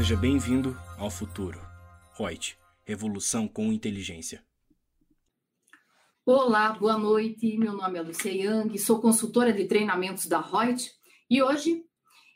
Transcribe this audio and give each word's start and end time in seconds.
Seja 0.00 0.16
bem-vindo 0.16 0.74
ao 0.96 1.10
futuro. 1.10 1.60
Reut, 2.16 2.56
revolução 2.84 3.46
com 3.46 3.70
inteligência. 3.70 4.42
Olá, 6.24 6.72
boa 6.72 6.96
noite. 6.96 7.58
Meu 7.58 7.74
nome 7.74 7.98
é 7.98 8.02
Lucia 8.02 8.32
Yang, 8.32 8.78
sou 8.78 8.98
consultora 8.98 9.52
de 9.52 9.66
treinamentos 9.66 10.24
da 10.24 10.40
Reut 10.40 10.90
e 11.28 11.42
hoje 11.42 11.84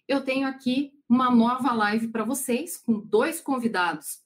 eu 0.07 0.23
tenho 0.23 0.47
aqui 0.47 0.93
uma 1.09 1.35
nova 1.35 1.73
live 1.73 2.09
para 2.09 2.23
vocês 2.23 2.77
com 2.77 3.01
dois 3.01 3.41
convidados. 3.41 4.19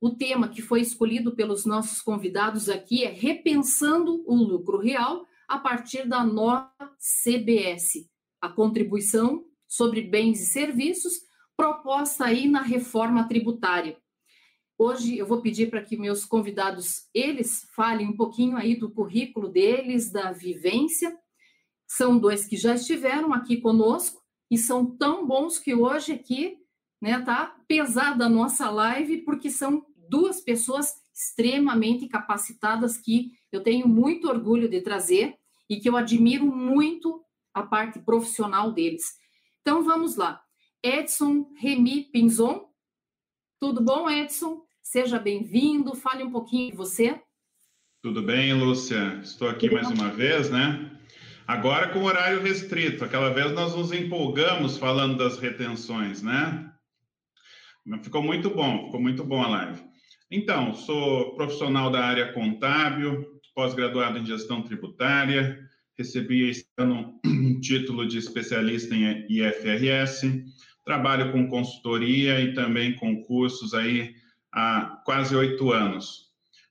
O 0.00 0.16
tema 0.16 0.48
que 0.48 0.62
foi 0.62 0.80
escolhido 0.80 1.36
pelos 1.36 1.66
nossos 1.66 2.00
convidados 2.00 2.70
aqui 2.70 3.04
é 3.04 3.10
Repensando 3.10 4.24
o 4.26 4.34
Lucro 4.34 4.78
Real 4.78 5.26
a 5.46 5.58
partir 5.58 6.08
da 6.08 6.24
nova 6.24 6.72
CBS, 6.98 8.08
a 8.40 8.48
contribuição 8.48 9.44
sobre 9.68 10.00
bens 10.00 10.40
e 10.40 10.46
serviços 10.46 11.25
proposta 11.56 12.26
aí 12.26 12.48
na 12.48 12.62
reforma 12.62 13.26
tributária. 13.26 13.96
Hoje 14.78 15.16
eu 15.16 15.26
vou 15.26 15.40
pedir 15.40 15.70
para 15.70 15.82
que 15.82 15.96
meus 15.96 16.26
convidados 16.26 17.08
eles 17.14 17.66
falem 17.74 18.06
um 18.06 18.16
pouquinho 18.16 18.56
aí 18.56 18.76
do 18.76 18.90
currículo 18.90 19.48
deles, 19.48 20.12
da 20.12 20.32
vivência. 20.32 21.16
São 21.86 22.18
dois 22.18 22.44
que 22.44 22.56
já 22.56 22.74
estiveram 22.74 23.32
aqui 23.32 23.56
conosco 23.56 24.22
e 24.50 24.58
são 24.58 24.84
tão 24.84 25.26
bons 25.26 25.58
que 25.58 25.74
hoje 25.74 26.12
aqui, 26.12 26.58
né, 27.00 27.20
tá 27.22 27.56
pesada 27.66 28.26
a 28.26 28.28
nossa 28.28 28.70
live 28.70 29.22
porque 29.22 29.48
são 29.48 29.86
duas 30.10 30.40
pessoas 30.42 30.92
extremamente 31.14 32.06
capacitadas 32.06 32.98
que 32.98 33.32
eu 33.50 33.62
tenho 33.62 33.88
muito 33.88 34.28
orgulho 34.28 34.68
de 34.68 34.82
trazer 34.82 35.36
e 35.70 35.80
que 35.80 35.88
eu 35.88 35.96
admiro 35.96 36.44
muito 36.44 37.24
a 37.54 37.62
parte 37.62 37.98
profissional 37.98 38.70
deles. 38.70 39.04
Então 39.62 39.82
vamos 39.82 40.16
lá. 40.16 40.45
Edson 40.82 41.46
Remy 41.60 42.04
Pinzon. 42.12 42.68
Tudo 43.60 43.80
bom, 43.80 44.08
Edson? 44.08 44.62
Seja 44.82 45.18
bem-vindo. 45.18 45.94
Fale 45.94 46.22
um 46.22 46.30
pouquinho 46.30 46.70
de 46.70 46.76
você. 46.76 47.20
Tudo 48.02 48.22
bem, 48.22 48.52
Lúcia? 48.52 49.18
Estou 49.22 49.48
aqui 49.48 49.70
mais 49.70 49.90
uma 49.90 50.10
vez, 50.10 50.50
né? 50.50 50.92
Agora 51.46 51.88
com 51.88 52.04
horário 52.04 52.42
restrito. 52.42 53.04
Aquela 53.04 53.30
vez 53.30 53.52
nós 53.52 53.74
nos 53.74 53.92
empolgamos 53.92 54.76
falando 54.76 55.16
das 55.16 55.38
retenções, 55.38 56.22
né? 56.22 56.72
Ficou 58.02 58.22
muito 58.22 58.50
bom, 58.50 58.86
ficou 58.86 59.00
muito 59.00 59.24
bom 59.24 59.42
a 59.42 59.48
live. 59.48 59.82
Então, 60.30 60.74
sou 60.74 61.34
profissional 61.36 61.90
da 61.90 62.04
área 62.04 62.32
contábil, 62.32 63.40
pós-graduado 63.54 64.18
em 64.18 64.26
gestão 64.26 64.62
tributária, 64.62 65.58
recebi 65.98 66.50
este 66.50 66.66
ano 66.76 67.18
um 67.24 67.60
título 67.60 68.06
de 68.06 68.18
especialista 68.18 68.94
em 68.94 69.26
IFRS, 69.28 70.44
trabalho 70.84 71.32
com 71.32 71.48
consultoria 71.48 72.40
e 72.40 72.54
também 72.54 72.94
com 72.94 73.22
cursos 73.22 73.74
aí 73.74 74.14
há 74.52 75.02
quase 75.04 75.34
oito 75.34 75.72
anos. 75.72 76.26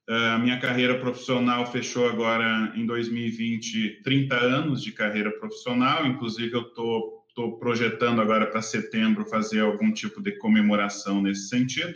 A 0.08 0.38
minha 0.38 0.60
carreira 0.60 1.00
profissional 1.00 1.66
fechou 1.72 2.08
agora 2.08 2.72
em 2.76 2.86
2020 2.86 4.02
30 4.04 4.36
anos 4.36 4.84
de 4.84 4.92
carreira 4.92 5.32
profissional, 5.32 6.06
inclusive 6.06 6.54
eu 6.54 6.62
estou 6.62 7.58
projetando 7.60 8.22
agora 8.22 8.46
para 8.46 8.62
setembro 8.62 9.26
fazer 9.26 9.62
algum 9.62 9.92
tipo 9.92 10.22
de 10.22 10.38
comemoração 10.38 11.22
nesse 11.22 11.50
sentido. 11.50 11.96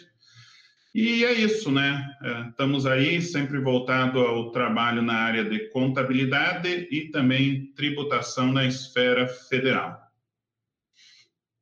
E 0.93 1.23
é 1.23 1.33
isso, 1.33 1.71
né? 1.71 2.03
É, 2.21 2.49
estamos 2.49 2.85
aí 2.85 3.21
sempre 3.21 3.59
voltado 3.59 4.19
ao 4.19 4.51
trabalho 4.51 5.01
na 5.01 5.13
área 5.13 5.45
de 5.45 5.69
contabilidade 5.69 6.87
e 6.89 7.11
também 7.11 7.71
tributação 7.73 8.51
na 8.51 8.65
esfera 8.65 9.27
federal. 9.27 10.01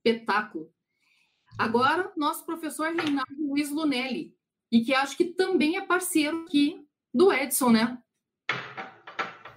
Espetáculo. 0.06 0.72
Agora, 1.58 2.12
nosso 2.16 2.46
professor 2.46 2.94
Reinaldo 2.96 3.34
Luiz 3.38 3.70
Lunelli, 3.70 4.34
e 4.72 4.82
que 4.82 4.94
acho 4.94 5.18
que 5.18 5.26
também 5.26 5.78
é 5.78 5.86
parceiro 5.86 6.44
aqui 6.44 6.86
do 7.14 7.34
Edson, 7.34 7.72
né? 7.72 7.98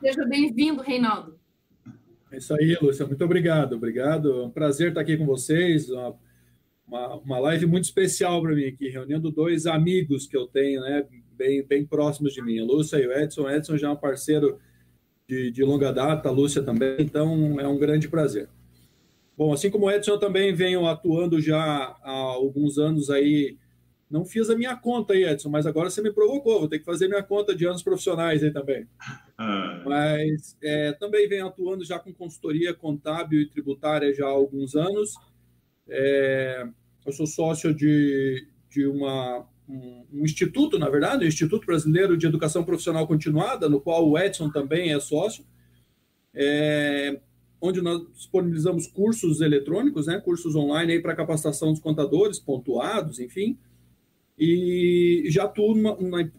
Seja 0.00 0.25
bem-vindo, 0.25 0.83
Reinaldo. 0.83 1.39
É 2.33 2.39
isso 2.39 2.55
aí, 2.55 2.77
Lúcia. 2.81 3.06
Muito 3.06 3.25
obrigado. 3.25 3.75
Obrigado. 3.75 4.33
É 4.33 4.45
um 4.45 4.50
prazer 4.50 4.89
estar 4.89 5.00
aqui 5.00 5.16
com 5.16 5.27
vocês. 5.27 5.91
Uma 5.91 6.16
uma, 6.91 7.17
uma 7.17 7.39
live 7.39 7.67
muito 7.67 7.84
especial 7.84 8.43
para 8.43 8.55
mim 8.55 8.65
aqui, 8.65 8.89
reunindo 8.89 9.31
dois 9.31 9.65
amigos 9.67 10.27
que 10.27 10.37
eu 10.37 10.47
tenho, 10.49 10.81
né, 10.81 11.06
bem, 11.33 11.62
bem 11.62 11.87
próximos 11.87 12.34
de 12.34 12.43
mim, 12.43 12.59
a 12.59 12.65
Lúcia 12.65 12.97
e 12.97 13.06
o 13.06 13.12
Edson. 13.12 13.43
O 13.43 13.51
Edson 13.51 13.77
já 13.77 13.89
é 13.89 13.91
um 13.91 13.97
parceiro 13.97 14.59
de, 15.28 15.53
de 15.53 15.62
longa 15.62 15.93
data, 15.93 16.28
a 16.28 16.33
Lúcia 16.33 16.62
também, 16.62 16.97
então 16.99 17.61
é 17.61 17.69
um 17.69 17.78
grande 17.78 18.09
prazer. 18.09 18.49
Bom, 19.39 19.53
assim 19.53 19.71
como 19.71 19.87
o 19.87 19.91
Edson, 19.91 20.12
eu 20.12 20.19
também 20.19 20.53
venho 20.53 20.87
atuando 20.87 21.41
já 21.41 21.97
há 22.03 22.11
alguns 22.11 22.77
anos 22.77 23.09
aí. 23.09 23.57
Não 24.11 24.25
fiz 24.25 24.51
a 24.51 24.57
minha 24.57 24.77
conta 24.77 25.15
aí, 25.15 25.25
Edson, 25.25 25.49
mas 25.49 25.67
agora 25.67 25.89
você 25.89 26.03
me 26.03 26.12
provocou. 26.12 26.59
Vou 26.59 26.69
ter 26.69 26.81
que 26.81 26.84
fazer 26.84 27.09
minha 27.09 27.22
conta 27.22 27.55
de 27.55 27.65
anos 27.65 27.83
profissionais 27.83 28.43
aí 28.43 28.53
também. 28.53 28.87
Ah. 29.39 29.83
Mas 29.87 30.59
é, 30.62 30.93
também 30.93 31.28
venho 31.28 31.47
atuando 31.47 31.84
já 31.84 31.99
com 31.99 32.12
consultoria 32.12 32.75
contábil 32.75 33.41
e 33.41 33.49
tributária 33.49 34.12
já 34.12 34.27
há 34.27 34.31
alguns 34.31 34.75
anos. 34.75 35.15
É, 35.89 36.69
eu 37.10 37.12
sou 37.12 37.26
sócio 37.26 37.75
de, 37.75 38.47
de 38.71 38.87
uma, 38.87 39.47
um, 39.69 40.06
um, 40.12 40.25
instituto, 40.25 40.78
na 40.78 40.88
verdade, 40.88 41.25
o 41.25 41.28
Instituto 41.28 41.66
Brasileiro 41.66 42.16
de 42.16 42.26
Educação 42.26 42.65
Profissional 42.65 43.06
Continuada, 43.06 43.69
no 43.69 43.81
qual 43.81 44.09
o 44.09 44.19
Edson 44.19 44.48
também 44.50 44.93
é 44.93 45.00
sócio, 45.00 45.44
é, 46.32 47.21
onde 47.60 47.82
nós 47.82 48.00
disponibilizamos 48.15 48.87
cursos 48.87 49.41
eletrônicos, 49.41 50.06
né, 50.06 50.21
cursos 50.21 50.54
online 50.54 51.00
para 51.00 51.16
capacitação 51.16 51.72
dos 51.72 51.81
contadores, 51.81 52.38
pontuados, 52.38 53.19
enfim. 53.19 53.59
E 54.38 55.25
já 55.28 55.44
atuo 55.44 55.75
numa, 55.75 56.32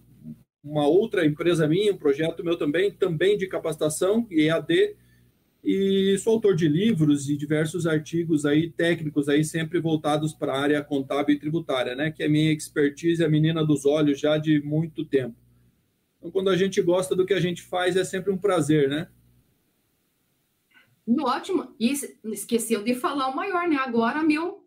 uma 0.64 0.88
outra 0.88 1.26
empresa 1.26 1.68
minha, 1.68 1.94
um 1.94 1.98
projeto 1.98 2.44
meu 2.44 2.58
também, 2.58 2.92
também 2.92 3.38
de 3.38 3.46
capacitação, 3.48 4.26
EAD, 4.32 4.96
e 5.64 6.18
sou 6.18 6.34
autor 6.34 6.56
de 6.56 6.68
livros 6.68 7.30
e 7.30 7.38
diversos 7.38 7.86
artigos 7.86 8.46
aí 8.46 8.70
técnicos 8.72 9.30
aí 9.30 9.44
sempre 9.44 9.80
voltados 9.80 10.34
para 10.34 10.54
a 10.54 10.60
área 10.60 10.84
contábil 10.84 11.36
e 11.36 11.40
tributária, 11.40 11.96
né, 11.96 12.12
que 12.12 12.24
é 12.24 12.28
minha 12.28 12.52
expertise, 12.52 13.24
a 13.24 13.30
menina 13.30 13.64
dos 13.66 13.86
olhos 13.86 14.20
já 14.20 14.38
de 14.38 14.60
muito 14.62 15.06
tempo. 15.06 15.36
Então, 16.18 16.32
quando 16.32 16.50
a 16.50 16.58
gente 16.58 16.82
gosta 16.82 17.16
do 17.16 17.26
que 17.26 17.34
a 17.34 17.40
gente 17.40 17.62
faz, 17.62 17.96
é 17.96 18.04
sempre 18.04 18.32
um 18.32 18.38
prazer, 18.38 18.88
né? 18.90 19.08
Ótimo. 21.20 21.74
E 21.80 21.94
esqueceu 22.26 22.84
de 22.84 22.94
falar 22.94 23.28
o 23.30 23.36
maior, 23.36 23.68
né? 23.68 23.76
Agora 23.78 24.24
meu 24.24 24.62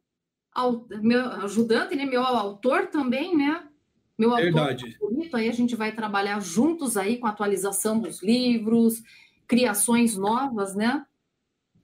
meu 1.02 1.26
ajudante, 1.32 1.96
né, 1.96 2.04
meu 2.04 2.22
autor 2.22 2.86
também, 2.86 3.36
né? 3.36 3.68
Meu 4.16 4.34
Verdade. 4.36 4.96
autor 5.00 5.14
aí 5.34 5.48
a 5.48 5.52
gente 5.52 5.74
vai 5.74 5.92
trabalhar 5.92 6.40
juntos 6.40 6.96
aí 6.96 7.18
com 7.18 7.26
a 7.26 7.30
atualização 7.30 7.98
dos 7.98 8.22
livros, 8.22 9.02
criações 9.46 10.16
novas, 10.16 10.74
né? 10.74 11.04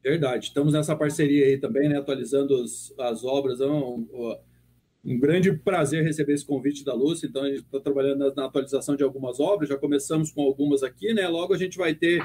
Verdade. 0.02 0.46
Estamos 0.46 0.72
nessa 0.72 0.96
parceria 0.96 1.46
aí 1.46 1.58
também, 1.58 1.88
né? 1.88 1.98
Atualizando 1.98 2.54
os, 2.54 2.94
as 2.98 3.22
obras. 3.24 3.60
É 3.60 3.66
um, 3.66 4.36
um, 5.04 5.18
grande 5.18 5.52
prazer 5.52 6.02
receber 6.02 6.34
esse 6.34 6.46
convite 6.46 6.84
da 6.84 6.94
Lúcia. 6.94 7.26
Então, 7.26 7.42
a 7.42 7.48
gente 7.48 7.60
está 7.60 7.78
trabalhando 7.80 8.18
na, 8.18 8.34
na, 8.34 8.44
atualização 8.46 8.96
de 8.96 9.04
algumas 9.04 9.38
obras. 9.38 9.68
Já 9.68 9.76
começamos 9.76 10.30
com 10.30 10.42
algumas 10.42 10.82
aqui, 10.82 11.12
né? 11.12 11.28
Logo 11.28 11.52
a 11.52 11.58
gente 11.58 11.76
vai 11.76 11.94
ter 11.94 12.22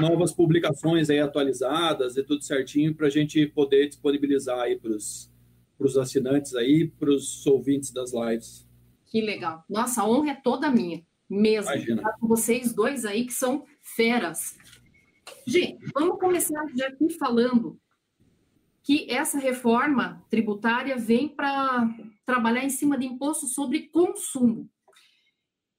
novas 0.00 0.32
publicações 0.32 1.10
aí 1.10 1.20
atualizadas 1.20 2.16
e 2.16 2.22
tudo 2.22 2.42
certinho 2.42 2.94
para 2.94 3.08
a 3.08 3.10
gente 3.10 3.46
poder 3.46 3.88
disponibilizar 3.88 4.58
aí 4.58 4.78
para 4.78 4.92
os 4.92 5.98
assinantes 5.98 6.54
aí, 6.54 6.88
para 6.88 7.10
os 7.10 7.46
ouvintes 7.46 7.92
das 7.92 8.12
lives. 8.12 8.66
Que 9.06 9.20
legal. 9.20 9.62
Nossa, 9.68 10.00
a 10.00 10.08
honra 10.08 10.30
é 10.30 10.34
toda 10.34 10.70
minha, 10.70 11.02
mesmo. 11.28 11.70
Imagina. 11.70 12.02
Com 12.18 12.26
vocês 12.26 12.72
dois 12.72 13.04
aí 13.04 13.26
que 13.26 13.34
são 13.34 13.66
feras. 13.82 14.56
Gente, 15.46 15.78
vamos 15.94 16.18
começar 16.18 16.64
já 16.76 16.88
aqui 16.88 17.10
falando 17.10 17.78
que 18.82 19.10
essa 19.10 19.38
reforma 19.38 20.24
tributária 20.28 20.96
vem 20.96 21.28
para 21.28 21.88
trabalhar 22.24 22.64
em 22.64 22.70
cima 22.70 22.98
de 22.98 23.06
imposto 23.06 23.46
sobre 23.46 23.88
consumo. 23.88 24.68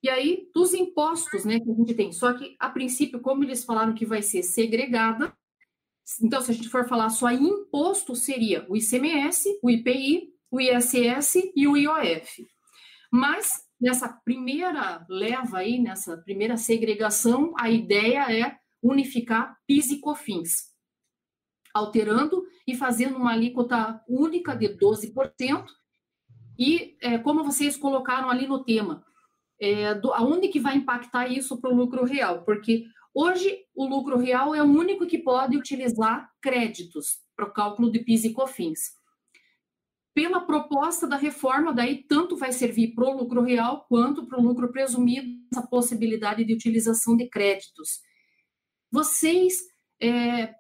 E 0.01 0.09
aí, 0.09 0.49
dos 0.53 0.73
impostos 0.73 1.45
né, 1.45 1.59
que 1.59 1.71
a 1.71 1.73
gente 1.73 1.93
tem, 1.93 2.11
só 2.11 2.33
que, 2.33 2.55
a 2.59 2.69
princípio, 2.69 3.21
como 3.21 3.43
eles 3.43 3.63
falaram 3.63 3.93
que 3.93 4.05
vai 4.05 4.21
ser 4.21 4.43
segregada, 4.43 5.33
então, 6.21 6.41
se 6.41 6.51
a 6.51 6.53
gente 6.53 6.69
for 6.69 6.87
falar 6.87 7.09
só 7.09 7.31
imposto, 7.31 8.15
seria 8.15 8.65
o 8.67 8.75
ICMS, 8.75 9.59
o 9.63 9.69
IPI, 9.69 10.33
o 10.51 10.59
ISS 10.59 11.35
e 11.55 11.67
o 11.67 11.77
IOF. 11.77 12.45
Mas, 13.09 13.63
nessa 13.79 14.09
primeira 14.09 15.05
leva 15.09 15.59
aí, 15.59 15.79
nessa 15.79 16.17
primeira 16.17 16.57
segregação, 16.57 17.53
a 17.57 17.69
ideia 17.69 18.31
é 18.31 18.57
unificar 18.83 19.57
PIS 19.65 19.91
e 19.91 19.99
COFINS, 19.99 20.73
alterando 21.73 22.43
e 22.67 22.75
fazendo 22.75 23.17
uma 23.17 23.31
alíquota 23.31 24.03
única 24.07 24.55
de 24.55 24.69
12%. 24.69 25.65
E, 26.59 26.95
é, 27.01 27.17
como 27.17 27.43
vocês 27.43 27.75
colocaram 27.75 28.29
ali 28.29 28.45
no 28.45 28.63
tema, 28.63 29.03
é, 29.59 29.95
do, 29.95 30.13
aonde 30.13 30.49
que 30.49 30.59
vai 30.59 30.75
impactar 30.75 31.27
isso 31.27 31.59
para 31.59 31.71
o 31.71 31.75
lucro 31.75 32.03
real? 32.03 32.43
Porque 32.43 32.83
hoje 33.13 33.57
o 33.73 33.85
lucro 33.85 34.17
real 34.17 34.53
é 34.53 34.61
o 34.61 34.65
único 34.67 35.07
que 35.07 35.17
pode 35.17 35.57
utilizar 35.57 36.29
créditos 36.41 37.23
para 37.35 37.45
o 37.45 37.53
cálculo 37.53 37.91
de 37.91 37.99
PIS 37.99 38.25
e 38.25 38.33
COFINS. 38.33 39.01
pela 40.13 40.41
proposta 40.41 41.07
da 41.07 41.15
reforma, 41.17 41.73
daí 41.73 42.03
tanto 42.03 42.37
vai 42.37 42.51
servir 42.51 42.93
para 42.93 43.05
o 43.05 43.17
lucro 43.17 43.41
real 43.41 43.83
quanto 43.89 44.27
para 44.27 44.39
o 44.39 44.43
lucro 44.43 44.71
presumido, 44.71 45.27
essa 45.51 45.65
possibilidade 45.65 46.45
de 46.45 46.53
utilização 46.53 47.17
de 47.17 47.27
créditos. 47.27 47.99
Vocês, 48.93 49.55
é, 49.99 50.53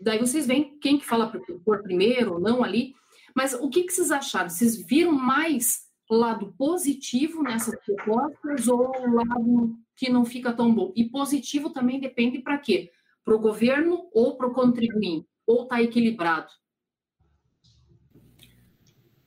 daí 0.00 0.16
vocês 0.16 0.46
veem 0.46 0.78
quem 0.78 1.00
que 1.00 1.04
fala 1.04 1.32
por 1.64 1.82
primeiro 1.82 2.34
ou 2.34 2.40
não 2.40 2.62
ali, 2.62 2.94
mas 3.34 3.54
o 3.54 3.68
que, 3.68 3.82
que 3.82 3.92
vocês 3.92 4.12
acharam? 4.12 4.48
Vocês 4.48 4.76
viram 4.86 5.10
mais 5.10 5.80
lado 6.08 6.54
positivo 6.56 7.42
nessas 7.42 7.74
propostas 7.84 8.68
ou 8.68 8.92
lado 9.12 9.76
que 9.96 10.08
não 10.08 10.24
fica 10.24 10.52
tão 10.52 10.72
bom? 10.72 10.92
E 10.94 11.10
positivo 11.10 11.70
também 11.70 11.98
depende 11.98 12.38
para 12.38 12.56
quê? 12.56 12.88
Para 13.24 13.34
o 13.34 13.40
governo 13.40 14.08
ou 14.12 14.36
para 14.36 14.46
o 14.46 14.52
contribuinte? 14.52 15.26
Ou 15.44 15.64
está 15.64 15.82
equilibrado? 15.82 16.52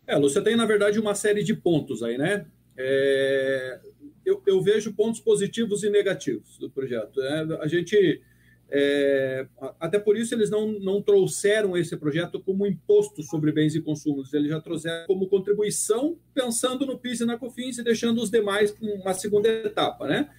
É, 0.07 0.15
Lúcia, 0.15 0.41
tem, 0.41 0.55
na 0.55 0.65
verdade, 0.65 0.97
uma 0.97 1.13
série 1.13 1.43
de 1.43 1.53
pontos 1.53 2.01
aí, 2.01 2.17
né? 2.17 2.49
É, 2.77 3.81
eu, 4.25 4.41
eu, 4.45 4.61
vejo 4.61 4.93
pontos 4.93 5.19
positivos 5.19 5.83
e 5.83 5.89
negativos 5.89 6.57
do 6.57 6.69
projeto. 6.69 7.19
Né? 7.19 7.57
A 7.59 7.67
gente. 7.67 8.21
É, 8.69 9.47
até 9.79 9.99
por 9.99 10.17
isso 10.17 10.33
eles 10.33 10.49
não, 10.49 10.79
não 10.79 11.01
trouxeram 11.01 11.77
esse 11.77 11.95
projeto 11.95 12.39
como 12.39 12.65
imposto 12.65 13.21
sobre 13.21 13.51
bens 13.51 13.75
e 13.75 13.81
consumos, 13.81 14.33
eles 14.33 14.49
já 14.49 14.59
trouxeram 14.59 15.05
como 15.05 15.27
contribuição, 15.27 16.17
pensando 16.33 16.85
no 16.85 16.97
PIS 16.97 17.21
e 17.21 17.25
na 17.25 17.37
COFINS 17.37 17.77
e 17.77 17.83
deixando 17.83 18.21
os 18.21 18.31
demais 18.31 18.71
para 18.71 18.87
uma 18.87 19.13
segunda 19.13 19.47
etapa, 19.47 20.07
né? 20.07 20.29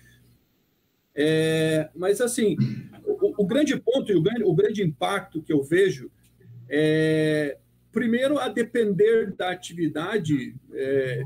É, 1.14 1.88
mas, 1.94 2.20
assim, 2.20 2.56
o, 3.04 3.42
o, 3.42 3.46
grande 3.46 3.78
ponto 3.78 4.12
e 4.12 4.16
o 4.16 4.20
grande, 4.20 4.42
o 4.42 4.54
grande 4.54 4.82
impacto 4.82 5.40
que 5.40 5.52
eu 5.52 5.62
vejo 5.62 6.10
é, 6.68 7.56
Primeiro, 7.96 8.38
a 8.38 8.50
depender 8.50 9.32
da 9.34 9.50
atividade, 9.50 10.54
é, 10.74 11.22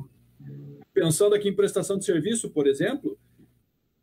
pensando 0.94 1.34
aqui 1.34 1.48
em 1.48 1.56
prestação 1.56 1.98
de 1.98 2.04
serviço, 2.04 2.48
por 2.48 2.64
exemplo, 2.64 3.18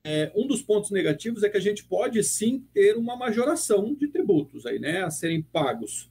é, 0.09 0.31
um 0.33 0.47
dos 0.47 0.61
pontos 0.61 0.89
negativos 0.89 1.43
é 1.43 1.49
que 1.49 1.57
a 1.57 1.61
gente 1.61 1.83
pode 1.83 2.23
sim 2.23 2.63
ter 2.73 2.95
uma 2.95 3.17
majoração 3.17 3.93
de 3.93 4.07
tributos 4.07 4.65
aí, 4.65 4.79
né, 4.79 5.03
a 5.03 5.11
serem 5.11 5.41
pagos. 5.41 6.09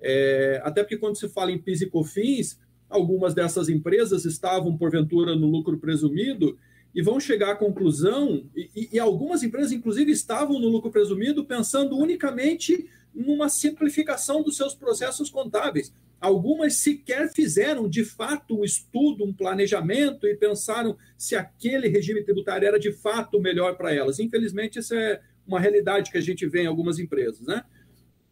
É, 0.00 0.58
até 0.64 0.82
porque 0.82 0.96
quando 0.96 1.18
se 1.18 1.28
fala 1.28 1.52
em 1.52 1.58
PIS 1.58 1.82
e 1.82 1.86
COFINS, 1.86 2.58
algumas 2.88 3.34
dessas 3.34 3.68
empresas 3.68 4.24
estavam, 4.24 4.74
porventura, 4.74 5.36
no 5.36 5.48
lucro 5.48 5.76
presumido 5.78 6.58
e 6.94 7.02
vão 7.02 7.20
chegar 7.20 7.50
à 7.50 7.56
conclusão, 7.56 8.48
e, 8.56 8.88
e 8.90 8.98
algumas 8.98 9.42
empresas, 9.42 9.70
inclusive, 9.70 10.10
estavam 10.10 10.58
no 10.58 10.68
lucro 10.68 10.90
presumido 10.90 11.44
pensando 11.44 11.98
unicamente 11.98 12.88
numa 13.14 13.50
simplificação 13.50 14.42
dos 14.42 14.56
seus 14.56 14.74
processos 14.74 15.28
contábeis. 15.28 15.92
Algumas 16.20 16.76
sequer 16.76 17.32
fizeram 17.32 17.88
de 17.88 18.04
fato 18.04 18.60
um 18.60 18.64
estudo, 18.64 19.24
um 19.24 19.32
planejamento 19.32 20.26
e 20.26 20.36
pensaram 20.36 20.96
se 21.16 21.34
aquele 21.34 21.88
regime 21.88 22.22
tributário 22.22 22.68
era 22.68 22.78
de 22.78 22.92
fato 22.92 23.40
melhor 23.40 23.76
para 23.76 23.94
elas. 23.94 24.18
Infelizmente, 24.18 24.78
essa 24.78 24.94
é 24.94 25.20
uma 25.46 25.58
realidade 25.58 26.10
que 26.10 26.18
a 26.18 26.20
gente 26.20 26.46
vê 26.46 26.62
em 26.62 26.66
algumas 26.66 26.98
empresas, 26.98 27.40
né? 27.40 27.64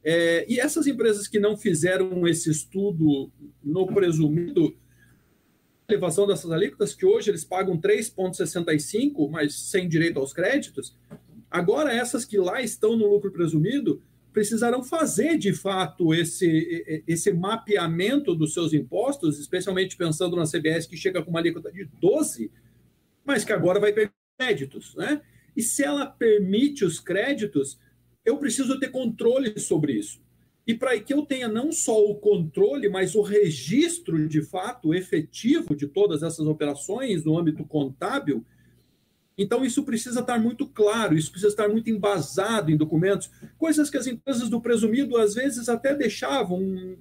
É, 0.04 0.44
e 0.48 0.60
essas 0.60 0.86
empresas 0.86 1.26
que 1.26 1.38
não 1.38 1.56
fizeram 1.56 2.26
esse 2.28 2.50
estudo 2.50 3.32
no 3.62 3.86
presumido, 3.86 4.76
elevação 5.88 6.26
dessas 6.26 6.50
alíquotas, 6.50 6.94
que 6.94 7.06
hoje 7.06 7.30
eles 7.30 7.44
pagam 7.44 7.80
3,65, 7.80 9.30
mas 9.30 9.54
sem 9.54 9.88
direito 9.88 10.18
aos 10.18 10.32
créditos, 10.32 10.94
agora 11.50 11.92
essas 11.92 12.24
que 12.24 12.36
lá 12.38 12.60
estão 12.60 12.96
no 12.96 13.06
lucro 13.06 13.32
presumido 13.32 14.02
precisarão 14.38 14.84
fazer 14.84 15.36
de 15.36 15.52
fato 15.52 16.14
esse, 16.14 17.02
esse 17.08 17.32
mapeamento 17.32 18.36
dos 18.36 18.54
seus 18.54 18.72
impostos, 18.72 19.36
especialmente 19.36 19.96
pensando 19.96 20.36
na 20.36 20.46
CBS 20.46 20.86
que 20.86 20.96
chega 20.96 21.20
com 21.20 21.30
uma 21.30 21.40
alíquota 21.40 21.72
de 21.72 21.84
12, 22.00 22.48
mas 23.24 23.44
que 23.44 23.52
agora 23.52 23.80
vai 23.80 23.92
permitir 23.92 24.14
créditos, 24.38 24.94
né? 24.94 25.20
E 25.56 25.60
se 25.60 25.82
ela 25.82 26.06
permite 26.06 26.84
os 26.84 27.00
créditos, 27.00 27.80
eu 28.24 28.38
preciso 28.38 28.78
ter 28.78 28.90
controle 28.90 29.58
sobre 29.58 29.94
isso. 29.94 30.20
E 30.64 30.72
para 30.72 30.96
que 31.00 31.12
eu 31.12 31.26
tenha 31.26 31.48
não 31.48 31.72
só 31.72 32.00
o 32.00 32.14
controle, 32.14 32.88
mas 32.88 33.16
o 33.16 33.22
registro 33.22 34.28
de 34.28 34.40
fato 34.40 34.94
efetivo 34.94 35.74
de 35.74 35.88
todas 35.88 36.22
essas 36.22 36.46
operações 36.46 37.24
no 37.24 37.36
âmbito 37.36 37.64
contábil, 37.64 38.46
então, 39.38 39.64
isso 39.64 39.84
precisa 39.84 40.18
estar 40.18 40.38
muito 40.40 40.66
claro, 40.66 41.16
isso 41.16 41.30
precisa 41.30 41.52
estar 41.52 41.68
muito 41.68 41.88
embasado 41.88 42.72
em 42.72 42.76
documentos, 42.76 43.30
coisas 43.56 43.88
que 43.88 43.96
as 43.96 44.08
empresas 44.08 44.48
do 44.48 44.60
presumido 44.60 45.16
às 45.16 45.34
vezes 45.34 45.68
até 45.68 45.94
deixavam, 45.94 46.96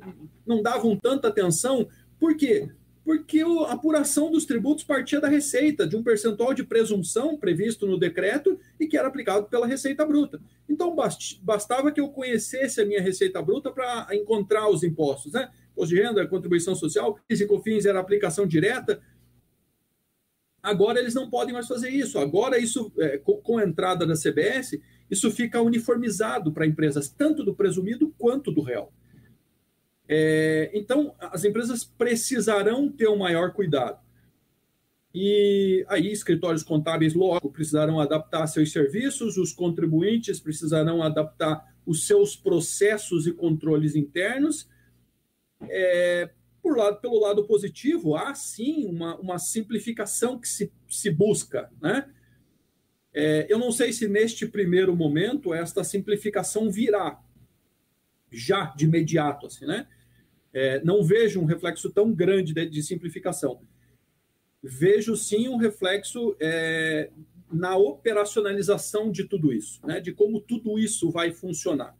não 0.45 0.61
davam 0.61 0.95
tanta 0.95 1.29
atenção. 1.29 1.87
Por 2.19 2.37
quê? 2.37 2.69
Porque 3.03 3.41
a 3.41 3.71
apuração 3.71 4.29
dos 4.29 4.45
tributos 4.45 4.83
partia 4.83 5.19
da 5.19 5.27
receita, 5.27 5.87
de 5.87 5.95
um 5.95 6.03
percentual 6.03 6.53
de 6.53 6.63
presunção 6.63 7.37
previsto 7.37 7.87
no 7.87 7.97
decreto 7.97 8.59
e 8.79 8.85
que 8.85 8.97
era 8.97 9.07
aplicado 9.07 9.47
pela 9.47 9.65
Receita 9.65 10.05
Bruta. 10.05 10.39
Então, 10.69 10.95
bastava 11.41 11.91
que 11.91 12.01
eu 12.01 12.09
conhecesse 12.09 12.81
a 12.81 12.85
minha 12.85 13.01
Receita 13.01 13.41
Bruta 13.41 13.71
para 13.71 14.09
encontrar 14.11 14.69
os 14.69 14.83
impostos, 14.83 15.31
né? 15.31 15.49
Imposto 15.71 15.95
de 15.95 16.01
renda, 16.01 16.27
contribuição 16.27 16.75
social, 16.75 17.17
PIS 17.27 17.41
e 17.41 17.45
COFINS 17.47 17.85
era 17.85 17.99
aplicação 17.99 18.45
direta, 18.45 18.99
Agora 20.61 20.99
eles 20.99 21.13
não 21.13 21.29
podem 21.29 21.53
mais 21.53 21.67
fazer 21.67 21.89
isso. 21.89 22.19
Agora, 22.19 22.57
isso, 22.57 22.91
é, 22.97 23.17
com, 23.17 23.57
a 23.57 23.63
entrada 23.63 24.05
da 24.05 24.15
CBS, 24.15 24.79
isso 25.09 25.31
fica 25.31 25.61
uniformizado 25.61 26.51
para 26.51 26.65
empresas, 26.65 27.07
tanto 27.07 27.43
do 27.43 27.55
presumido 27.55 28.13
quanto 28.17 28.51
do 28.51 28.61
real. 28.61 28.91
É, 30.07 30.71
então, 30.73 31.15
as 31.19 31.43
empresas 31.43 31.83
precisarão 31.83 32.89
ter 32.89 33.07
um 33.09 33.17
maior 33.17 33.53
cuidado. 33.53 33.99
E 35.13 35.85
aí, 35.87 36.11
escritórios 36.11 36.63
contábeis 36.63 37.13
logo 37.13 37.51
precisarão 37.51 37.99
adaptar 37.99 38.45
seus 38.47 38.71
serviços, 38.71 39.37
os 39.37 39.51
contribuintes 39.51 40.39
precisarão 40.39 41.01
adaptar 41.01 41.65
os 41.85 42.05
seus 42.05 42.35
processos 42.35 43.25
e 43.25 43.31
controles 43.31 43.95
internos. 43.95 44.69
É, 45.69 46.29
por 46.67 46.75
lado, 46.75 46.99
pelo 46.99 47.17
lado 47.17 47.45
positivo, 47.45 48.17
há 48.17 48.35
sim 48.35 48.85
uma, 48.87 49.15
uma 49.17 49.39
simplificação 49.39 50.37
que 50.37 50.49
se, 50.49 50.69
se 50.89 51.09
busca. 51.09 51.71
Né? 51.81 52.05
É, 53.13 53.47
eu 53.49 53.57
não 53.57 53.71
sei 53.71 53.93
se 53.93 54.05
neste 54.05 54.45
primeiro 54.45 54.93
momento 54.93 55.53
esta 55.53 55.81
simplificação 55.81 56.69
virá 56.69 57.23
já 58.29 58.65
de 58.75 58.83
imediato. 58.83 59.45
Assim, 59.45 59.65
né? 59.65 59.87
É, 60.51 60.83
não 60.83 61.01
vejo 61.05 61.39
um 61.39 61.45
reflexo 61.45 61.89
tão 61.89 62.13
grande 62.13 62.53
de, 62.53 62.65
de 62.65 62.83
simplificação. 62.83 63.61
Vejo 64.61 65.15
sim 65.15 65.47
um 65.47 65.55
reflexo 65.55 66.35
é, 66.37 67.11
na 67.49 67.77
operacionalização 67.77 69.09
de 69.09 69.23
tudo 69.23 69.53
isso, 69.53 69.79
né? 69.87 70.01
de 70.01 70.11
como 70.11 70.41
tudo 70.41 70.77
isso 70.77 71.09
vai 71.09 71.31
funcionar. 71.31 71.95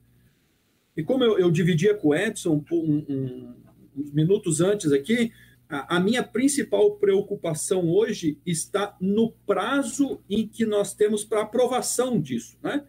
E 0.98 1.04
como 1.04 1.24
eu, 1.24 1.40
eu 1.40 1.50
dividia 1.50 1.94
com 1.96 2.10
o 2.10 2.16
Edson 2.16 2.62
um, 2.70 3.06
um, 3.08 3.67
minutos 4.13 4.62
antes 4.62 4.92
aqui, 4.92 5.32
a, 5.70 5.98
a 5.98 6.00
minha 6.00 6.24
principal 6.24 6.96
preocupação 6.96 7.89
hoje 7.89 8.39
está 8.46 8.96
no 9.01 9.32
prazo 9.46 10.22
em 10.30 10.48
que 10.48 10.66
nós 10.66 10.94
temos 10.94 11.25
para 11.25 11.42
aprovação 11.42 12.20
disso, 12.20 12.58
né? 12.62 12.84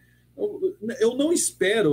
Eu 1.01 1.17
não 1.17 1.33
espero, 1.33 1.91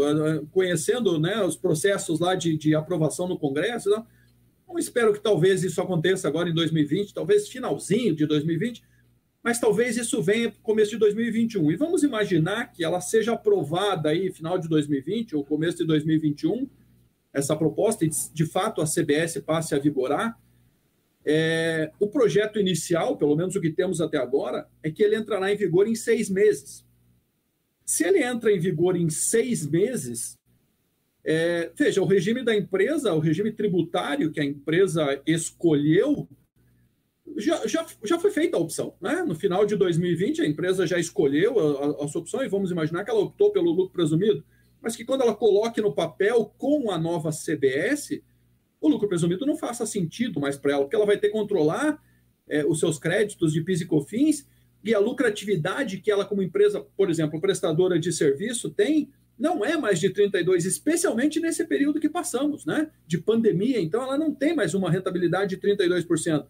conhecendo 0.52 1.18
né, 1.18 1.42
os 1.42 1.56
processos 1.56 2.20
lá 2.20 2.36
de, 2.36 2.56
de 2.56 2.76
aprovação 2.76 3.26
no 3.26 3.36
Congresso, 3.36 3.90
não, 3.90 4.06
não 4.68 4.78
espero 4.78 5.12
que 5.12 5.20
talvez 5.20 5.64
isso 5.64 5.80
aconteça 5.80 6.28
agora 6.28 6.48
em 6.48 6.54
2020, 6.54 7.12
talvez 7.12 7.48
finalzinho 7.48 8.14
de 8.14 8.24
2020, 8.24 8.84
mas 9.42 9.58
talvez 9.58 9.96
isso 9.96 10.22
venha 10.22 10.50
para 10.50 10.60
começo 10.60 10.92
de 10.92 10.98
2021. 10.98 11.72
E 11.72 11.76
vamos 11.76 12.04
imaginar 12.04 12.72
que 12.72 12.84
ela 12.84 13.00
seja 13.00 13.32
aprovada 13.32 14.10
aí 14.10 14.32
final 14.32 14.58
de 14.58 14.68
2020 14.68 15.34
ou 15.34 15.44
começo 15.44 15.78
de 15.78 15.84
2021, 15.84 16.68
essa 17.36 17.54
proposta 17.54 18.04
e, 18.04 18.10
de 18.32 18.46
fato, 18.46 18.80
a 18.80 18.86
CBS 18.86 19.38
passe 19.44 19.74
a 19.74 19.78
vigorar, 19.78 20.40
é, 21.24 21.92
o 22.00 22.08
projeto 22.08 22.58
inicial, 22.58 23.18
pelo 23.18 23.36
menos 23.36 23.54
o 23.54 23.60
que 23.60 23.70
temos 23.70 24.00
até 24.00 24.16
agora, 24.16 24.66
é 24.82 24.90
que 24.90 25.02
ele 25.02 25.16
entrará 25.16 25.52
em 25.52 25.56
vigor 25.56 25.86
em 25.86 25.94
seis 25.94 26.30
meses. 26.30 26.86
Se 27.84 28.04
ele 28.04 28.22
entra 28.22 28.50
em 28.50 28.58
vigor 28.58 28.96
em 28.96 29.10
seis 29.10 29.66
meses, 29.66 30.38
é, 31.22 31.70
veja, 31.76 32.00
o 32.00 32.06
regime 32.06 32.42
da 32.42 32.56
empresa, 32.56 33.12
o 33.12 33.18
regime 33.18 33.52
tributário 33.52 34.32
que 34.32 34.40
a 34.40 34.44
empresa 34.44 35.20
escolheu, 35.26 36.26
já, 37.36 37.66
já, 37.66 37.86
já 38.02 38.18
foi 38.18 38.30
feita 38.30 38.56
a 38.56 38.60
opção. 38.60 38.94
Né? 38.98 39.22
No 39.24 39.34
final 39.34 39.66
de 39.66 39.76
2020, 39.76 40.40
a 40.40 40.46
empresa 40.46 40.86
já 40.86 40.98
escolheu 40.98 41.58
a, 41.58 42.02
a, 42.02 42.04
a 42.04 42.08
sua 42.08 42.22
opção 42.22 42.42
e 42.42 42.48
vamos 42.48 42.70
imaginar 42.70 43.04
que 43.04 43.10
ela 43.10 43.20
optou 43.20 43.52
pelo 43.52 43.72
lucro 43.72 43.92
presumido 43.92 44.42
mas 44.86 44.94
que 44.94 45.04
quando 45.04 45.22
ela 45.22 45.34
coloque 45.34 45.80
no 45.80 45.92
papel 45.92 46.54
com 46.56 46.92
a 46.92 46.96
nova 46.96 47.32
CBS, 47.32 48.22
o 48.80 48.88
lucro 48.88 49.08
presumido 49.08 49.44
não 49.44 49.56
faça 49.56 49.84
sentido 49.84 50.38
mais 50.38 50.56
para 50.56 50.74
ela, 50.74 50.82
porque 50.82 50.94
ela 50.94 51.04
vai 51.04 51.18
ter 51.18 51.26
que 51.26 51.32
controlar 51.32 52.00
é, 52.48 52.64
os 52.64 52.78
seus 52.78 52.96
créditos 52.96 53.52
de 53.52 53.62
PIS 53.62 53.80
e 53.80 53.86
COFINS 53.86 54.46
e 54.84 54.94
a 54.94 55.00
lucratividade 55.00 55.98
que 55.98 56.08
ela, 56.08 56.24
como 56.24 56.40
empresa, 56.40 56.86
por 56.96 57.10
exemplo, 57.10 57.40
prestadora 57.40 57.98
de 57.98 58.12
serviço, 58.12 58.70
tem 58.70 59.10
não 59.36 59.64
é 59.64 59.76
mais 59.76 59.98
de 59.98 60.08
32, 60.08 60.64
especialmente 60.64 61.40
nesse 61.40 61.64
período 61.64 61.98
que 61.98 62.08
passamos, 62.08 62.64
né? 62.64 62.88
De 63.08 63.18
pandemia, 63.18 63.80
então 63.80 64.00
ela 64.04 64.16
não 64.16 64.32
tem 64.32 64.54
mais 64.54 64.72
uma 64.72 64.88
rentabilidade 64.88 65.56
de 65.56 65.60
32%. 65.60 66.46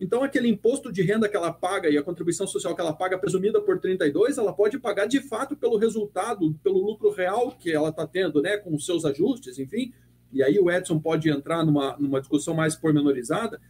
Então, 0.00 0.22
aquele 0.22 0.48
imposto 0.48 0.92
de 0.92 1.02
renda 1.02 1.28
que 1.28 1.36
ela 1.36 1.52
paga 1.52 1.88
e 1.88 1.98
a 1.98 2.02
contribuição 2.02 2.46
social 2.46 2.74
que 2.74 2.80
ela 2.80 2.92
paga, 2.92 3.18
presumida 3.18 3.60
por 3.60 3.80
32, 3.80 4.38
ela 4.38 4.52
pode 4.52 4.78
pagar 4.78 5.06
de 5.06 5.20
fato 5.20 5.56
pelo 5.56 5.76
resultado, 5.76 6.54
pelo 6.62 6.78
lucro 6.78 7.10
real 7.10 7.50
que 7.58 7.72
ela 7.72 7.88
está 7.88 8.06
tendo, 8.06 8.40
né? 8.40 8.56
Com 8.56 8.74
os 8.74 8.86
seus 8.86 9.04
ajustes, 9.04 9.58
enfim. 9.58 9.92
E 10.32 10.42
aí 10.42 10.58
o 10.58 10.70
Edson 10.70 11.00
pode 11.00 11.28
entrar 11.28 11.64
numa, 11.64 11.96
numa 11.98 12.20
discussão 12.20 12.54
mais 12.54 12.76
pormenorizada, 12.76 13.60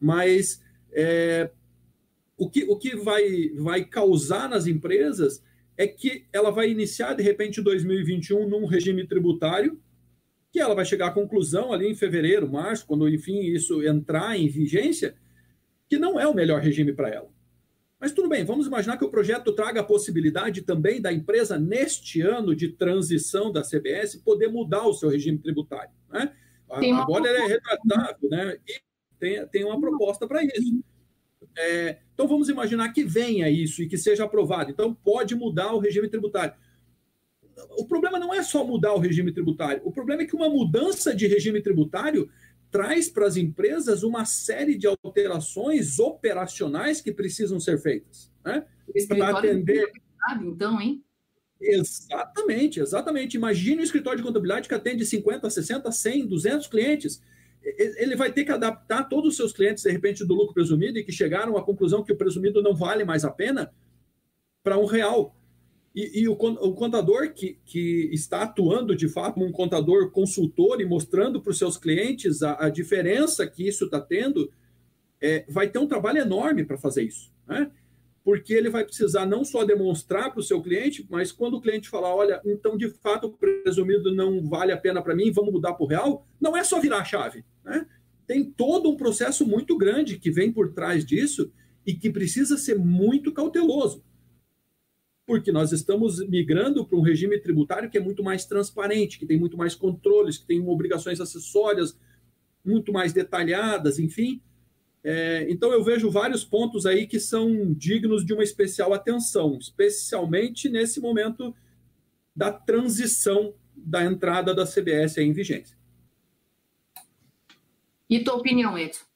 mas 0.00 0.62
é, 0.90 1.50
o 2.36 2.48
que, 2.48 2.64
o 2.64 2.76
que 2.76 2.96
vai, 2.96 3.50
vai 3.56 3.84
causar 3.84 4.48
nas 4.48 4.66
empresas 4.66 5.42
é 5.76 5.86
que 5.86 6.26
ela 6.32 6.50
vai 6.50 6.70
iniciar, 6.70 7.14
de 7.14 7.22
repente, 7.22 7.60
2021 7.60 8.48
num 8.48 8.66
regime 8.66 9.06
tributário, 9.06 9.80
que 10.50 10.60
ela 10.60 10.74
vai 10.74 10.84
chegar 10.84 11.08
à 11.08 11.12
conclusão 11.12 11.72
ali 11.72 11.90
em 11.90 11.94
fevereiro, 11.94 12.50
março, 12.50 12.86
quando, 12.86 13.08
enfim, 13.08 13.40
isso 13.40 13.82
entrar 13.82 14.38
em 14.38 14.48
vigência, 14.48 15.14
que 15.92 15.98
não 15.98 16.18
é 16.18 16.26
o 16.26 16.32
melhor 16.32 16.58
regime 16.62 16.90
para 16.90 17.10
ela. 17.10 17.28
Mas 18.00 18.12
tudo 18.12 18.26
bem, 18.26 18.46
vamos 18.46 18.66
imaginar 18.66 18.96
que 18.96 19.04
o 19.04 19.10
projeto 19.10 19.52
traga 19.52 19.82
a 19.82 19.84
possibilidade 19.84 20.62
também 20.62 21.02
da 21.02 21.12
empresa, 21.12 21.58
neste 21.58 22.22
ano 22.22 22.56
de 22.56 22.68
transição 22.68 23.52
da 23.52 23.60
CBS, 23.60 24.16
poder 24.16 24.48
mudar 24.48 24.86
o 24.86 24.94
seu 24.94 25.10
regime 25.10 25.36
tributário. 25.36 25.90
Né? 26.08 26.32
Agora 26.94 27.28
ele 27.28 27.42
é 27.42 27.46
retratável, 27.46 28.30
né? 28.30 28.56
E 28.66 28.80
tem, 29.18 29.46
tem 29.48 29.64
uma 29.66 29.78
proposta 29.78 30.26
para 30.26 30.42
isso. 30.42 30.82
É, 31.58 31.98
então 32.14 32.26
vamos 32.26 32.48
imaginar 32.48 32.90
que 32.94 33.04
venha 33.04 33.50
isso 33.50 33.82
e 33.82 33.86
que 33.86 33.98
seja 33.98 34.24
aprovado. 34.24 34.70
Então 34.70 34.94
pode 34.94 35.34
mudar 35.34 35.74
o 35.74 35.78
regime 35.78 36.08
tributário. 36.08 36.54
O 37.76 37.84
problema 37.84 38.18
não 38.18 38.32
é 38.32 38.42
só 38.42 38.64
mudar 38.64 38.94
o 38.94 38.98
regime 38.98 39.30
tributário. 39.30 39.82
O 39.84 39.92
problema 39.92 40.22
é 40.22 40.24
que 40.24 40.34
uma 40.34 40.48
mudança 40.48 41.14
de 41.14 41.26
regime 41.26 41.60
tributário 41.60 42.30
traz 42.72 43.08
para 43.08 43.26
as 43.26 43.36
empresas 43.36 44.02
uma 44.02 44.24
série 44.24 44.76
de 44.76 44.88
alterações 44.88 46.00
operacionais 46.00 47.00
que 47.00 47.12
precisam 47.12 47.60
ser 47.60 47.78
feitas. 47.78 48.32
Né? 48.44 48.64
Para 49.06 49.38
atender. 49.38 49.92
Então, 50.40 50.80
hein? 50.80 51.04
Exatamente, 51.60 52.80
exatamente. 52.80 53.36
Imagine 53.36 53.82
um 53.82 53.84
escritório 53.84 54.18
de 54.18 54.24
contabilidade 54.24 54.68
que 54.68 54.74
atende 54.74 55.06
50, 55.06 55.48
60, 55.48 55.92
100, 55.92 56.26
200 56.26 56.66
clientes 56.66 57.22
ele 57.64 58.16
vai 58.16 58.32
ter 58.32 58.44
que 58.44 58.50
adaptar 58.50 59.08
todos 59.08 59.30
os 59.30 59.36
seus 59.36 59.52
clientes, 59.52 59.84
de 59.84 59.90
repente, 59.90 60.24
do 60.24 60.34
lucro 60.34 60.52
presumido 60.52 60.98
e 60.98 61.04
que 61.04 61.12
chegaram 61.12 61.56
à 61.56 61.62
conclusão 61.62 62.02
que 62.02 62.12
o 62.12 62.16
presumido 62.16 62.60
não 62.62 62.74
vale 62.74 63.04
mais 63.04 63.24
a 63.24 63.30
pena 63.30 63.72
para 64.62 64.78
um 64.78 64.84
real. 64.84 65.36
E, 65.94 66.22
e 66.22 66.28
o, 66.28 66.32
o, 66.32 66.74
contador 66.74 67.32
que, 67.34 67.58
que 67.64 68.08
está 68.12 68.42
atuando 68.42 68.96
de 68.96 69.08
fato 69.08 69.34
como 69.34 69.46
um 69.46 69.52
contador 69.52 70.10
consultor 70.10 70.80
e 70.80 70.86
mostrando 70.86 71.40
para 71.40 71.50
os 71.50 71.58
seus 71.58 71.76
clientes 71.76 72.42
a, 72.42 72.66
a, 72.66 72.68
diferença 72.70 73.46
que 73.46 73.68
isso 73.68 73.84
está 73.84 74.00
tendo, 74.00 74.50
é, 75.20 75.44
vai 75.48 75.68
ter 75.68 75.78
um 75.78 75.86
trabalho 75.86 76.18
enorme 76.18 76.64
para 76.64 76.78
fazer 76.78 77.02
isso. 77.02 77.30
Né? 77.46 77.70
porque 78.24 78.54
ele 78.54 78.70
vai 78.70 78.84
precisar 78.84 79.26
não 79.26 79.44
só 79.44 79.64
demonstrar 79.64 80.30
para 80.30 80.40
o 80.40 80.44
seu 80.44 80.62
cliente, 80.62 81.06
mas 81.10 81.32
quando 81.32 81.54
o 81.54 81.60
cliente 81.60 81.88
falar, 81.88 82.14
olha, 82.14 82.40
então 82.44 82.76
de 82.76 82.88
fato 82.88 83.26
o 83.26 83.32
presumido 83.32 84.14
não 84.14 84.42
vale 84.42 84.72
a 84.72 84.76
pena 84.76 85.02
para 85.02 85.14
mim, 85.14 85.32
vamos 85.32 85.52
mudar 85.52 85.74
para 85.74 85.84
o 85.84 85.88
real, 85.88 86.26
não 86.40 86.56
é 86.56 86.62
só 86.62 86.80
virar 86.80 86.98
a 86.98 87.04
chave. 87.04 87.44
Né? 87.64 87.86
Tem 88.26 88.44
todo 88.44 88.90
um 88.90 88.96
processo 88.96 89.46
muito 89.46 89.76
grande 89.76 90.18
que 90.18 90.30
vem 90.30 90.52
por 90.52 90.72
trás 90.72 91.04
disso 91.04 91.52
e 91.84 91.94
que 91.94 92.10
precisa 92.10 92.56
ser 92.56 92.78
muito 92.78 93.32
cauteloso. 93.32 94.04
Porque 95.32 95.50
nós 95.50 95.72
estamos 95.72 96.18
migrando 96.28 96.84
para 96.84 96.98
um 96.98 97.00
regime 97.00 97.38
tributário 97.38 97.88
que 97.88 97.96
é 97.96 98.00
muito 98.02 98.22
mais 98.22 98.44
transparente, 98.44 99.18
que 99.18 99.24
tem 99.24 99.38
muito 99.38 99.56
mais 99.56 99.74
controles, 99.74 100.36
que 100.36 100.44
tem 100.44 100.60
obrigações 100.68 101.22
acessórias 101.22 101.98
muito 102.62 102.92
mais 102.92 103.14
detalhadas, 103.14 103.98
enfim. 103.98 104.42
É, 105.02 105.46
então 105.48 105.72
eu 105.72 105.82
vejo 105.82 106.10
vários 106.10 106.44
pontos 106.44 106.84
aí 106.84 107.06
que 107.06 107.18
são 107.18 107.72
dignos 107.72 108.26
de 108.26 108.34
uma 108.34 108.42
especial 108.42 108.92
atenção, 108.92 109.56
especialmente 109.58 110.68
nesse 110.68 111.00
momento 111.00 111.56
da 112.36 112.52
transição 112.52 113.54
da 113.74 114.04
entrada 114.04 114.54
da 114.54 114.66
CBS 114.66 115.16
em 115.16 115.32
vigência. 115.32 115.78
E 118.10 118.22
tua 118.22 118.34
opinião, 118.34 118.76
Edson? 118.76 119.06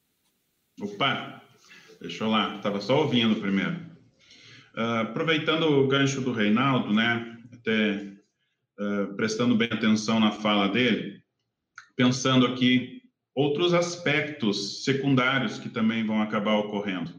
Opa, 0.80 1.42
deixa 2.00 2.24
eu 2.24 2.30
lá, 2.30 2.56
estava 2.56 2.80
só 2.80 3.02
ouvindo 3.02 3.38
primeiro. 3.38 3.95
Uh, 4.76 5.00
aproveitando 5.00 5.62
o 5.62 5.88
gancho 5.88 6.20
do 6.20 6.32
Reinaldo, 6.32 6.92
né, 6.92 7.38
até 7.50 8.12
uh, 8.78 9.14
prestando 9.16 9.56
bem 9.56 9.70
atenção 9.72 10.20
na 10.20 10.30
fala 10.30 10.68
dele, 10.68 11.22
pensando 11.96 12.46
aqui 12.46 13.00
outros 13.34 13.72
aspectos 13.72 14.84
secundários 14.84 15.58
que 15.58 15.70
também 15.70 16.04
vão 16.04 16.20
acabar 16.20 16.56
ocorrendo. 16.56 17.10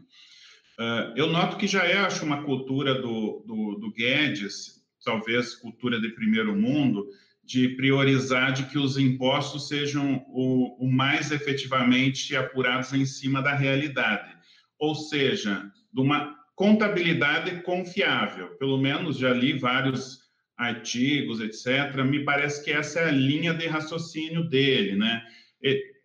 Uh, 0.80 1.14
eu 1.16 1.28
noto 1.28 1.58
que 1.58 1.66
já 1.66 1.84
é, 1.84 1.98
acho, 1.98 2.24
uma 2.24 2.44
cultura 2.44 2.94
do, 2.94 3.44
do, 3.48 3.80
do 3.80 3.92
Guedes, 3.92 4.84
talvez 5.04 5.56
cultura 5.56 6.00
de 6.00 6.10
primeiro 6.10 6.56
mundo, 6.56 7.08
de 7.44 7.70
priorizar 7.70 8.52
de 8.52 8.66
que 8.66 8.78
os 8.78 8.98
impostos 8.98 9.68
sejam 9.68 10.24
o, 10.28 10.86
o, 10.86 10.92
mais 10.92 11.32
efetivamente 11.32 12.36
apurados 12.36 12.94
em 12.94 13.06
cima 13.06 13.42
da 13.42 13.56
realidade, 13.56 14.36
ou 14.78 14.94
seja, 14.94 15.72
de 15.92 16.02
uma 16.02 16.36
contabilidade 16.58 17.62
confiável. 17.62 18.48
Pelo 18.58 18.80
menos 18.80 19.18
já 19.18 19.32
li 19.32 19.54
vários 19.54 20.18
artigos, 20.58 21.40
etc. 21.40 22.04
Me 22.04 22.26
parece 22.26 22.66
que 22.66 22.72
essa 22.72 23.00
é 23.00 23.10
a 23.10 23.12
linha 23.12 23.54
de 23.54 23.68
raciocínio 23.68 24.44
dele, 24.50 24.96
né? 24.96 25.22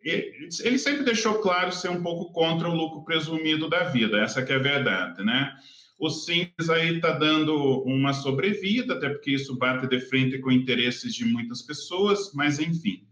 ele 0.05 0.79
sempre 0.79 1.05
deixou 1.05 1.39
claro 1.39 1.73
ser 1.73 1.89
um 1.89 2.03
pouco 2.03 2.33
contra 2.33 2.69
o 2.69 2.75
lucro 2.75 3.05
presumido 3.05 3.69
da 3.69 3.85
vida, 3.85 4.19
essa 4.19 4.45
que 4.45 4.53
é 4.53 4.57
a 4.57 4.59
verdade, 4.59 5.25
né? 5.25 5.55
O 5.99 6.11
Simples 6.11 6.69
aí 6.69 6.97
está 6.97 7.13
dando 7.13 7.55
uma 7.85 8.13
sobrevida, 8.13 8.95
até 8.95 9.09
porque 9.09 9.31
isso 9.31 9.57
bate 9.57 9.87
de 9.87 10.01
frente 10.01 10.39
com 10.39 10.51
interesses 10.51 11.15
de 11.15 11.25
muitas 11.25 11.63
pessoas, 11.63 12.33
mas 12.35 12.59
enfim. 12.59 13.07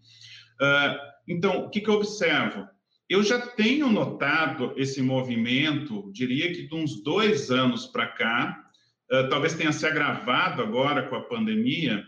Uh, 0.60 0.98
então, 1.28 1.66
o 1.66 1.70
que, 1.70 1.80
que 1.80 1.88
eu 1.88 1.94
observo? 1.94 2.66
Eu 3.10 3.24
já 3.24 3.40
tenho 3.40 3.90
notado 3.90 4.72
esse 4.76 5.02
movimento, 5.02 6.08
diria 6.12 6.52
que 6.52 6.68
de 6.68 6.74
uns 6.76 7.02
dois 7.02 7.50
anos 7.50 7.84
para 7.84 8.06
cá, 8.06 8.64
uh, 9.10 9.28
talvez 9.28 9.54
tenha 9.54 9.72
se 9.72 9.84
agravado 9.84 10.62
agora 10.62 11.08
com 11.08 11.16
a 11.16 11.24
pandemia, 11.24 12.04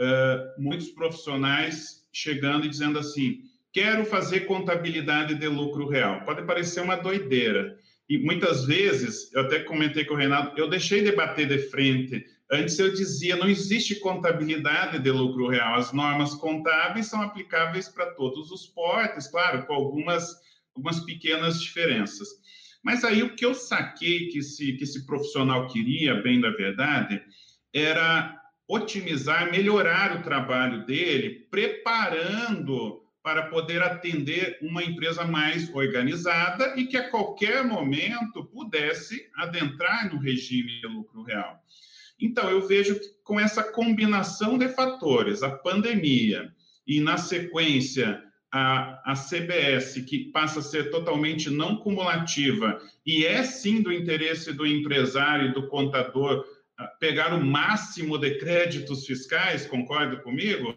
uh, 0.00 0.62
muitos 0.62 0.88
profissionais 0.88 2.08
chegando 2.10 2.64
e 2.64 2.70
dizendo 2.70 2.98
assim: 2.98 3.42
quero 3.74 4.06
fazer 4.06 4.46
contabilidade 4.46 5.34
de 5.34 5.46
lucro 5.46 5.86
real. 5.86 6.24
Pode 6.24 6.46
parecer 6.46 6.80
uma 6.80 6.96
doideira. 6.96 7.76
E 8.08 8.16
muitas 8.16 8.64
vezes, 8.64 9.30
eu 9.34 9.42
até 9.42 9.58
comentei 9.58 10.06
com 10.06 10.14
o 10.14 10.16
Renato, 10.16 10.58
eu 10.58 10.66
deixei 10.66 11.02
de 11.02 11.12
bater 11.12 11.46
de 11.46 11.58
frente. 11.68 12.24
Antes 12.50 12.78
eu 12.78 12.92
dizia, 12.92 13.36
não 13.36 13.48
existe 13.48 13.96
contabilidade 13.96 14.98
de 14.98 15.10
lucro 15.10 15.48
real. 15.48 15.74
As 15.74 15.92
normas 15.92 16.34
contábeis 16.34 17.06
são 17.06 17.20
aplicáveis 17.20 17.88
para 17.88 18.12
todos 18.12 18.50
os 18.50 18.66
portes, 18.66 19.28
claro, 19.28 19.66
com 19.66 19.74
algumas, 19.74 20.34
algumas 20.74 21.00
pequenas 21.00 21.60
diferenças. 21.60 22.28
Mas 22.82 23.04
aí 23.04 23.22
o 23.22 23.34
que 23.34 23.44
eu 23.44 23.54
saquei 23.54 24.28
que 24.28 24.38
esse, 24.38 24.72
que 24.74 24.84
esse 24.84 25.04
profissional 25.04 25.66
queria, 25.68 26.22
bem 26.22 26.40
da 26.40 26.50
verdade, 26.50 27.22
era 27.74 28.34
otimizar, 28.66 29.50
melhorar 29.50 30.16
o 30.16 30.22
trabalho 30.22 30.86
dele, 30.86 31.46
preparando 31.50 33.02
para 33.22 33.48
poder 33.48 33.82
atender 33.82 34.58
uma 34.62 34.82
empresa 34.82 35.22
mais 35.24 35.68
organizada 35.74 36.74
e 36.78 36.86
que 36.86 36.96
a 36.96 37.10
qualquer 37.10 37.62
momento 37.62 38.44
pudesse 38.46 39.28
adentrar 39.36 40.10
no 40.10 40.18
regime 40.18 40.80
de 40.80 40.86
lucro 40.86 41.22
real. 41.22 41.62
Então, 42.20 42.50
eu 42.50 42.66
vejo 42.66 42.98
que 42.98 43.08
com 43.22 43.38
essa 43.38 43.62
combinação 43.62 44.56
de 44.56 44.68
fatores, 44.68 45.42
a 45.42 45.50
pandemia 45.50 46.50
e, 46.86 47.00
na 47.00 47.16
sequência, 47.16 48.22
a, 48.50 49.12
a 49.12 49.14
CBS, 49.14 50.00
que 50.02 50.30
passa 50.32 50.60
a 50.60 50.62
ser 50.62 50.90
totalmente 50.90 51.50
não 51.50 51.76
cumulativa, 51.76 52.80
e 53.04 53.24
é 53.26 53.42
sim 53.42 53.82
do 53.82 53.92
interesse 53.92 54.52
do 54.52 54.66
empresário 54.66 55.50
e 55.50 55.52
do 55.52 55.68
contador 55.68 56.44
ah, 56.78 56.86
pegar 56.98 57.34
o 57.34 57.44
máximo 57.44 58.16
de 58.16 58.38
créditos 58.38 59.04
fiscais, 59.04 59.66
concorda 59.66 60.16
comigo? 60.16 60.74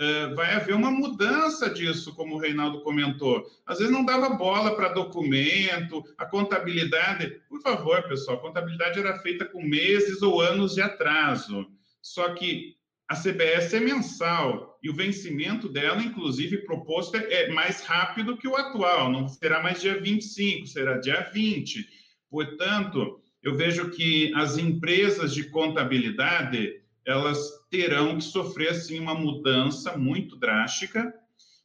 Eh, 0.00 0.34
vai 0.34 0.54
haver 0.54 0.74
uma 0.74 0.90
mudança 0.90 1.68
disso, 1.68 2.14
como 2.14 2.34
o 2.34 2.38
Reinaldo 2.38 2.80
comentou. 2.80 3.46
Às 3.66 3.80
vezes 3.80 3.92
não 3.92 4.02
dava 4.02 4.30
bola 4.30 4.74
para 4.74 4.94
documento, 4.94 6.02
a 6.16 6.24
contabilidade. 6.24 7.38
Por 7.62 7.76
favor, 7.76 8.02
pessoal, 8.08 8.38
a 8.38 8.40
contabilidade 8.40 8.98
era 8.98 9.18
feita 9.18 9.44
com 9.44 9.62
meses 9.62 10.22
ou 10.22 10.40
anos 10.40 10.74
de 10.74 10.80
atraso. 10.80 11.66
Só 12.00 12.32
que 12.34 12.74
a 13.06 13.14
CBS 13.14 13.74
é 13.74 13.80
mensal 13.80 14.78
e 14.82 14.88
o 14.88 14.94
vencimento 14.94 15.68
dela, 15.68 16.02
inclusive, 16.02 16.64
proposto 16.64 17.16
é 17.16 17.50
mais 17.50 17.82
rápido 17.82 18.36
que 18.36 18.48
o 18.48 18.56
atual, 18.56 19.12
não 19.12 19.28
será 19.28 19.62
mais 19.62 19.80
dia 19.80 20.00
25, 20.00 20.66
será 20.66 20.96
dia 20.98 21.28
20. 21.32 21.86
Portanto, 22.30 23.20
eu 23.42 23.54
vejo 23.54 23.90
que 23.90 24.32
as 24.34 24.56
empresas 24.56 25.34
de 25.34 25.50
contabilidade 25.50 26.80
elas 27.04 27.38
terão 27.70 28.16
que 28.16 28.24
sofrer 28.24 28.70
assim 28.70 28.98
uma 28.98 29.14
mudança 29.14 29.98
muito 29.98 30.36
drástica 30.36 31.12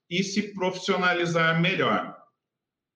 e 0.10 0.24
se 0.24 0.54
profissionalizar 0.54 1.62
melhor. 1.62 2.15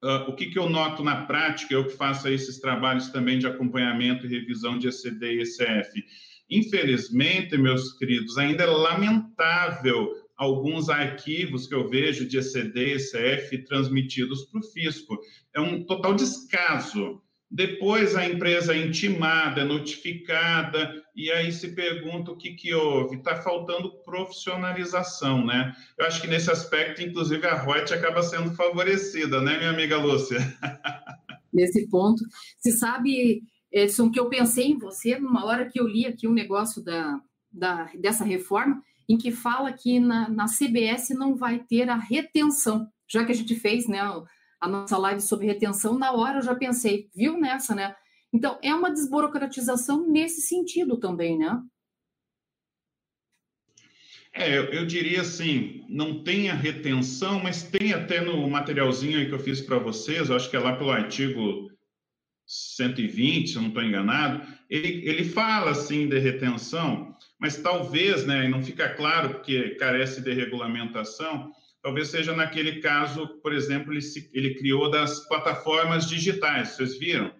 Uh, 0.02 0.30
o 0.30 0.36
que, 0.36 0.46
que 0.46 0.58
eu 0.58 0.70
noto 0.70 1.04
na 1.04 1.26
prática, 1.26 1.74
eu 1.74 1.86
que 1.86 1.98
faço 1.98 2.30
esses 2.30 2.60
trabalhos 2.60 3.10
também 3.10 3.38
de 3.38 3.48
acompanhamento 3.48 4.26
e 4.26 4.30
revisão 4.30 4.78
de 4.78 4.88
ECD 4.88 5.34
e 5.34 5.42
ECF. 5.42 6.06
Infelizmente, 6.50 7.58
meus 7.58 7.94
queridos, 7.98 8.38
ainda 8.38 8.64
é 8.64 8.68
lamentável 8.68 10.10
alguns 10.38 10.90
arquivos 10.90 11.68
que 11.68 11.76
eu 11.76 11.90
vejo 11.90 12.26
de 12.26 12.38
ECD 12.38 12.94
e 12.94 12.94
ECF 12.94 13.66
transmitidos 13.66 14.46
para 14.46 14.62
o 14.62 14.64
fisco. 14.64 15.20
É 15.54 15.60
um 15.60 15.84
total 15.84 16.16
descaso. 16.16 17.22
Depois 17.52 18.16
a 18.16 18.26
empresa 18.28 18.76
é 18.76 18.86
intimada, 18.86 19.62
é 19.62 19.64
notificada, 19.64 21.04
e 21.16 21.32
aí 21.32 21.52
se 21.52 21.70
pergunta 21.74 22.32
o 22.32 22.38
que, 22.38 22.54
que 22.54 22.74
houve. 22.76 23.18
Está 23.18 23.42
faltando 23.42 23.92
profissionalização, 24.04 25.44
né? 25.44 25.76
Eu 25.98 26.06
acho 26.06 26.22
que 26.22 26.28
nesse 26.28 26.52
aspecto, 26.52 27.02
inclusive, 27.02 27.46
a 27.48 27.56
Reut 27.56 27.92
acaba 27.92 28.22
sendo 28.22 28.54
favorecida, 28.54 29.42
né, 29.42 29.58
minha 29.58 29.72
amiga 29.72 29.98
Lúcia? 29.98 30.38
Nesse 31.52 31.90
ponto. 31.90 32.24
Você 32.60 32.72
sabe, 32.72 33.42
Edson, 33.72 34.12
que 34.12 34.20
eu 34.20 34.30
pensei 34.30 34.68
em 34.68 34.78
você 34.78 35.18
numa 35.18 35.44
hora 35.46 35.68
que 35.68 35.80
eu 35.80 35.88
li 35.88 36.06
aqui 36.06 36.28
um 36.28 36.34
negócio 36.34 36.84
da, 36.84 37.20
da, 37.52 37.90
dessa 37.96 38.24
reforma, 38.24 38.84
em 39.10 39.18
que 39.18 39.32
fala 39.32 39.74
que 39.74 40.00
na, 40.00 40.30
na 40.30 40.46
CBS 40.46 41.10
não 41.10 41.36
vai 41.36 41.58
ter 41.58 41.90
a 41.90 41.96
retenção, 41.96 42.88
já 43.08 43.26
que 43.26 43.32
a 43.32 43.36
gente 43.36 43.56
fez, 43.56 43.88
né? 43.88 44.00
A 44.60 44.68
nossa 44.68 44.98
live 44.98 45.22
sobre 45.22 45.48
retenção, 45.48 45.98
na 45.98 46.12
hora 46.12 46.40
eu 46.40 46.44
já 46.44 46.56
pensei, 46.56 47.10
viu 47.16 47.40
nessa, 47.40 47.74
né? 47.74 47.96
Então, 48.32 48.60
é 48.62 48.74
uma 48.74 48.92
desburocratização 48.92 50.08
nesse 50.08 50.42
sentido 50.42 50.98
também, 50.98 51.38
né? 51.38 51.62
É, 54.32 54.58
eu, 54.58 54.86
diria 54.86 55.22
assim, 55.22 55.84
não 55.90 56.24
tem 56.24 56.50
a 56.50 56.54
retenção, 56.54 57.42
mas 57.42 57.64
tem 57.64 57.94
até 57.94 58.22
no 58.22 58.48
materialzinho 58.48 59.28
que 59.28 59.34
eu 59.34 59.40
fiz 59.40 59.60
para 59.60 59.80
vocês, 59.80 60.30
acho 60.30 60.50
que 60.50 60.56
é 60.56 60.60
lá 60.60 60.76
pelo 60.76 60.92
artigo 60.92 61.70
120, 62.46 63.48
se 63.48 63.56
eu 63.56 63.62
não 63.62 63.70
estou 63.70 63.84
enganado, 63.84 64.46
ele, 64.70 65.08
ele 65.08 65.24
fala 65.26 65.72
assim 65.72 66.08
de 66.08 66.20
retenção, 66.20 67.16
mas 67.40 67.58
talvez, 67.58 68.26
né, 68.26 68.48
não 68.48 68.62
fica 68.62 68.90
claro 68.90 69.30
porque 69.30 69.72
carece 69.76 70.22
de 70.22 70.34
regulamentação, 70.34 71.52
talvez 71.82 72.10
seja 72.10 72.36
naquele 72.36 72.82
caso, 72.82 73.28
por 73.42 73.54
exemplo, 73.54 73.94
ele, 73.94 74.02
se, 74.02 74.30
ele 74.34 74.56
criou 74.56 74.90
das 74.90 75.28
plataformas 75.28 76.08
digitais, 76.08 76.70
vocês 76.70 76.98
viram? 76.98 77.32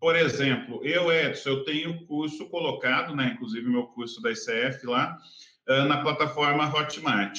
Por 0.00 0.16
exemplo, 0.16 0.84
eu, 0.84 1.12
Edson, 1.12 1.50
eu 1.50 1.64
tenho 1.64 2.06
curso 2.06 2.48
colocado, 2.48 3.14
né, 3.14 3.32
inclusive 3.34 3.68
meu 3.68 3.84
curso 3.84 4.20
da 4.20 4.32
ICF 4.32 4.84
lá, 4.84 5.16
na 5.86 6.02
plataforma 6.02 6.74
Hotmart. 6.74 7.38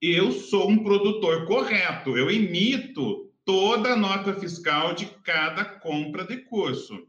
Eu 0.00 0.30
sou 0.30 0.70
um 0.70 0.84
produtor 0.84 1.44
correto, 1.44 2.16
eu 2.16 2.30
emito 2.30 3.32
toda 3.44 3.94
a 3.94 3.96
nota 3.96 4.32
fiscal 4.34 4.94
de 4.94 5.06
cada 5.24 5.64
compra 5.64 6.24
de 6.24 6.36
curso. 6.44 7.04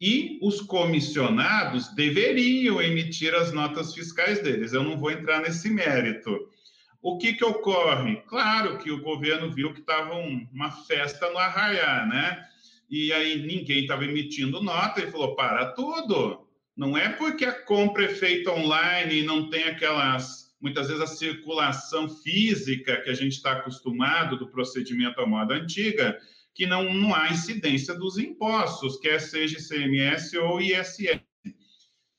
E 0.00 0.38
os 0.42 0.60
comissionados 0.60 1.94
deveriam 1.94 2.80
emitir 2.80 3.34
as 3.34 3.52
notas 3.52 3.92
fiscais 3.92 4.40
deles. 4.40 4.72
Eu 4.72 4.82
não 4.82 4.96
vou 4.98 5.10
entrar 5.10 5.40
nesse 5.40 5.68
mérito. 5.68 6.48
O 7.04 7.18
que, 7.18 7.34
que 7.34 7.44
ocorre? 7.44 8.16
Claro 8.26 8.78
que 8.78 8.90
o 8.90 9.02
governo 9.02 9.52
viu 9.52 9.74
que 9.74 9.80
estava 9.80 10.14
uma 10.14 10.70
festa 10.70 11.30
no 11.30 11.36
arraiar, 11.36 12.08
né? 12.08 12.48
E 12.88 13.12
aí 13.12 13.46
ninguém 13.46 13.82
estava 13.82 14.06
emitindo 14.06 14.62
nota 14.62 15.02
e 15.02 15.10
falou: 15.10 15.36
para 15.36 15.72
tudo. 15.72 16.48
Não 16.74 16.96
é 16.96 17.10
porque 17.10 17.44
a 17.44 17.52
compra 17.52 18.06
é 18.06 18.08
feita 18.08 18.50
online 18.50 19.20
e 19.20 19.22
não 19.22 19.50
tem 19.50 19.64
aquelas, 19.64 20.56
muitas 20.58 20.88
vezes, 20.88 21.02
a 21.02 21.06
circulação 21.06 22.08
física 22.08 22.96
que 23.02 23.10
a 23.10 23.14
gente 23.14 23.32
está 23.32 23.52
acostumado 23.52 24.38
do 24.38 24.48
procedimento 24.48 25.20
à 25.20 25.26
moda 25.26 25.56
antiga, 25.56 26.18
que 26.54 26.66
não, 26.66 26.94
não 26.94 27.14
há 27.14 27.28
incidência 27.28 27.94
dos 27.94 28.16
impostos, 28.16 28.98
quer 28.98 29.20
seja 29.20 29.58
ICMS 29.58 30.38
ou 30.38 30.58
ISS. 30.58 31.20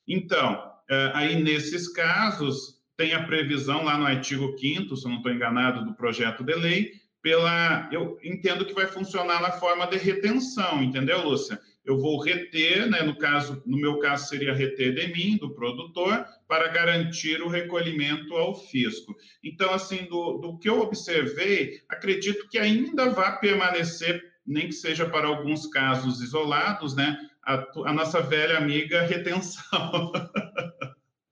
Então, 0.08 0.72
eh, 0.88 1.12
aí 1.16 1.42
nesses 1.42 1.92
casos, 1.92 2.75
tem 2.98 3.14
a 3.14 3.24
previsão 3.24 3.84
lá 3.84 3.98
no 3.98 4.06
artigo 4.06 4.56
5 4.58 4.96
se 4.96 5.06
eu 5.06 5.10
não 5.10 5.18
estou 5.18 5.32
enganado, 5.32 5.86
do 5.86 5.94
projeto 5.94 6.44
de 6.44 6.56
lei, 6.56 6.92
pela. 7.22 7.90
Eu 7.92 8.20
entendo 8.24 8.66
que 8.66 8.74
vai 8.74 8.86
funcionar 8.86 9.42
na 9.42 9.52
forma 9.52 9.88
de 9.88 9.98
retenção, 9.98 10.84
entendeu, 10.84 11.24
Lúcia? 11.28 11.60
Eu 11.84 12.00
vou 12.00 12.20
reter, 12.20 12.90
né, 12.90 13.04
no 13.04 13.16
caso, 13.16 13.62
no 13.66 13.78
meu 13.78 14.00
caso 14.00 14.28
seria 14.28 14.54
reter 14.54 14.96
de 14.96 15.08
mim, 15.14 15.38
do 15.38 15.54
produtor, 15.54 16.26
para 16.48 16.68
garantir 16.68 17.42
o 17.42 17.48
recolhimento 17.48 18.36
ao 18.36 18.56
fisco. 18.56 19.16
Então, 19.44 19.72
assim, 19.72 20.06
do, 20.06 20.38
do 20.40 20.58
que 20.58 20.68
eu 20.68 20.80
observei, 20.82 21.82
acredito 21.88 22.48
que 22.50 22.58
ainda 22.58 23.10
vai 23.10 23.40
permanecer, 23.40 24.24
nem 24.46 24.68
que 24.68 24.74
seja 24.74 25.08
para 25.08 25.28
alguns 25.28 25.68
casos 25.68 26.22
isolados, 26.22 26.96
né, 26.96 27.18
a, 27.46 27.64
a 27.86 27.94
nossa 27.94 28.20
velha 28.20 28.58
amiga 28.58 29.02
retenção. 29.02 30.12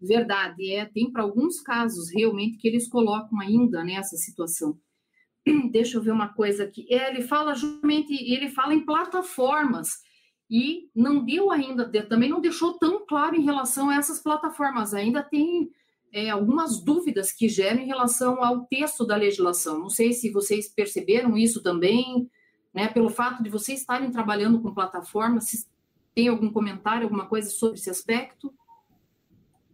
Verdade, 0.04 0.70
é, 0.74 0.86
tem 0.86 1.10
para 1.10 1.24
alguns 1.24 1.62
casos 1.62 2.12
realmente 2.14 2.58
que 2.58 2.68
eles 2.68 2.90
colocam 2.90 3.40
ainda 3.40 3.84
nessa 3.84 4.18
situação. 4.18 4.78
Deixa 5.72 5.98
eu 5.98 6.02
ver 6.02 6.12
uma 6.12 6.34
coisa 6.34 6.66
aqui. 6.66 6.86
É, 6.90 7.10
ele 7.10 7.22
fala 7.22 7.56
justamente, 7.56 8.14
ele 8.14 8.50
fala 8.50 8.74
em 8.74 8.86
plataformas 8.86 10.02
e 10.50 10.90
não 10.94 11.24
deu 11.24 11.50
ainda, 11.52 11.90
também 12.04 12.30
não 12.30 12.42
deixou 12.42 12.78
tão 12.78 13.06
claro 13.06 13.36
em 13.36 13.44
relação 13.44 13.90
a 13.90 13.96
essas 13.96 14.20
plataformas. 14.22 14.94
Ainda 14.94 15.24
tem 15.24 15.72
é, 16.12 16.30
algumas 16.30 16.84
dúvidas 16.84 17.32
que 17.32 17.48
geram 17.48 17.80
em 17.80 17.88
relação 17.88 18.44
ao 18.44 18.66
texto 18.66 19.06
da 19.06 19.16
legislação. 19.16 19.80
Não 19.80 19.90
sei 19.90 20.12
se 20.12 20.32
vocês 20.32 20.68
perceberam 20.68 21.38
isso 21.38 21.64
também, 21.64 22.30
né? 22.74 22.90
Pelo 22.90 23.10
fato 23.10 23.42
de 23.42 23.50
vocês 23.50 23.80
estarem 23.80 24.12
trabalhando 24.12 24.62
com 24.62 24.74
plataformas, 24.74 25.66
tem 26.14 26.28
algum 26.28 26.52
comentário, 26.52 27.04
alguma 27.04 27.26
coisa 27.26 27.50
sobre 27.50 27.80
esse 27.80 27.90
aspecto? 27.90 28.54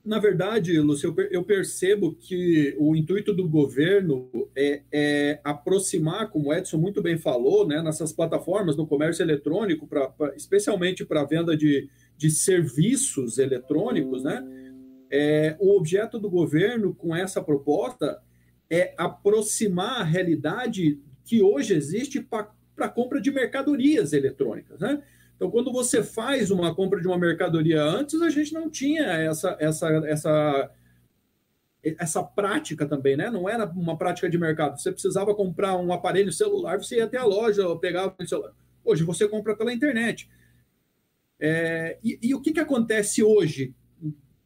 Na 0.10 0.18
verdade, 0.18 0.80
Lúcio, 0.80 1.14
eu 1.30 1.44
percebo 1.44 2.16
que 2.16 2.76
o 2.80 2.96
intuito 2.96 3.32
do 3.32 3.48
governo 3.48 4.28
é, 4.56 4.82
é, 4.92 5.40
aproximar, 5.44 6.32
como 6.32 6.50
o 6.50 6.54
Edson 6.54 6.80
muito 6.80 7.00
bem 7.00 7.16
falou, 7.16 7.68
né, 7.68 7.80
nessas 7.84 8.12
plataformas 8.12 8.76
no 8.76 8.88
comércio 8.88 9.22
eletrônico, 9.22 9.86
pra, 9.86 10.10
pra 10.10 10.36
especialmente 10.36 11.06
para 11.06 11.22
a 11.22 11.26
venda 11.26 11.56
de, 11.56 11.88
de 12.18 12.32
serviços 12.32 13.38
eletrônicos, 13.38 14.24
né, 14.24 14.44
é, 15.12 15.56
o 15.60 15.78
objeto 15.78 16.18
do 16.18 16.28
governo 16.28 16.96
com 16.96 17.16
essa 17.16 17.40
proposta 17.40 18.20
é 18.68 18.96
aproximar 18.98 20.02
a 20.02 20.04
realidade 20.04 21.00
que 21.24 21.44
hoje 21.44 21.76
existe 21.76 22.20
para 22.20 22.50
a 22.80 22.90
compra 22.90 23.22
de 23.22 23.30
mercadorias 23.30 24.12
eletrônicas. 24.12 24.80
Né? 24.80 25.04
Então, 25.40 25.50
quando 25.50 25.72
você 25.72 26.04
faz 26.04 26.52
uma 26.52 26.76
compra 26.76 27.00
de 27.00 27.08
uma 27.08 27.18
mercadoria 27.18 27.82
antes, 27.82 28.22
a 28.22 28.30
gente 28.30 28.54
não 28.54 28.70
tinha 28.70 29.04
essa, 29.06 29.56
essa, 29.58 29.88
essa, 30.06 30.72
essa 31.82 32.22
prática 32.22 32.86
também, 32.86 33.16
né? 33.16 33.30
Não 33.30 33.48
era 33.48 33.66
uma 33.66 33.98
prática 33.98 34.30
de 34.30 34.38
mercado. 34.38 34.78
Você 34.78 34.92
precisava 34.92 35.34
comprar 35.34 35.78
um 35.78 35.94
aparelho 35.94 36.34
celular, 36.34 36.78
você 36.78 36.98
ia 36.98 37.06
até 37.06 37.18
a 37.18 37.24
loja, 37.24 37.74
pegava 37.78 38.14
o 38.20 38.28
celular. 38.28 38.52
Hoje 38.84 39.06
você 39.06 39.30
compra 39.30 39.56
pela 39.56 39.72
internet. 39.72 40.30
É, 41.40 41.98
e, 42.04 42.20
e, 42.22 42.36
o 42.36 42.42
que, 42.42 42.52
que 42.52 42.60
acontece 42.60 43.24
hoje, 43.24 43.74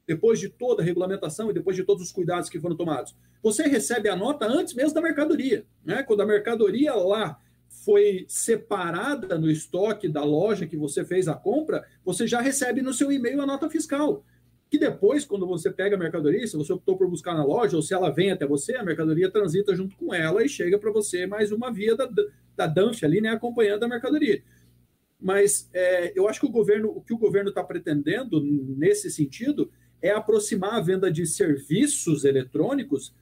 depois 0.06 0.39
de 0.39 0.47
toda 0.47 0.84
a 0.84 0.86
regulamentação 0.86 1.49
e 1.49 1.56
depois 1.56 1.75
de 1.75 1.84
todos 1.84 2.03
os 2.03 2.12
cuidados 2.12 2.51
que 2.51 2.62
foram 2.62 2.77
tomados? 2.77 3.15
Você 3.41 3.63
recebe 3.63 4.10
a 4.10 4.15
nota 4.15 4.45
antes 4.45 4.75
mesmo 4.75 4.93
da 4.93 5.01
mercadoria. 5.01 5.65
Né? 5.84 6.03
Quando 6.03 6.21
a 6.21 6.25
mercadoria 6.27 6.93
lá 6.93 7.41
foi 7.83 8.25
separada 8.27 9.37
no 9.37 9.49
estoque 9.49 10.07
da 10.07 10.23
loja 10.23 10.65
que 10.65 10.77
você 10.77 11.03
fez 11.03 11.27
a 11.27 11.33
compra, 11.33 11.85
você 12.03 12.25
já 12.25 12.39
recebe 12.39 12.81
no 12.81 12.93
seu 12.93 13.11
e-mail 13.11 13.41
a 13.41 13.45
nota 13.45 13.69
fiscal. 13.69 14.25
Que 14.69 14.79
depois, 14.79 15.25
quando 15.25 15.45
você 15.45 15.69
pega 15.69 15.95
a 15.95 15.99
mercadoria, 15.99 16.47
se 16.47 16.57
você 16.57 16.73
optou 16.73 16.97
por 16.97 17.07
buscar 17.09 17.35
na 17.35 17.43
loja, 17.43 17.75
ou 17.75 17.83
se 17.83 17.93
ela 17.93 18.09
vem 18.09 18.31
até 18.31 18.47
você, 18.47 18.75
a 18.75 18.83
mercadoria 18.83 19.29
transita 19.29 19.75
junto 19.75 19.95
com 19.97 20.13
ela 20.13 20.43
e 20.43 20.49
chega 20.49 20.79
para 20.79 20.91
você 20.91 21.27
mais 21.27 21.51
uma 21.51 21.71
via 21.71 21.95
da, 21.95 22.09
da 22.55 22.65
DANF 22.65 23.05
ali, 23.05 23.21
né, 23.21 23.29
acompanhando 23.29 23.83
a 23.83 23.87
mercadoria. 23.87 24.41
Mas 25.21 25.69
é, 25.73 26.11
eu 26.17 26.27
acho 26.27 26.39
que 26.39 26.47
o 26.47 26.51
governo, 26.51 26.89
o 26.89 27.01
que 27.01 27.13
o 27.13 27.17
governo 27.17 27.49
está 27.49 27.63
pretendendo 27.63 28.41
nesse 28.41 29.11
sentido 29.11 29.69
é 30.01 30.09
aproximar 30.11 30.73
a 30.73 30.81
venda 30.81 31.11
de 31.11 31.25
serviços 31.25 32.25
eletrônicos 32.25 33.13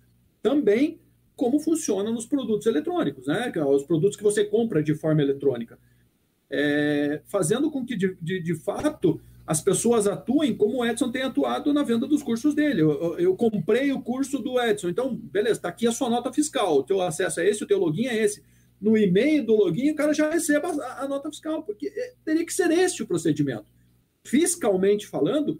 também 0.42 1.01
como 1.42 1.60
funciona 1.60 2.12
nos 2.12 2.28
produtos 2.28 2.68
eletrônicos, 2.68 3.26
né? 3.26 3.52
É 3.56 3.66
os 3.66 3.82
produtos 3.82 4.16
que 4.16 4.22
você 4.22 4.46
compra 4.46 4.84
de 4.84 4.94
forma 4.94 5.24
eletrônica. 5.24 5.80
É, 6.48 7.20
fazendo 7.26 7.72
com 7.72 7.84
que, 7.84 7.96
de, 7.96 8.16
de, 8.22 8.40
de, 8.40 8.54
fato, 8.54 9.20
as 9.48 9.60
pessoas 9.60 10.06
atuem 10.06 10.56
como 10.56 10.78
o 10.78 10.86
Edson 10.86 11.10
tem 11.10 11.24
atuado 11.24 11.74
na 11.74 11.82
venda 11.82 12.06
dos 12.06 12.22
cursos 12.22 12.54
dele. 12.54 12.84
Eu, 12.84 13.18
eu, 13.18 13.36
comprei 13.36 13.92
o 13.92 14.04
curso 14.04 14.38
do 14.38 14.62
Edson, 14.62 14.90
então, 14.90 15.16
beleza, 15.16 15.54
está 15.54 15.70
aqui 15.70 15.88
a 15.88 15.92
sua 15.92 16.12
nota 16.12 16.32
fiscal, 16.32 16.78
o 16.78 16.84
teu 16.84 17.02
acesso 17.02 17.40
é 17.40 17.50
esse, 17.50 17.64
o 17.64 17.68
teu 17.68 17.80
login 17.80 18.06
é 18.06 18.24
esse. 18.24 18.44
No 18.80 18.96
e-mail 18.96 19.44
do 19.44 19.56
login, 19.56 19.90
o 19.90 19.96
cara 19.96 20.14
já 20.14 20.30
recebe 20.30 20.64
a, 20.68 21.04
a 21.04 21.08
nota 21.08 21.28
fiscal, 21.32 21.64
porque 21.64 21.88
é, 21.88 22.14
teria 22.24 22.46
que 22.46 22.54
ser 22.54 22.70
este 22.70 23.02
o 23.02 23.08
procedimento. 23.08 23.66
Fiscalmente 24.24 25.08
falando, 25.08 25.60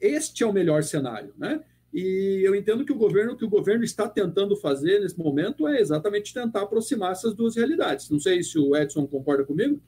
este 0.00 0.42
é 0.42 0.46
o 0.46 0.52
melhor 0.52 0.82
cenário, 0.82 1.32
né? 1.38 1.60
E 1.92 2.42
eu 2.44 2.54
entendo 2.54 2.84
que 2.84 2.92
o 2.92 2.96
governo, 2.96 3.36
que 3.36 3.44
o 3.44 3.48
governo 3.48 3.82
está 3.82 4.08
tentando 4.08 4.56
fazer 4.56 5.00
nesse 5.00 5.18
momento 5.18 5.66
é 5.66 5.80
exatamente 5.80 6.32
tentar 6.32 6.62
aproximar 6.62 7.12
essas 7.12 7.34
duas 7.34 7.56
realidades. 7.56 8.08
Não 8.08 8.20
sei 8.20 8.42
se 8.42 8.58
o 8.58 8.76
Edson 8.76 9.06
concorda 9.06 9.44
comigo. 9.44 9.82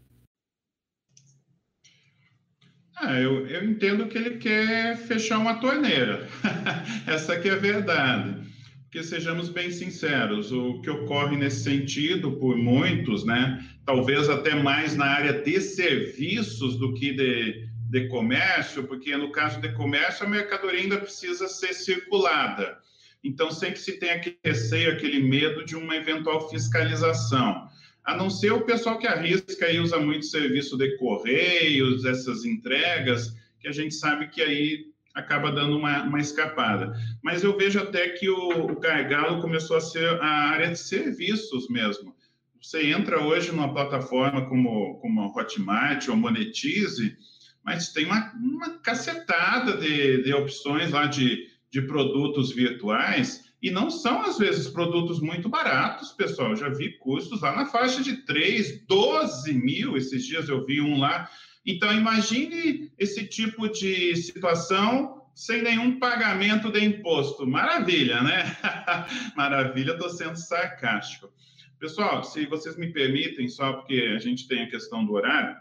Ah, 2.97 3.21
eu, 3.21 3.47
eu 3.47 3.65
entendo 3.65 4.07
que 4.07 4.19
ele 4.19 4.39
quer 4.39 4.97
fechar 4.97 5.39
uma 5.39 5.61
torneira. 5.61 6.29
Essa 7.07 7.35
aqui 7.35 7.49
é 7.49 7.53
a 7.53 7.57
verdade. 7.57 8.43
Porque 8.83 9.03
sejamos 9.03 9.49
bem 9.49 9.71
sinceros, 9.71 10.53
o 10.53 10.81
que 10.83 10.91
ocorre 10.91 11.37
nesse 11.37 11.65
sentido 11.65 12.33
por 12.33 12.59
muitos, 12.59 13.25
né, 13.25 13.67
talvez 13.87 14.29
até 14.29 14.55
mais 14.55 14.95
na 14.95 15.07
área 15.07 15.33
de 15.33 15.61
serviços 15.63 16.77
do 16.77 16.93
que 16.93 17.13
de, 17.13 17.69
de 17.93 18.09
comércio, 18.09 18.85
porque 18.85 19.15
no 19.19 19.31
caso 19.31 19.61
de 19.61 19.71
comércio 19.75 20.25
a 20.25 20.29
mercadoria 20.29 20.81
ainda 20.81 20.97
precisa 20.97 21.47
ser 21.47 21.75
circulada. 21.75 22.79
Então 23.23 23.51
sempre 23.51 23.79
se 23.79 23.99
tem 23.99 24.09
aquele 24.09 24.39
receio, 24.43 24.93
aquele 24.93 25.23
medo 25.23 25.63
de 25.63 25.77
uma 25.77 25.95
eventual 25.95 26.49
fiscalização. 26.49 27.69
A 28.03 28.17
não 28.17 28.31
ser 28.31 28.51
o 28.51 28.63
pessoal 28.63 28.99
que 28.99 29.07
arrisca 29.07 29.71
e 29.71 29.79
usa 29.79 29.99
muito 29.99 30.25
serviço 30.25 30.79
de 30.79 30.97
correios, 30.97 32.07
essas 32.07 32.47
entregas, 32.47 33.37
que 33.61 33.69
a 33.69 33.73
gente 33.73 33.95
sabe 33.95 34.29
que 34.29 34.41
aí 34.41 34.87
acaba 35.15 35.53
dando 35.53 35.77
uma, 35.77 36.03
uma 36.05 36.19
escapada. 36.19 36.95
Mas 37.23 37.45
eu 37.45 37.55
vejo 37.55 37.79
até 37.79 38.09
que 38.09 38.31
o, 38.31 38.73
o 38.73 38.81
gargalo 38.81 39.43
começou 39.43 39.77
a 39.77 39.83
ser 39.83 40.09
a 40.19 40.49
área 40.49 40.69
de 40.69 40.79
serviços 40.79 41.69
mesmo. 41.69 42.17
Você 42.59 42.87
entra 42.87 43.23
hoje 43.23 43.53
numa 43.53 43.71
plataforma 43.71 44.49
como, 44.49 44.99
como 45.01 45.21
a 45.21 45.27
Hotmart 45.27 46.09
ou 46.09 46.17
Monetize, 46.17 47.19
mas 47.65 47.93
tem 47.93 48.07
uma, 48.07 48.33
uma 48.35 48.79
cacetada 48.79 49.77
de, 49.77 50.23
de 50.23 50.33
opções 50.33 50.91
lá 50.91 51.07
de, 51.07 51.49
de 51.71 51.83
produtos 51.83 52.53
virtuais 52.53 53.53
e 53.63 53.71
não 53.71 53.91
são, 53.91 54.23
às 54.23 54.39
vezes, 54.39 54.67
produtos 54.67 55.21
muito 55.21 55.49
baratos, 55.49 56.11
pessoal. 56.11 56.51
Eu 56.51 56.57
já 56.57 56.69
vi 56.69 56.99
custos 56.99 57.43
lá 57.43 57.55
na 57.55 57.67
faixa 57.67 58.03
de 58.03 58.17
3, 58.25 58.85
12 58.89 59.55
mil. 59.55 59.97
Esses 59.97 60.27
dias 60.27 60.49
eu 60.49 60.67
vi 60.67 60.81
um 60.81 60.99
lá. 60.99 61.31
Então, 61.65 61.95
imagine 61.95 62.93
esse 62.99 63.25
tipo 63.25 63.69
de 63.69 64.17
situação 64.17 65.23
sem 65.33 65.63
nenhum 65.63 66.01
pagamento 66.01 66.73
de 66.73 66.85
imposto. 66.85 67.47
Maravilha, 67.47 68.21
né? 68.21 68.57
Maravilha, 69.37 69.93
estou 69.93 70.11
sendo 70.11 70.37
sarcástico. 70.37 71.33
Pessoal, 71.79 72.25
se 72.25 72.47
vocês 72.47 72.77
me 72.77 72.93
permitem, 72.93 73.49
só 73.49 73.75
porque 73.75 74.13
a 74.15 74.19
gente 74.19 74.49
tem 74.49 74.65
a 74.65 74.71
questão 74.71 75.05
do 75.05 75.13
horário, 75.13 75.57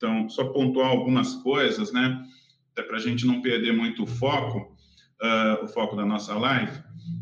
então, 0.00 0.30
só 0.30 0.44
pontuar 0.44 0.88
algumas 0.88 1.34
coisas, 1.34 1.92
né? 1.92 2.24
Até 2.72 2.82
para 2.82 2.96
a 2.96 3.00
gente 3.00 3.26
não 3.26 3.42
perder 3.42 3.72
muito 3.74 4.04
o 4.04 4.06
foco, 4.06 4.74
uh, 5.20 5.62
o 5.62 5.68
foco 5.68 5.94
da 5.94 6.06
nossa 6.06 6.34
live. 6.38 6.78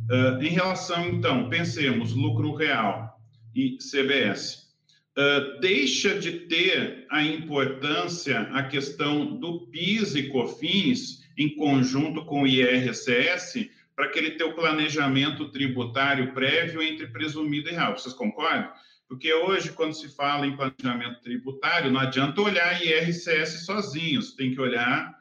Uh, 0.08 0.40
em 0.40 0.50
relação, 0.50 1.08
então, 1.08 1.48
pensemos, 1.48 2.12
lucro 2.12 2.54
real 2.54 3.20
e 3.52 3.78
CBS. 3.78 4.68
Uh, 5.16 5.20
ah, 5.20 5.58
deixa 5.60 6.16
de 6.16 6.30
ter 6.46 7.04
a 7.10 7.24
importância 7.24 8.42
a 8.52 8.62
questão 8.62 9.34
do 9.34 9.66
PIS 9.66 10.14
e 10.14 10.28
COFINS 10.28 11.24
em 11.36 11.56
conjunto 11.56 12.24
com 12.24 12.42
o 12.42 12.46
IRCS 12.46 13.68
para 13.96 14.04
aquele 14.04 14.32
teu 14.32 14.52
planejamento 14.54 15.50
tributário 15.50 16.32
prévio 16.32 16.80
entre 16.80 17.08
presumido 17.08 17.68
e 17.70 17.72
real. 17.72 17.98
Vocês 17.98 18.14
concordam? 18.14 18.70
Porque 19.08 19.32
hoje, 19.32 19.72
quando 19.72 19.94
se 19.94 20.08
fala 20.14 20.46
em 20.46 20.54
planejamento 20.54 21.22
tributário, 21.22 21.90
não 21.90 22.00
adianta 22.00 22.42
olhar 22.42 22.82
IRCS 22.82 23.64
sozinhos, 23.64 24.34
tem 24.34 24.52
que 24.52 24.60
olhar 24.60 25.16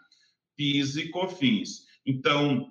PIS 0.58 0.98
e 0.98 1.08
COFINS. 1.08 1.86
Então, 2.06 2.70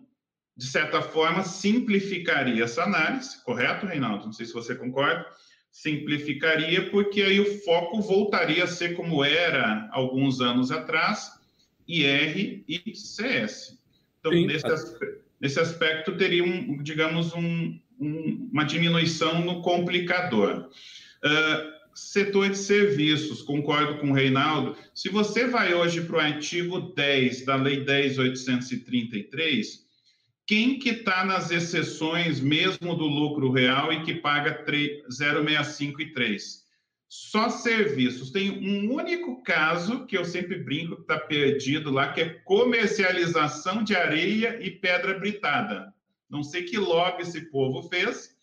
de 0.55 0.67
certa 0.67 1.01
forma, 1.01 1.43
simplificaria 1.43 2.65
essa 2.65 2.83
análise, 2.83 3.43
correto, 3.45 3.87
Reinaldo? 3.87 4.27
Não 4.27 4.33
sei 4.33 4.45
se 4.45 4.53
você 4.53 4.75
concorda. 4.75 5.27
Simplificaria, 5.71 6.91
porque 6.91 7.23
aí 7.23 7.41
o 7.41 7.61
foco 7.63 8.01
voltaria 8.01 8.65
a 8.65 8.69
ser 8.69 8.95
como 8.95 9.25
era 9.25 9.89
alguns 9.93 10.41
anos 10.41 10.71
atrás, 10.71 11.33
IR 11.87 12.65
e 12.69 12.95
CS. 12.95 13.79
Então, 14.19 14.33
nesse, 14.33 14.67
aspecto, 14.67 15.25
nesse 15.41 15.61
aspecto, 15.61 16.17
teria, 16.17 16.43
um, 16.43 16.83
digamos, 16.83 17.35
um, 17.35 17.79
um, 18.01 18.51
uma 18.53 18.65
diminuição 18.65 19.45
no 19.45 19.63
complicador. 19.63 20.71
Uh, 21.27 21.75
setor 21.93 22.51
de 22.51 22.59
serviços, 22.59 23.43
concordo 23.43 23.99
com 23.99 24.11
o 24.11 24.15
Reinaldo. 24.15 24.77
Se 24.95 25.09
você 25.09 25.49
vai 25.49 25.75
hoje 25.75 26.03
para 26.03 26.17
o 26.17 26.21
artigo 26.21 26.79
10 26.79 27.45
da 27.45 27.57
Lei 27.57 27.85
10.833, 27.85 29.85
quem 30.47 30.79
que 30.79 30.91
está 30.91 31.25
nas 31.25 31.51
exceções 31.51 32.39
mesmo 32.39 32.95
do 32.95 33.07
lucro 33.07 33.51
real 33.51 33.93
e 33.93 34.05
que 34.05 34.15
paga 34.15 34.65
0,65 34.65 35.99
e 35.99 36.13
3? 36.13 36.65
Só 37.09 37.51
serviços. 37.51 38.31
Tem 38.31 38.51
um 38.51 38.93
único 38.93 39.43
caso 39.43 40.07
que 40.07 40.17
eu 40.17 40.25
sempre 40.25 40.59
brinco 40.59 40.97
que 40.97 41.03
está 41.03 41.19
perdido 41.19 41.91
lá, 41.91 42.13
que 42.13 42.21
é 42.21 42.29
comercialização 42.45 43.83
de 43.83 43.97
areia 43.97 44.61
e 44.63 44.71
pedra 44.71 45.19
britada. 45.19 45.93
Não 46.31 46.45
sei 46.45 46.63
que 46.63 46.79
lobby 46.79 47.23
esse 47.23 47.51
povo 47.51 47.83
fez, 47.89 48.37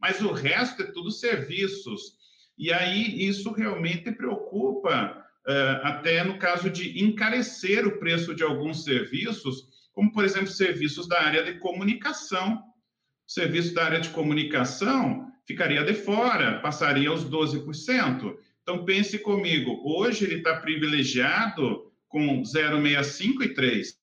mas 0.00 0.20
o 0.20 0.32
resto 0.32 0.82
é 0.82 0.86
tudo 0.86 1.10
serviços. 1.10 2.17
E 2.58 2.72
aí 2.72 3.26
isso 3.26 3.52
realmente 3.52 4.10
preocupa, 4.10 5.24
uh, 5.46 5.86
até 5.86 6.24
no 6.24 6.38
caso 6.38 6.68
de 6.68 7.02
encarecer 7.02 7.86
o 7.86 7.98
preço 7.98 8.34
de 8.34 8.42
alguns 8.42 8.82
serviços, 8.82 9.68
como, 9.92 10.12
por 10.12 10.24
exemplo, 10.24 10.48
serviços 10.48 11.06
da 11.06 11.22
área 11.22 11.44
de 11.44 11.58
comunicação. 11.58 12.62
O 13.26 13.30
serviço 13.30 13.74
da 13.74 13.84
área 13.84 14.00
de 14.00 14.08
comunicação 14.10 15.30
ficaria 15.46 15.84
de 15.84 15.94
fora, 15.94 16.60
passaria 16.60 17.08
aos 17.08 17.24
12%. 17.24 18.36
Então, 18.62 18.84
pense 18.84 19.18
comigo, 19.18 19.80
hoje 19.84 20.24
ele 20.24 20.36
está 20.36 20.56
privilegiado 20.56 21.90
com 22.08 22.42
0,65 22.42 23.42
e 23.42 23.54
3, 23.54 23.94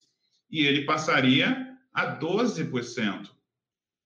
e 0.49 0.65
ele 0.65 0.85
passaria 0.85 1.75
a 1.93 2.19
12%. 2.19 3.34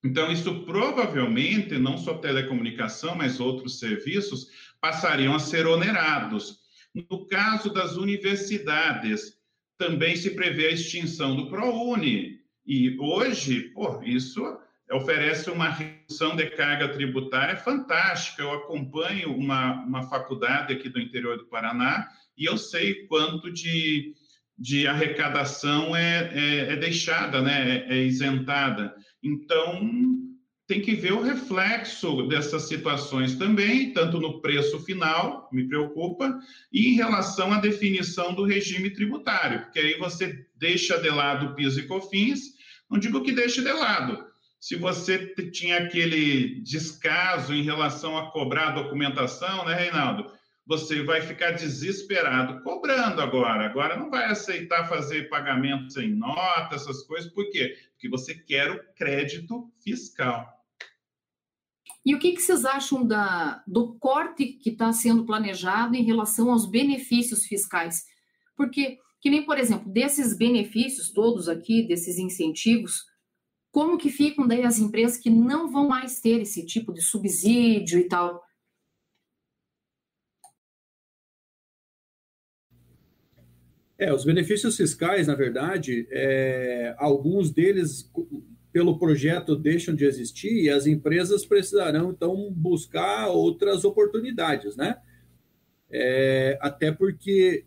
Então, 0.04 0.32
isso 0.32 0.64
provavelmente, 0.64 1.78
não 1.78 1.98
só 1.98 2.14
telecomunicação, 2.16 3.16
mas 3.16 3.40
outros 3.40 3.80
serviços, 3.80 4.48
passariam 4.80 5.36
a 5.36 5.40
ser 5.40 5.68
onerados. 5.68 6.60
No 6.94 7.28
caso 7.28 7.72
das 7.72 7.98
universidades, 7.98 9.38
também 9.78 10.16
se 10.16 10.32
prevê 10.32 10.68
a 10.68 10.72
extinção 10.72 11.36
do 11.36 11.50
ProUni. 11.50 12.40
E 12.66 12.98
hoje, 13.00 13.72
pô, 13.74 14.02
isso 14.04 14.42
oferece 14.92 15.50
uma 15.50 15.70
redução 15.70 16.36
de 16.36 16.50
carga 16.52 16.90
tributária 16.90 17.56
fantástica. 17.56 18.42
Eu 18.42 18.52
acompanho 18.52 19.34
uma, 19.36 19.84
uma 19.86 20.04
faculdade 20.10 20.74
aqui 20.74 20.90
do 20.90 21.00
interior 21.00 21.38
do 21.38 21.46
Paraná 21.46 22.10
e 22.38 22.46
eu 22.46 22.58
sei 22.58 23.06
quanto 23.06 23.52
de, 23.52 24.14
de 24.58 24.88
arrecadação 24.88 25.96
é, 25.96 26.32
é, 26.34 26.74
é 26.74 26.76
deixada, 26.76 27.42
né? 27.42 27.86
é, 27.88 27.98
é 27.98 28.04
isentada. 28.04 28.96
Então, 29.24 30.30
tem 30.70 30.82
que 30.82 30.94
ver 30.94 31.14
o 31.14 31.22
reflexo 31.24 32.28
dessas 32.28 32.68
situações 32.68 33.36
também, 33.36 33.92
tanto 33.92 34.20
no 34.20 34.40
preço 34.40 34.80
final, 34.86 35.50
me 35.52 35.68
preocupa, 35.68 36.40
e 36.72 36.90
em 36.90 36.94
relação 36.94 37.52
à 37.52 37.60
definição 37.60 38.36
do 38.36 38.46
regime 38.46 38.92
tributário, 38.92 39.62
porque 39.62 39.80
aí 39.80 39.98
você 39.98 40.46
deixa 40.56 41.00
de 41.00 41.10
lado 41.10 41.56
PIS 41.56 41.78
e 41.78 41.88
COFINS, 41.88 42.54
não 42.88 43.00
digo 43.00 43.24
que 43.24 43.32
deixe 43.32 43.64
de 43.64 43.72
lado. 43.72 44.24
Se 44.60 44.76
você 44.76 45.34
tinha 45.52 45.78
aquele 45.78 46.62
descaso 46.62 47.52
em 47.54 47.64
relação 47.64 48.16
a 48.16 48.30
cobrar 48.30 48.72
documentação, 48.72 49.66
né, 49.66 49.74
Reinaldo? 49.74 50.32
Você 50.70 51.02
vai 51.02 51.20
ficar 51.20 51.54
desesperado 51.54 52.62
cobrando 52.62 53.20
agora. 53.24 53.66
Agora 53.66 53.98
não 53.98 54.12
vai 54.12 54.26
aceitar 54.26 54.88
fazer 54.88 55.28
pagamentos 55.28 55.98
em 55.98 56.14
nota, 56.14 56.76
essas 56.76 57.02
coisas, 57.08 57.32
por 57.34 57.50
quê? 57.50 57.76
Porque 57.94 58.08
você 58.08 58.36
quer 58.36 58.70
o 58.70 58.94
crédito 58.94 59.68
fiscal. 59.84 60.48
E 62.06 62.14
o 62.14 62.20
que, 62.20 62.34
que 62.34 62.42
vocês 62.42 62.66
acham 62.66 63.04
da, 63.04 63.64
do 63.68 63.96
corte 63.96 64.46
que 64.46 64.70
está 64.70 64.94
sendo 64.94 65.26
planejado 65.26 65.96
em 65.96 66.04
relação 66.04 66.52
aos 66.52 66.70
benefícios 66.70 67.46
fiscais? 67.46 68.06
Porque, 68.56 69.00
que 69.20 69.32
nem, 69.32 69.44
por 69.44 69.58
exemplo, 69.58 69.92
desses 69.92 70.38
benefícios 70.38 71.12
todos 71.12 71.50
aqui, 71.50 71.82
desses 71.82 72.20
incentivos, 72.20 73.06
como 73.72 73.98
que 73.98 74.12
ficam 74.12 74.48
daí 74.48 74.64
as 74.64 74.78
empresas 74.78 75.18
que 75.18 75.32
não 75.32 75.72
vão 75.72 75.88
mais 75.88 76.20
ter 76.20 76.40
esse 76.42 76.64
tipo 76.64 76.94
de 76.94 77.02
subsídio 77.02 77.98
e 77.98 78.08
tal? 78.08 78.48
É, 84.00 84.14
os 84.14 84.24
benefícios 84.24 84.78
fiscais, 84.78 85.28
na 85.28 85.36
verdade, 85.36 86.08
é, 86.10 86.96
alguns 86.98 87.52
deles 87.52 88.10
pelo 88.72 88.98
projeto 88.98 89.58
deixam 89.58 89.94
de 89.94 90.06
existir 90.06 90.64
e 90.64 90.70
as 90.70 90.88
empresas 90.88 91.46
precisarão, 91.46 92.12
então, 92.12 92.50
buscar 92.50 93.28
outras 93.28 93.84
oportunidades, 93.84 94.78
né? 94.78 94.98
É, 95.92 96.58
até 96.62 96.94
porque 96.94 97.66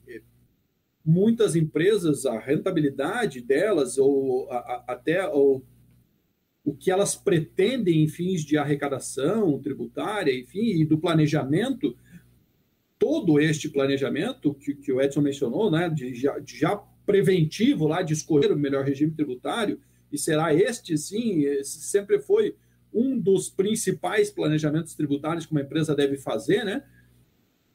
muitas 1.04 1.54
empresas, 1.54 2.24
a 2.24 2.38
rentabilidade 2.38 3.42
delas, 3.42 3.98
ou 3.98 4.50
a, 4.50 4.56
a, 4.56 4.84
até 4.88 5.28
ou, 5.28 5.62
o 6.64 6.74
que 6.74 6.90
elas 6.90 7.14
pretendem 7.14 8.04
em 8.04 8.08
fins 8.08 8.42
de 8.42 8.56
arrecadação 8.56 9.60
tributária, 9.60 10.32
enfim, 10.34 10.80
e 10.80 10.86
do 10.86 10.96
planejamento, 10.96 11.94
todo 13.02 13.40
este 13.40 13.68
planejamento 13.68 14.54
que, 14.54 14.76
que 14.76 14.92
o 14.92 15.00
Edson 15.00 15.22
mencionou, 15.22 15.68
né, 15.68 15.88
de 15.88 16.14
já, 16.14 16.38
de 16.38 16.56
já 16.56 16.76
preventivo 17.04 17.88
lá 17.88 18.00
de 18.00 18.12
escolher 18.12 18.52
o 18.52 18.56
melhor 18.56 18.84
regime 18.84 19.10
tributário, 19.10 19.80
e 20.12 20.16
será 20.16 20.54
este, 20.54 20.96
sim, 20.96 21.42
sempre 21.64 22.20
foi 22.20 22.54
um 22.94 23.18
dos 23.18 23.50
principais 23.50 24.30
planejamentos 24.30 24.94
tributários 24.94 25.44
que 25.44 25.50
uma 25.50 25.62
empresa 25.62 25.96
deve 25.96 26.16
fazer, 26.16 26.62
né? 26.64 26.84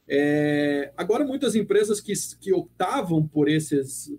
É, 0.07 0.93
agora, 0.95 1.25
muitas 1.25 1.55
empresas 1.55 1.99
que, 1.99 2.13
que 2.39 2.53
optavam 2.53 3.27
por 3.27 3.49
esses, 3.49 4.17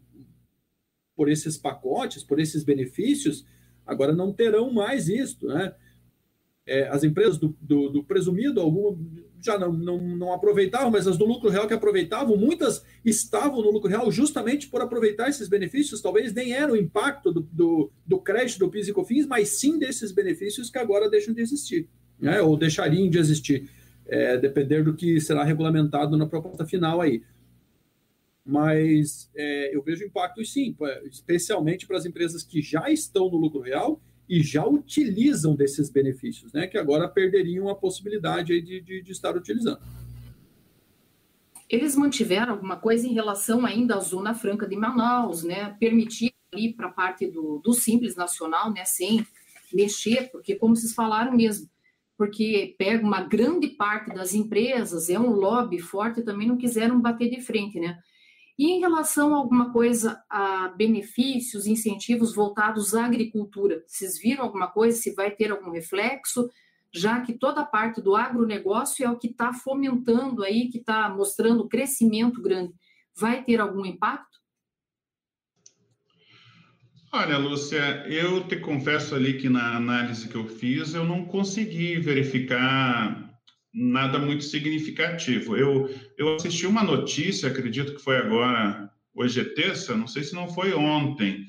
por 1.16 1.31
esses 1.31 1.57
pacotes, 1.57 2.23
por 2.23 2.38
esses 2.38 2.62
benefícios, 2.62 3.47
agora 3.87 4.12
não 4.12 4.31
terão 4.31 4.71
mais 4.71 5.09
isso, 5.09 5.47
né? 5.47 5.75
É, 6.66 6.87
as 6.88 7.03
empresas 7.03 7.38
do, 7.38 7.57
do, 7.62 7.88
do 7.88 8.05
presumido, 8.05 8.61
algumas 8.61 8.99
já 9.40 9.59
não, 9.59 9.72
não, 9.72 9.98
não, 9.98 10.33
aproveitavam, 10.33 10.90
mas 10.90 11.07
as 11.07 11.16
do 11.16 11.24
lucro 11.24 11.48
real 11.48 11.66
que 11.66 11.74
aproveitavam, 11.74 12.37
muitas 12.37 12.85
estavam 13.05 13.62
no 13.62 13.70
lucro 13.70 13.88
real 13.88 14.11
justamente 14.11 14.68
por 14.68 14.81
aproveitar 14.81 15.29
esses 15.29 15.48
benefícios, 15.48 16.01
talvez 16.01 16.33
nem 16.33 16.53
era 16.53 16.72
o 16.72 16.77
impacto 16.77 17.33
do, 17.33 17.40
do, 17.40 17.90
do 18.07 18.18
crédito 18.18 18.59
do 18.59 18.68
PIS 18.68 18.88
e 18.88 18.92
COFINS, 18.92 19.27
mas 19.27 19.48
sim 19.51 19.79
desses 19.79 20.12
benefícios 20.12 20.70
que 20.70 20.79
agora 20.79 21.09
deixam 21.09 21.35
de 21.35 21.40
existir, 21.40 21.88
né? 22.18 22.40
ou 22.40 22.57
deixariam 22.57 23.09
de 23.09 23.18
existir 23.18 23.70
é, 24.07 24.37
depender 24.38 24.83
do 24.83 24.94
que 24.94 25.20
será 25.20 25.44
regulamentado 25.44 26.16
na 26.16 26.27
proposta 26.27 26.66
final 26.66 27.01
aí. 27.01 27.22
Mas 28.44 29.31
é, 29.37 29.77
eu 29.77 29.83
vejo 29.83 30.05
impactos 30.05 30.53
sim, 30.53 30.74
especialmente 31.05 31.87
para 31.87 31.98
as 31.98 32.07
empresas 32.07 32.42
que 32.42 32.62
já 32.62 32.90
estão 32.90 33.31
no 33.31 33.37
lucro 33.37 33.61
real 33.61 34.01
e 34.29 34.43
já 34.43 34.67
utilizam 34.67 35.55
desses 35.55 35.88
benefícios, 35.88 36.53
né? 36.53 36.67
Que 36.67 36.77
agora 36.77 37.09
perderiam 37.09 37.69
a 37.69 37.75
possibilidade 37.75 38.61
de, 38.61 38.81
de, 38.81 39.03
de 39.03 39.12
estar 39.12 39.37
utilizando. 39.37 39.81
Eles 41.69 41.97
mantiveram 41.97 42.53
alguma 42.53 42.77
coisa 42.77 43.07
em 43.07 43.12
relação 43.12 43.64
ainda 43.64 43.97
à 43.97 44.01
Zona 44.01 44.35
Franca 44.35 44.67
de 44.67 44.77
Manaus, 44.77 45.43
né? 45.43 45.77
Permitir 45.79 46.33
ali 46.53 46.73
para 46.73 46.88
a 46.88 46.93
parte 46.93 47.27
do, 47.27 47.61
do 47.62 47.73
Simples 47.73 48.17
Nacional, 48.17 48.73
né? 48.73 48.85
Sem 48.85 49.27
mexer, 49.73 50.31
porque 50.31 50.55
como 50.55 50.75
vocês 50.75 50.95
falaram 50.95 51.37
mesmo, 51.37 51.69
porque 52.17 52.75
pega 52.79 53.05
uma 53.05 53.23
grande 53.23 53.69
parte 53.69 54.14
das 54.14 54.35
empresas, 54.35 55.09
é 55.09 55.19
um 55.19 55.31
lobby 55.31 55.79
forte, 55.79 56.23
também 56.23 56.49
não 56.49 56.57
quiseram 56.57 57.01
bater 57.01 57.31
de 57.31 57.41
frente, 57.41 57.79
né? 57.79 57.99
E 58.59 58.73
em 58.73 58.81
relação 58.81 59.35
a 59.35 59.38
alguma 59.38 59.73
coisa, 59.73 60.21
a 60.29 60.68
benefícios, 60.68 61.66
incentivos 61.66 62.35
voltados 62.35 62.92
à 62.92 63.07
agricultura, 63.07 63.85
vocês 63.87 64.18
viram 64.18 64.42
alguma 64.42 64.66
coisa, 64.66 64.99
se 64.99 65.14
vai 65.14 65.31
ter 65.31 65.53
algum 65.53 65.71
reflexo, 65.71 66.51
já 66.92 67.21
que 67.21 67.35
toda 67.35 67.61
a 67.61 67.66
parte 67.66 68.01
do 68.01 68.16
agronegócio 68.16 69.07
é 69.07 69.11
o 69.11 69.16
que 69.16 69.29
está 69.29 69.53
fomentando 69.53 70.42
aí, 70.42 70.68
que 70.68 70.79
está 70.79 71.09
mostrando 71.09 71.68
crescimento 71.68 72.42
grande, 72.42 72.75
vai 73.16 73.44
ter 73.44 73.61
algum 73.61 73.87
impacto? 73.87 74.38
Olha, 77.12 77.38
Lúcia, 77.38 78.07
eu 78.09 78.47
te 78.47 78.57
confesso 78.57 79.14
ali 79.14 79.38
que 79.38 79.49
na 79.49 79.77
análise 79.77 80.29
que 80.29 80.35
eu 80.35 80.47
fiz, 80.47 80.94
eu 80.94 81.05
não 81.05 81.25
consegui 81.25 81.99
verificar 82.01 83.28
nada 83.72 84.18
muito 84.18 84.44
significativo. 84.44 85.57
Eu, 85.57 85.88
eu 86.16 86.37
assisti 86.37 86.66
uma 86.66 86.83
notícia, 86.83 87.48
acredito 87.48 87.94
que 87.94 88.02
foi 88.02 88.16
agora, 88.16 88.90
hoje 89.14 89.40
é 89.40 89.44
terça, 89.44 89.96
não 89.96 90.07
sei 90.07 90.22
se 90.22 90.35
não 90.35 90.48
foi 90.48 90.72
ontem, 90.72 91.44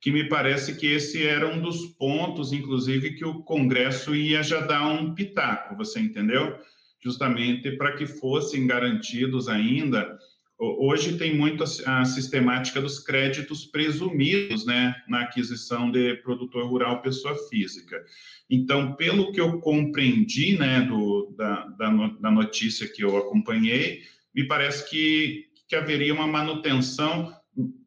que 0.00 0.12
me 0.12 0.28
parece 0.28 0.76
que 0.76 0.86
esse 0.86 1.26
era 1.26 1.48
um 1.48 1.60
dos 1.60 1.86
pontos, 1.98 2.52
inclusive, 2.52 3.14
que 3.14 3.24
o 3.24 3.42
Congresso 3.42 4.14
ia 4.14 4.42
já 4.42 4.60
dar 4.60 4.86
um 4.86 5.14
pitaco, 5.14 5.76
você 5.76 5.98
entendeu? 5.98 6.58
Justamente 7.02 7.72
para 7.72 7.92
que 7.96 8.06
fossem 8.06 8.66
garantidos 8.66 9.48
ainda 9.48 10.18
Hoje 10.58 11.18
tem 11.18 11.36
muito 11.36 11.64
a, 11.86 12.04
sistemática 12.04 12.80
dos 12.80 13.00
créditos 13.00 13.64
presumidos, 13.64 14.64
né, 14.64 14.94
na 15.08 15.22
aquisição 15.22 15.90
de 15.90 16.14
produtor 16.16 16.68
rural 16.68 17.02
pessoa 17.02 17.36
física. 17.48 18.00
Então, 18.48 18.94
pelo 18.94 19.32
que 19.32 19.40
eu 19.40 19.60
compreendi, 19.60 20.56
né, 20.56 20.82
do, 20.82 21.34
da, 21.36 21.66
da, 21.66 21.90
da 22.20 22.30
notícia 22.30 22.88
que 22.88 23.02
eu 23.02 23.16
acompanhei, 23.16 24.02
me 24.34 24.46
parece 24.46 24.88
que, 24.88 25.46
que 25.68 25.74
haveria 25.74 26.14
uma 26.14 26.26
manutenção. 26.26 27.34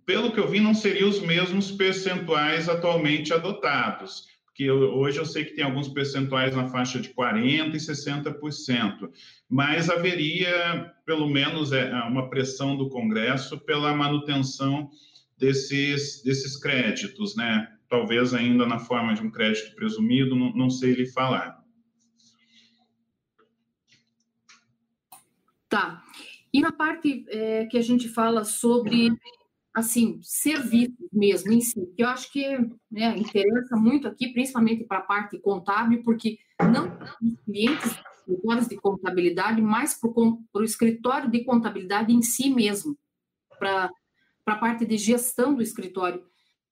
Pelo 0.06 0.32
que 0.32 0.40
eu 0.40 0.48
vi, 0.50 0.60
não 0.60 0.74
seriam 0.74 1.10
os 1.10 1.22
mesmos 1.22 1.72
percentuais 1.72 2.68
atualmente 2.68 3.34
adotados 3.34 4.37
que 4.58 4.66
eu, 4.66 4.76
hoje 4.96 5.20
eu 5.20 5.26
sei 5.26 5.46
que 5.46 5.54
tem 5.54 5.64
alguns 5.64 5.88
percentuais 5.88 6.56
na 6.56 6.68
faixa 6.68 7.00
de 7.00 7.10
40% 7.10 7.76
e 7.76 7.78
60%, 7.78 9.12
mas 9.48 9.88
haveria, 9.88 10.96
pelo 11.06 11.30
menos, 11.30 11.72
é, 11.72 11.94
uma 12.06 12.28
pressão 12.28 12.76
do 12.76 12.90
Congresso 12.90 13.60
pela 13.60 13.94
manutenção 13.94 14.90
desses, 15.38 16.24
desses 16.24 16.58
créditos, 16.58 17.36
né? 17.36 17.72
Talvez 17.88 18.34
ainda 18.34 18.66
na 18.66 18.80
forma 18.80 19.14
de 19.14 19.22
um 19.22 19.30
crédito 19.30 19.76
presumido, 19.76 20.36
não, 20.36 20.52
não 20.54 20.70
sei 20.72 20.94
lhe 20.94 21.06
falar. 21.06 21.64
Tá. 25.70 26.04
E 26.52 26.62
na 26.62 26.72
parte 26.72 27.26
é, 27.30 27.68
que 27.68 27.78
a 27.78 27.82
gente 27.84 28.10
fala 28.10 28.44
sobre 28.44 29.12
assim, 29.78 30.20
serviços 30.24 31.08
mesmo 31.14 31.54
em 31.54 31.62
si, 31.62 31.80
que 31.96 32.02
eu 32.02 32.08
acho 32.08 32.32
que 32.32 32.44
né, 32.90 33.16
interessa 33.16 33.76
muito 33.76 34.08
aqui, 34.08 34.30
principalmente 34.34 34.84
para 34.84 34.98
a 34.98 35.04
parte 35.04 35.38
contábil, 35.38 36.02
porque 36.02 36.40
não 36.60 36.98
os 37.22 37.40
clientes 37.46 37.96
escritórios 38.18 38.68
de 38.68 38.76
contabilidade, 38.78 39.62
mas 39.62 39.94
para 39.94 40.10
o 40.10 40.64
escritório 40.64 41.30
de 41.30 41.44
contabilidade 41.44 42.12
em 42.12 42.24
si 42.24 42.50
mesmo, 42.50 42.98
para 43.60 43.92
a 44.48 44.56
parte 44.56 44.84
de 44.84 44.98
gestão 44.98 45.54
do 45.54 45.62
escritório. 45.62 46.26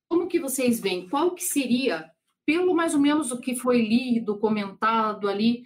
Como 0.10 0.28
que 0.28 0.40
vocês 0.40 0.80
veem? 0.80 1.08
Qual 1.08 1.36
que 1.36 1.44
seria, 1.44 2.10
pelo 2.44 2.74
mais 2.74 2.96
ou 2.96 3.00
menos 3.00 3.32
o 3.32 3.40
que 3.40 3.56
foi 3.56 3.88
lido, 3.88 4.40
comentado 4.40 5.30
ali, 5.30 5.62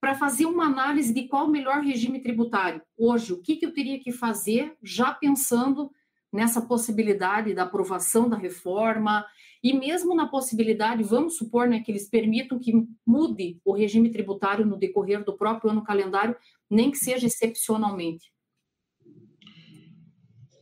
para 0.00 0.16
fazer 0.16 0.46
uma 0.46 0.64
análise 0.64 1.14
de 1.14 1.28
qual 1.28 1.46
o 1.46 1.50
melhor 1.50 1.82
regime 1.82 2.20
tributário? 2.20 2.82
Hoje, 2.96 3.32
o 3.32 3.40
que, 3.40 3.54
que 3.54 3.66
eu 3.66 3.72
teria 3.72 4.00
que 4.00 4.10
fazer, 4.10 4.76
já 4.82 5.14
pensando 5.14 5.92
nessa 6.32 6.60
possibilidade 6.60 7.54
da 7.54 7.62
aprovação 7.62 8.28
da 8.28 8.36
reforma 8.36 9.24
e 9.62 9.72
mesmo 9.72 10.14
na 10.14 10.26
possibilidade, 10.26 11.02
vamos 11.02 11.36
supor, 11.36 11.68
né, 11.68 11.80
que 11.80 11.90
eles 11.90 12.08
permitam 12.08 12.58
que 12.58 12.72
mude 13.06 13.60
o 13.64 13.72
regime 13.72 14.10
tributário 14.10 14.64
no 14.64 14.78
decorrer 14.78 15.24
do 15.24 15.36
próprio 15.36 15.70
ano 15.70 15.82
calendário, 15.82 16.36
nem 16.70 16.90
que 16.90 16.98
seja 16.98 17.26
excepcionalmente. 17.26 18.32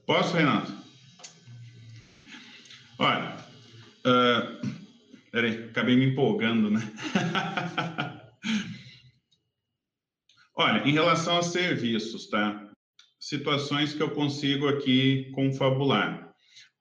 Posso, 0.07 0.37
Renato? 0.37 0.73
Olha, 2.99 3.37
uh, 4.07 4.67
peraí, 5.31 5.65
acabei 5.65 5.97
me 5.97 6.07
empolgando, 6.07 6.71
né? 6.71 6.81
Olha, 10.57 10.89
em 10.89 10.93
relação 10.93 11.37
a 11.37 11.43
serviços, 11.43 12.31
tá? 12.31 12.66
Situações 13.27 13.93
que 13.93 14.01
eu 14.01 14.11
consigo 14.11 14.69
aqui 14.69 15.33
confabular. 15.33 16.33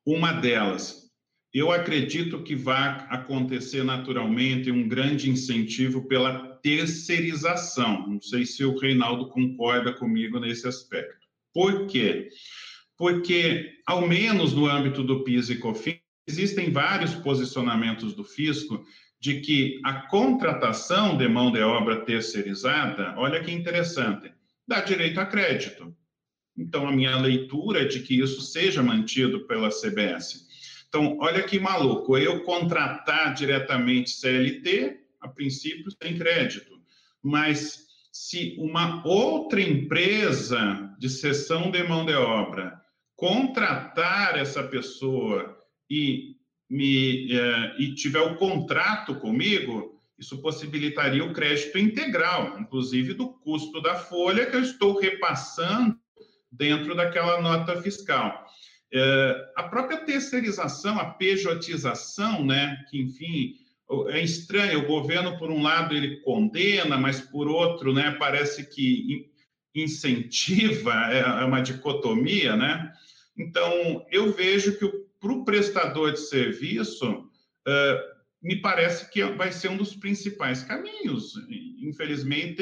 Uma 0.06 0.32
delas, 0.32 1.10
eu 1.52 1.72
acredito 1.72 2.44
que 2.44 2.56
vai 2.56 3.08
acontecer 3.10 3.84
naturalmente 3.84 4.70
um 4.70 4.88
grande 4.88 5.28
incentivo 5.28 6.08
pela 6.08 6.56
terceirização. 6.62 8.08
Não 8.08 8.22
sei 8.22 8.46
se 8.46 8.64
o 8.64 8.78
Reinaldo 8.78 9.30
concorda 9.30 9.92
comigo 9.92 10.40
nesse 10.40 10.68
aspecto. 10.68 11.26
Por 11.52 11.88
quê? 11.88 12.30
Porque, 12.96 13.80
ao 13.88 14.08
menos 14.08 14.54
no 14.54 14.68
âmbito 14.68 15.04
do 15.04 15.24
PIS 15.24 15.50
e 15.50 15.56
COFINS, 15.58 16.00
existem 16.28 16.72
vários 16.72 17.16
posicionamentos 17.16 18.14
do 18.14 18.24
fisco 18.24 18.86
de 19.20 19.42
que 19.42 19.82
a 19.84 19.94
contratação 19.94 21.18
de 21.18 21.28
mão 21.28 21.52
de 21.52 21.62
obra 21.62 22.06
terceirizada, 22.06 23.16
olha 23.18 23.44
que 23.44 23.52
interessante, 23.52 24.32
dá 24.68 24.82
direito 24.82 25.20
a 25.20 25.26
crédito. 25.26 25.96
Então, 26.58 26.88
a 26.88 26.92
minha 26.92 27.18
leitura 27.18 27.82
é 27.82 27.86
de 27.86 28.00
que 28.00 28.20
isso 28.20 28.42
seja 28.42 28.82
mantido 28.82 29.46
pela 29.46 29.70
CBS. 29.70 30.46
Então, 30.88 31.18
olha 31.20 31.44
que 31.44 31.60
maluco, 31.60 32.18
eu 32.18 32.44
contratar 32.44 33.34
diretamente 33.34 34.12
CLT, 34.12 35.02
a 35.20 35.28
princípio, 35.28 35.92
sem 36.02 36.18
crédito, 36.18 36.80
mas 37.22 37.86
se 38.12 38.56
uma 38.58 39.06
outra 39.06 39.60
empresa 39.60 40.96
de 40.98 41.10
cessão 41.10 41.70
de 41.70 41.84
mão 41.84 42.06
de 42.06 42.14
obra 42.14 42.80
contratar 43.16 44.38
essa 44.38 44.64
pessoa 44.64 45.58
e, 45.90 46.36
me, 46.70 47.32
eh, 47.32 47.76
e 47.80 47.96
tiver 47.96 48.22
o 48.22 48.38
contrato 48.38 49.16
comigo, 49.16 50.00
isso 50.18 50.42
possibilitaria 50.42 51.24
o 51.26 51.34
crédito 51.34 51.78
integral, 51.78 52.58
inclusive 52.60 53.14
do 53.14 53.28
custo 53.28 53.82
da 53.82 53.96
folha 53.96 54.46
que 54.46 54.56
eu 54.56 54.62
estou 54.62 54.98
repassando 54.98 56.00
dentro 56.52 56.96
daquela 56.96 57.42
nota 57.42 57.82
fiscal. 57.82 58.46
É, 58.94 59.52
a 59.56 59.64
própria 59.64 60.06
terceirização, 60.06 61.00
a 61.00 61.06
pejotização, 61.06 62.46
né, 62.46 62.84
que, 62.90 63.02
enfim, 63.02 63.56
é 64.10 64.22
estranho, 64.22 64.80
o 64.80 64.88
governo, 64.88 65.38
por 65.38 65.52
um 65.52 65.62
lado, 65.62 65.96
ele 65.96 66.22
condena, 66.22 66.98
mas, 66.98 67.22
por 67.22 67.48
outro, 67.48 67.94
né, 67.94 68.16
parece 68.18 68.66
que 68.70 69.30
incentiva, 69.76 70.94
é, 71.12 71.20
é 71.20 71.46
uma 71.46 71.62
dicotomia, 71.62 72.56
né? 72.56 72.92
Então, 73.38 74.06
eu 74.10 74.32
vejo 74.32 74.80
que 74.80 74.88
para 75.20 75.34
o 75.34 75.44
prestador 75.44 76.14
de 76.14 76.20
serviço, 76.20 77.12
uh, 77.12 78.16
me 78.42 78.62
parece 78.62 79.10
que 79.10 79.24
vai 79.24 79.52
ser 79.52 79.70
um 79.70 79.78
dos 79.78 79.96
principais 79.96 80.64
caminhos. 80.64 81.34
Infelizmente, 81.80 82.62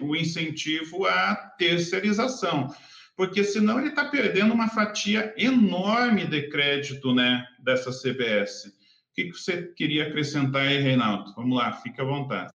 o 0.00 0.14
incentivo 0.14 1.06
à 1.06 1.34
terceirização, 1.58 2.68
porque 3.16 3.44
senão 3.44 3.78
ele 3.78 3.88
está 3.88 4.04
perdendo 4.06 4.54
uma 4.54 4.68
fatia 4.68 5.34
enorme 5.36 6.26
de 6.26 6.48
crédito 6.48 7.14
né, 7.14 7.46
dessa 7.62 7.90
CBS. 7.90 8.66
O 8.66 9.14
que, 9.14 9.24
que 9.24 9.32
você 9.32 9.62
queria 9.76 10.08
acrescentar 10.08 10.66
aí, 10.66 10.78
Reinaldo? 10.78 11.34
Vamos 11.34 11.56
lá, 11.56 11.72
fique 11.72 12.00
à 12.00 12.04
vontade. 12.04 12.50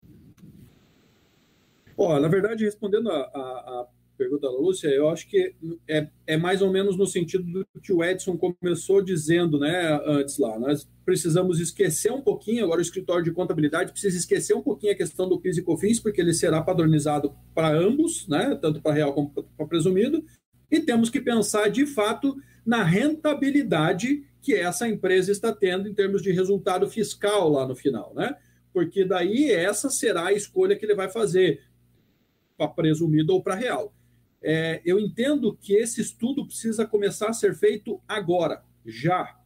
Ó, 1.96 2.18
na 2.18 2.28
verdade, 2.28 2.64
respondendo 2.64 3.10
a, 3.10 3.16
a, 3.16 3.80
a 3.80 3.86
pergunta 4.16 4.46
da 4.46 4.52
Lúcia, 4.52 4.88
eu 4.88 5.08
acho 5.08 5.28
que 5.28 5.54
é, 5.88 6.08
é 6.26 6.36
mais 6.36 6.62
ou 6.62 6.70
menos 6.70 6.96
no 6.96 7.06
sentido 7.06 7.44
do 7.44 7.80
que 7.80 7.92
o 7.92 8.02
Edson 8.02 8.36
começou 8.36 9.02
dizendo 9.02 9.58
né, 9.58 10.00
antes 10.06 10.38
lá. 10.38 10.58
Nós 10.58 10.88
precisamos 11.04 11.60
esquecer 11.60 12.12
um 12.12 12.22
pouquinho, 12.22 12.64
agora 12.64 12.78
o 12.78 12.82
escritório 12.82 13.24
de 13.24 13.32
contabilidade 13.32 13.92
precisa 13.92 14.16
esquecer 14.16 14.54
um 14.54 14.62
pouquinho 14.62 14.92
a 14.92 14.96
questão 14.96 15.28
do 15.28 15.40
PIS 15.40 15.58
e 15.58 15.62
COFINS, 15.62 16.00
porque 16.00 16.20
ele 16.20 16.32
será 16.32 16.62
padronizado 16.62 17.34
para 17.54 17.76
ambos, 17.76 18.26
né, 18.28 18.56
tanto 18.60 18.80
para 18.80 18.94
real 18.94 19.12
como 19.12 19.30
para 19.30 19.66
presumido, 19.66 20.24
e 20.76 20.80
temos 20.80 21.10
que 21.10 21.20
pensar 21.20 21.68
de 21.68 21.86
fato 21.86 22.36
na 22.64 22.82
rentabilidade 22.82 24.24
que 24.40 24.54
essa 24.54 24.88
empresa 24.88 25.32
está 25.32 25.52
tendo 25.52 25.88
em 25.88 25.94
termos 25.94 26.22
de 26.22 26.32
resultado 26.32 26.88
fiscal 26.88 27.48
lá 27.48 27.66
no 27.66 27.74
final, 27.74 28.12
né? 28.14 28.36
Porque 28.72 29.04
daí 29.04 29.50
essa 29.50 29.88
será 29.88 30.26
a 30.26 30.32
escolha 30.32 30.76
que 30.76 30.84
ele 30.84 30.94
vai 30.94 31.08
fazer 31.08 31.62
para 32.56 32.68
presumido 32.68 33.32
ou 33.32 33.42
para 33.42 33.54
real 33.54 33.94
é, 34.44 34.82
eu 34.84 35.00
entendo 35.00 35.56
que 35.56 35.72
esse 35.72 36.02
estudo 36.02 36.46
precisa 36.46 36.86
começar 36.86 37.30
a 37.30 37.32
ser 37.32 37.54
feito 37.54 37.98
agora, 38.06 38.62
já. 38.84 39.40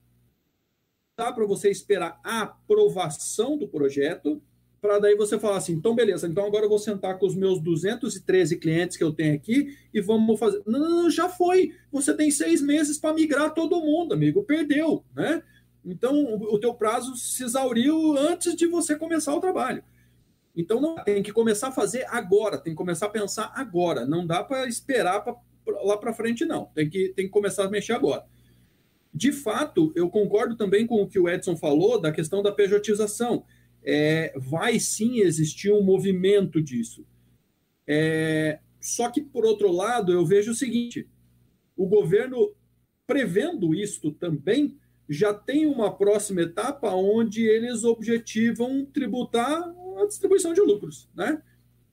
Dá 1.17 1.33
para 1.33 1.47
você 1.47 1.71
esperar 1.71 2.21
a 2.25 2.43
aprovação 2.43 3.57
do 3.57 3.69
projeto, 3.69 4.43
para 4.81 4.99
daí 4.99 5.17
você 5.17 5.39
falar 5.39 5.57
assim, 5.57 5.73
então 5.73 5.95
beleza, 5.95 6.27
então 6.27 6.47
agora 6.47 6.65
eu 6.65 6.69
vou 6.69 6.79
sentar 6.79 7.19
com 7.19 7.27
os 7.27 7.35
meus 7.35 7.61
213 7.61 8.59
clientes 8.59 8.97
que 8.97 9.03
eu 9.03 9.13
tenho 9.13 9.35
aqui 9.35 9.77
e 9.93 10.01
vamos 10.01 10.39
fazer. 10.39 10.63
Não, 10.67 10.79
não 10.81 11.11
já 11.11 11.29
foi. 11.29 11.75
Você 11.91 12.15
tem 12.15 12.31
seis 12.31 12.63
meses 12.63 12.99
para 12.99 13.15
migrar 13.15 13.53
todo 13.53 13.81
mundo, 13.81 14.15
amigo. 14.15 14.45
Perdeu, 14.45 15.05
né? 15.15 15.43
Então 15.85 16.35
o 16.35 16.59
teu 16.59 16.75
prazo 16.75 17.17
se 17.17 17.43
exauriu 17.43 18.17
antes 18.17 18.55
de 18.55 18.67
você 18.67 18.97
começar 18.97 19.35
o 19.35 19.41
trabalho. 19.41 19.83
Então 20.55 20.81
não 20.81 20.97
tem 20.97 21.23
que 21.23 21.33
começar 21.33 21.69
a 21.69 21.73
fazer 21.73 22.05
agora, 22.09 22.59
tem 22.59 22.73
que 22.73 22.77
começar 22.77 23.07
a 23.07 23.11
pensar 23.11 23.53
agora. 23.55 24.05
Não 24.05 24.27
dá 24.27 24.43
para 24.43 24.67
esperar 24.67 25.21
pra, 25.21 25.35
lá 25.85 25.97
para 25.97 26.13
frente, 26.13 26.45
não. 26.45 26.67
Tem 26.75 26.89
que, 26.89 27.13
tem 27.15 27.27
que 27.27 27.31
começar 27.31 27.65
a 27.65 27.71
mexer 27.71 27.93
agora. 27.93 28.25
De 29.15 29.33
fato, 29.33 29.93
eu 29.97 30.11
concordo 30.11 30.57
também 30.57 30.87
com 30.87 31.03
o 31.03 31.09
que 31.09 31.19
o 31.19 31.29
Edson 31.29 31.57
falou 31.57 32.01
da 32.01 32.13
questão 32.13 32.43
da 32.43 32.53
pejotização. 32.53 33.45
É, 33.91 34.35
vai 34.37 34.79
sim 34.79 35.21
existir 35.21 35.73
um 35.73 35.83
movimento 35.83 36.61
disso. 36.61 37.07
É, 37.87 38.59
só 38.79 39.11
que, 39.11 39.23
por 39.23 39.47
outro 39.47 39.73
lado, 39.73 40.13
eu 40.13 40.27
vejo 40.27 40.51
o 40.51 40.55
seguinte: 40.55 41.09
o 41.75 41.87
governo, 41.87 42.55
prevendo 43.07 43.75
isto 43.75 44.13
também, 44.13 44.77
já 45.09 45.33
tem 45.33 45.65
uma 45.65 45.97
próxima 45.97 46.43
etapa 46.43 46.91
onde 46.91 47.47
eles 47.47 47.83
objetivam 47.83 48.85
tributar 48.85 49.75
a 49.97 50.07
distribuição 50.07 50.53
de 50.53 50.61
lucros, 50.61 51.09
né? 51.17 51.43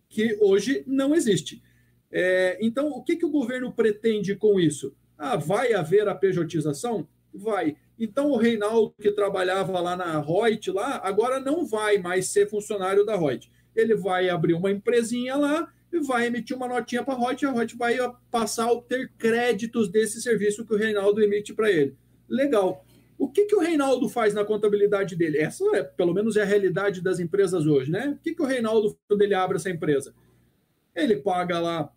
que 0.10 0.38
hoje 0.42 0.84
não 0.86 1.16
existe. 1.16 1.64
É, 2.12 2.58
então, 2.62 2.90
o 2.90 3.04
que, 3.04 3.16
que 3.16 3.26
o 3.26 3.32
governo 3.32 3.72
pretende 3.72 4.36
com 4.36 4.60
isso? 4.60 4.96
Ah, 5.18 5.36
vai 5.38 5.74
haver 5.74 6.08
a 6.08 6.16
pejotização? 6.16 7.08
Vai. 7.36 7.76
Então, 8.00 8.32
o 8.32 8.38
Reinaldo, 8.38 8.94
que 9.00 9.12
trabalhava 9.12 9.80
lá 9.80 9.96
na 9.96 10.20
Reut, 10.20 10.72
lá, 10.72 11.02
agora 11.04 11.40
não 11.40 11.66
vai 11.66 11.98
mais 11.98 12.28
ser 12.28 12.50
funcionário 12.50 13.06
da 13.06 13.18
Reut. 13.18 13.52
Ele 13.76 13.96
vai 13.96 14.30
abrir 14.30 14.54
uma 14.54 14.72
empresinha 14.72 15.36
lá 15.36 15.72
e 15.92 16.00
vai 16.00 16.28
emitir 16.28 16.56
uma 16.56 16.68
notinha 16.68 17.04
para 17.04 17.14
a 17.14 17.18
Reut 17.18 17.46
a 17.46 17.52
Reut 17.52 17.76
vai 17.78 17.98
passar 18.32 18.72
a 18.72 18.82
ter 18.82 19.12
créditos 19.18 19.90
desse 19.90 20.22
serviço 20.22 20.66
que 20.66 20.74
o 20.74 20.78
Reinaldo 20.78 21.22
emite 21.22 21.54
para 21.54 21.70
ele. 21.72 21.96
Legal. 22.28 22.86
O 23.18 23.30
que, 23.30 23.46
que 23.46 23.56
o 23.56 23.62
Reinaldo 23.62 24.10
faz 24.10 24.34
na 24.34 24.44
contabilidade 24.44 25.16
dele? 25.16 25.38
Essa, 25.38 25.64
é, 25.74 25.84
pelo 25.84 26.14
menos, 26.14 26.36
é 26.36 26.42
a 26.42 26.46
realidade 26.46 27.02
das 27.02 27.20
empresas 27.20 27.66
hoje, 27.66 27.90
né? 27.90 28.10
O 28.10 28.22
que, 28.22 28.36
que 28.36 28.42
o 28.42 28.46
Reinaldo, 28.46 28.98
quando 29.08 29.22
ele 29.22 29.34
abre 29.34 29.56
essa 29.56 29.70
empresa? 29.70 30.14
Ele 30.94 31.16
paga 31.18 31.60
lá 31.60 31.90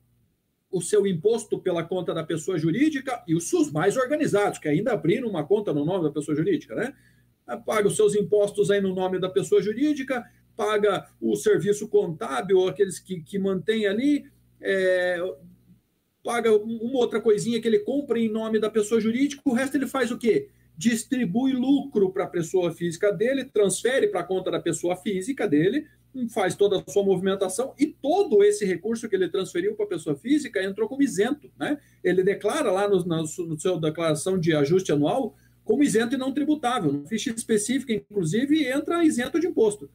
o 0.70 0.80
seu 0.80 1.06
imposto 1.06 1.58
pela 1.58 1.82
conta 1.82 2.12
da 2.12 2.22
pessoa 2.22 2.58
jurídica 2.58 3.22
e 3.26 3.34
os 3.34 3.48
SUS 3.48 3.72
mais 3.72 3.96
organizados, 3.96 4.58
que 4.58 4.68
ainda 4.68 4.92
abriram 4.92 5.28
uma 5.28 5.44
conta 5.44 5.72
no 5.72 5.84
nome 5.84 6.04
da 6.04 6.10
pessoa 6.10 6.36
jurídica, 6.36 6.74
né? 6.74 6.94
Paga 7.64 7.88
os 7.88 7.96
seus 7.96 8.14
impostos 8.14 8.70
aí 8.70 8.80
no 8.80 8.94
nome 8.94 9.18
da 9.18 9.30
pessoa 9.30 9.62
jurídica, 9.62 10.22
paga 10.54 11.08
o 11.20 11.34
serviço 11.34 11.88
contábil, 11.88 12.68
aqueles 12.68 12.98
que, 12.98 13.22
que 13.22 13.38
mantém 13.38 13.86
ali, 13.86 14.26
é, 14.60 15.18
paga 16.22 16.54
uma 16.54 16.98
outra 16.98 17.20
coisinha 17.20 17.60
que 17.60 17.66
ele 17.66 17.78
compra 17.78 18.18
em 18.18 18.28
nome 18.28 18.60
da 18.60 18.68
pessoa 18.68 19.00
jurídica, 19.00 19.40
o 19.46 19.54
resto 19.54 19.76
ele 19.76 19.86
faz 19.86 20.10
o 20.10 20.18
quê? 20.18 20.50
distribui 20.78 21.52
lucro 21.52 22.12
para 22.12 22.22
a 22.22 22.28
pessoa 22.28 22.72
física 22.72 23.12
dele, 23.12 23.44
transfere 23.44 24.06
para 24.06 24.20
a 24.20 24.24
conta 24.24 24.48
da 24.48 24.60
pessoa 24.60 24.94
física 24.94 25.48
dele, 25.48 25.84
faz 26.28 26.54
toda 26.54 26.78
a 26.78 26.90
sua 26.90 27.04
movimentação 27.04 27.74
e 27.78 27.86
todo 27.86 28.42
esse 28.42 28.64
recurso 28.64 29.08
que 29.08 29.14
ele 29.14 29.28
transferiu 29.28 29.74
para 29.74 29.84
a 29.84 29.88
pessoa 29.88 30.16
física 30.16 30.62
entrou 30.62 30.88
como 30.88 31.02
isento. 31.02 31.50
Né? 31.58 31.78
Ele 32.02 32.22
declara 32.22 32.70
lá 32.72 32.88
no, 32.88 33.04
no 33.04 33.60
seu 33.60 33.78
declaração 33.78 34.38
de 34.38 34.54
ajuste 34.54 34.92
anual 34.92 35.36
como 35.64 35.82
isento 35.82 36.14
e 36.14 36.18
não 36.18 36.32
tributável. 36.32 36.92
No 36.92 37.06
ficha 37.06 37.30
específica, 37.30 37.92
inclusive, 37.92 38.64
entra 38.66 39.04
isento 39.04 39.38
de 39.38 39.46
imposto. 39.46 39.90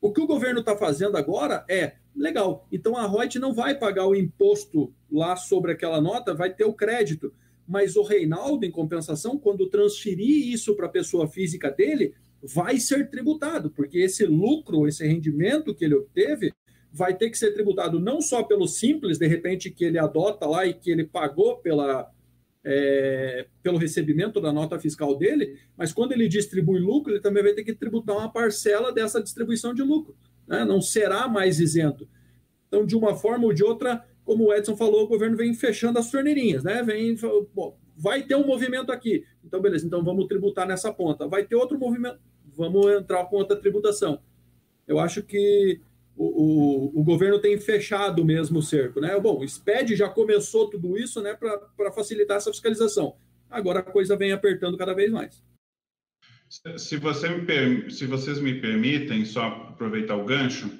O 0.00 0.12
que 0.12 0.20
o 0.20 0.26
governo 0.26 0.60
está 0.60 0.76
fazendo 0.76 1.16
agora 1.16 1.64
é 1.68 1.94
legal. 2.14 2.68
Então 2.70 2.96
a 2.96 3.08
Reut 3.08 3.38
não 3.38 3.54
vai 3.54 3.74
pagar 3.74 4.06
o 4.06 4.14
imposto 4.14 4.92
lá 5.10 5.34
sobre 5.34 5.72
aquela 5.72 6.00
nota, 6.00 6.34
vai 6.34 6.52
ter 6.52 6.64
o 6.64 6.74
crédito 6.74 7.32
mas 7.66 7.96
o 7.96 8.02
Reinaldo, 8.02 8.64
em 8.64 8.70
compensação, 8.70 9.38
quando 9.38 9.68
transferir 9.68 10.52
isso 10.52 10.74
para 10.74 10.86
a 10.86 10.90
pessoa 10.90 11.26
física 11.26 11.70
dele, 11.70 12.14
vai 12.46 12.78
ser 12.78 13.08
tributado, 13.08 13.70
porque 13.70 13.98
esse 13.98 14.26
lucro, 14.26 14.86
esse 14.86 15.06
rendimento 15.06 15.74
que 15.74 15.84
ele 15.84 15.94
obteve, 15.94 16.52
vai 16.92 17.16
ter 17.16 17.30
que 17.30 17.38
ser 17.38 17.52
tributado 17.52 17.98
não 17.98 18.20
só 18.20 18.42
pelo 18.42 18.68
simples, 18.68 19.18
de 19.18 19.26
repente, 19.26 19.70
que 19.70 19.84
ele 19.84 19.98
adota 19.98 20.46
lá 20.46 20.66
e 20.66 20.74
que 20.74 20.90
ele 20.90 21.04
pagou 21.04 21.56
pela, 21.56 22.08
é, 22.62 23.46
pelo 23.62 23.78
recebimento 23.78 24.40
da 24.40 24.52
nota 24.52 24.78
fiscal 24.78 25.16
dele, 25.16 25.58
mas 25.76 25.92
quando 25.92 26.12
ele 26.12 26.28
distribui 26.28 26.78
lucro, 26.78 27.12
ele 27.12 27.20
também 27.20 27.42
vai 27.42 27.54
ter 27.54 27.64
que 27.64 27.74
tributar 27.74 28.16
uma 28.16 28.30
parcela 28.30 28.92
dessa 28.92 29.22
distribuição 29.22 29.74
de 29.74 29.82
lucro. 29.82 30.14
Né? 30.46 30.64
Não 30.64 30.80
será 30.80 31.26
mais 31.26 31.58
isento. 31.58 32.08
Então, 32.68 32.84
de 32.84 32.94
uma 32.94 33.16
forma 33.16 33.46
ou 33.46 33.52
de 33.52 33.64
outra, 33.64 34.04
como 34.24 34.44
o 34.44 34.54
Edson 34.54 34.76
falou, 34.76 35.04
o 35.04 35.08
governo 35.08 35.36
vem 35.36 35.54
fechando 35.54 35.98
as 35.98 36.10
torneirinhas, 36.10 36.64
né? 36.64 36.82
Vem, 36.82 37.16
bom, 37.54 37.78
vai 37.96 38.22
ter 38.22 38.34
um 38.34 38.46
movimento 38.46 38.90
aqui. 38.90 39.24
Então, 39.44 39.60
beleza, 39.60 39.86
então 39.86 40.02
vamos 40.02 40.26
tributar 40.26 40.66
nessa 40.66 40.92
ponta. 40.92 41.26
Vai 41.28 41.44
ter 41.44 41.54
outro 41.54 41.78
movimento, 41.78 42.18
vamos 42.56 42.86
entrar 42.92 43.24
com 43.26 43.36
outra 43.36 43.56
tributação. 43.56 44.20
Eu 44.86 44.98
acho 44.98 45.22
que 45.22 45.80
o, 46.16 46.92
o, 46.94 47.00
o 47.00 47.04
governo 47.04 47.38
tem 47.38 47.58
fechado 47.58 48.24
mesmo 48.24 48.58
o 48.58 48.62
cerco, 48.62 49.00
né? 49.00 49.18
Bom, 49.18 49.40
o 49.40 49.48
SPED 49.48 49.96
já 49.96 50.08
começou 50.08 50.70
tudo 50.70 50.96
isso, 50.96 51.20
né, 51.20 51.34
para 51.34 51.92
facilitar 51.92 52.36
essa 52.36 52.50
fiscalização. 52.50 53.16
Agora 53.50 53.80
a 53.80 53.82
coisa 53.82 54.16
vem 54.16 54.32
apertando 54.32 54.76
cada 54.76 54.94
vez 54.94 55.10
mais. 55.10 55.42
Se, 56.76 56.96
você 56.96 57.28
me, 57.28 57.90
se 57.90 58.06
vocês 58.06 58.40
me 58.40 58.60
permitem, 58.60 59.24
só 59.24 59.44
aproveitar 59.44 60.16
o 60.16 60.24
gancho, 60.24 60.70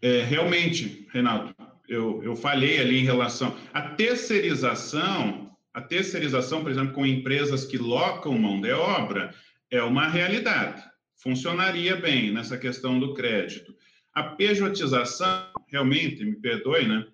é, 0.00 0.22
realmente, 0.22 1.06
Renato, 1.12 1.54
eu, 1.88 2.22
eu 2.22 2.36
falei 2.36 2.80
ali 2.80 2.98
em 2.98 3.04
relação 3.04 3.56
à 3.72 3.82
terceirização, 3.82 5.50
a 5.74 5.80
terceirização, 5.80 6.62
por 6.62 6.70
exemplo, 6.70 6.94
com 6.94 7.04
empresas 7.04 7.64
que 7.64 7.76
locam 7.76 8.38
mão 8.38 8.60
de 8.60 8.72
obra, 8.72 9.34
é 9.70 9.82
uma 9.82 10.08
realidade. 10.08 10.82
Funcionaria 11.18 11.96
bem 11.96 12.32
nessa 12.32 12.56
questão 12.56 12.98
do 12.98 13.14
crédito. 13.14 13.74
A 14.14 14.22
pejotização, 14.22 15.52
realmente, 15.66 16.24
me 16.24 16.36
perdoe, 16.36 16.86
né? 16.86 17.06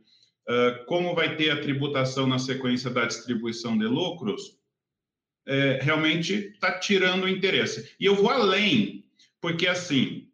Uh, 0.48 0.84
como 0.86 1.14
vai 1.14 1.36
ter 1.36 1.50
a 1.50 1.61
tributação 1.61 2.26
na 2.26 2.38
sequência 2.38 2.90
da 2.90 3.07
distribuição 3.07 3.78
de 3.78 3.86
lucros, 3.86 4.59
é, 5.46 5.78
realmente 5.82 6.34
está 6.34 6.78
tirando 6.78 7.24
o 7.24 7.28
interesse. 7.28 7.94
E 7.98 8.05
eu 8.05 8.14
vou 8.14 8.30
além, 8.30 9.05
porque, 9.40 9.66
assim, 9.66 10.28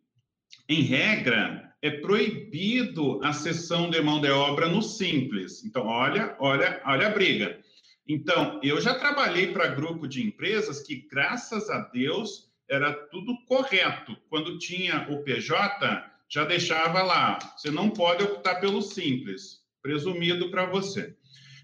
em 0.68 0.82
regra, 0.82 1.74
é 1.82 1.90
proibido 1.90 3.20
a 3.24 3.32
cessão 3.32 3.90
de 3.90 4.00
mão 4.00 4.20
de 4.20 4.30
obra 4.30 4.68
no 4.68 4.82
simples. 4.82 5.64
Então, 5.64 5.86
olha, 5.86 6.36
olha, 6.38 6.80
olha 6.84 7.08
a 7.08 7.10
briga. 7.10 7.58
Então, 8.06 8.60
eu 8.62 8.80
já 8.80 8.94
trabalhei 8.94 9.52
para 9.52 9.68
grupo 9.68 10.06
de 10.06 10.22
empresas 10.22 10.82
que, 10.82 11.06
graças 11.10 11.70
a 11.70 11.80
Deus, 11.88 12.49
era 12.70 12.92
tudo 12.92 13.36
correto. 13.46 14.16
Quando 14.28 14.58
tinha 14.58 15.06
o 15.10 15.22
PJ, 15.24 16.10
já 16.28 16.44
deixava 16.44 17.02
lá. 17.02 17.38
Você 17.56 17.70
não 17.70 17.90
pode 17.90 18.22
optar 18.22 18.60
pelo 18.60 18.80
simples, 18.80 19.58
presumido 19.82 20.50
para 20.50 20.66
você. 20.66 21.16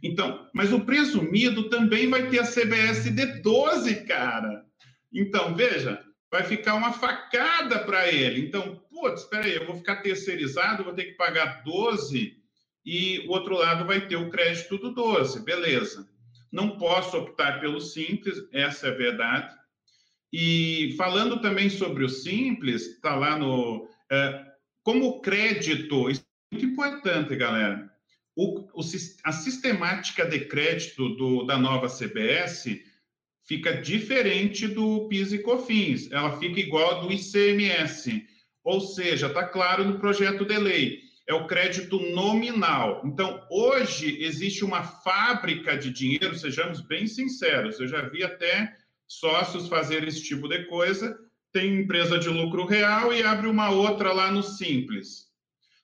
Então, 0.03 0.47
mas 0.53 0.73
o 0.73 0.81
presumido 0.81 1.71
também 1.71 2.09
vai 2.09 2.29
ter 2.29 2.41
a 2.41 2.45
CBS 2.45 3.05
de 3.05 3.41
12, 3.41 4.05
cara. 4.05 4.65
Então, 5.13 5.55
veja, 5.55 6.05
vai 6.31 6.43
ficar 6.43 6.75
uma 6.75 6.93
facada 6.93 7.79
para 7.85 8.13
ele. 8.13 8.41
Então, 8.41 8.83
putz, 8.91 9.23
espera 9.23 9.45
aí, 9.45 9.55
eu 9.55 9.67
vou 9.67 9.77
ficar 9.77 10.03
terceirizado, 10.03 10.85
vou 10.85 10.93
ter 10.93 11.05
que 11.05 11.13
pagar 11.13 11.63
12 11.65 12.37
e 12.85 13.21
o 13.27 13.31
outro 13.31 13.57
lado 13.57 13.85
vai 13.85 14.07
ter 14.07 14.17
o 14.17 14.31
crédito 14.31 14.77
do 14.79 14.93
12, 14.93 15.45
beleza. 15.45 16.09
Não 16.53 16.77
posso 16.77 17.17
optar 17.17 17.61
pelo 17.61 17.81
simples, 17.81 18.37
essa 18.53 18.89
é 18.89 18.91
a 18.91 18.97
verdade. 18.97 19.55
E 20.33 20.95
falando 20.97 21.41
também 21.41 21.71
sobre 21.71 22.05
o 22.05 22.09
simples, 22.09 22.87
está 22.87 23.15
lá 23.15 23.39
no. 23.39 23.89
É, 24.11 24.45
como 24.83 25.21
crédito, 25.21 26.11
isso 26.11 26.23
é 26.53 26.55
muito 26.55 26.73
importante, 26.73 27.35
galera. 27.37 27.91
O, 28.37 28.61
o, 28.75 28.81
a 29.25 29.33
sistemática 29.33 30.27
de 30.27 30.41
crédito 30.41 31.09
do, 31.17 31.45
da 31.45 31.57
nova 31.57 31.89
CBS 31.89 32.67
fica 33.47 33.81
diferente 33.81 34.67
do 34.67 35.09
PIS 35.09 35.33
e 35.33 35.39
COFINS, 35.39 36.11
ela 36.11 36.39
fica 36.39 36.61
igual 36.61 37.01
do 37.01 37.13
ICMS, 37.13 38.27
ou 38.63 38.81
seja, 38.81 39.29
está 39.29 39.45
claro 39.45 39.85
no 39.85 39.99
projeto 39.99 40.45
de 40.45 40.59
lei, 40.59 41.01
é 41.27 41.35
o 41.35 41.47
crédito 41.47 41.99
nominal. 42.13 43.03
Então, 43.05 43.45
hoje 43.51 44.23
existe 44.23 44.65
uma 44.65 44.83
fábrica 44.83 45.77
de 45.77 45.91
dinheiro, 45.91 46.37
sejamos 46.37 46.81
bem 46.81 47.07
sinceros, 47.07 47.81
eu 47.81 47.87
já 47.87 48.03
vi 48.09 48.23
até 48.23 48.77
sócios 49.09 49.69
fazer 49.69 50.07
esse 50.07 50.23
tipo 50.23 50.49
de 50.49 50.65
coisa, 50.67 51.19
tem 51.53 51.81
empresa 51.81 52.19
de 52.19 52.29
lucro 52.29 52.67
real 52.67 53.13
e 53.13 53.23
abre 53.23 53.47
uma 53.47 53.71
outra 53.71 54.13
lá 54.13 54.31
no 54.31 54.43
Simples 54.43 55.27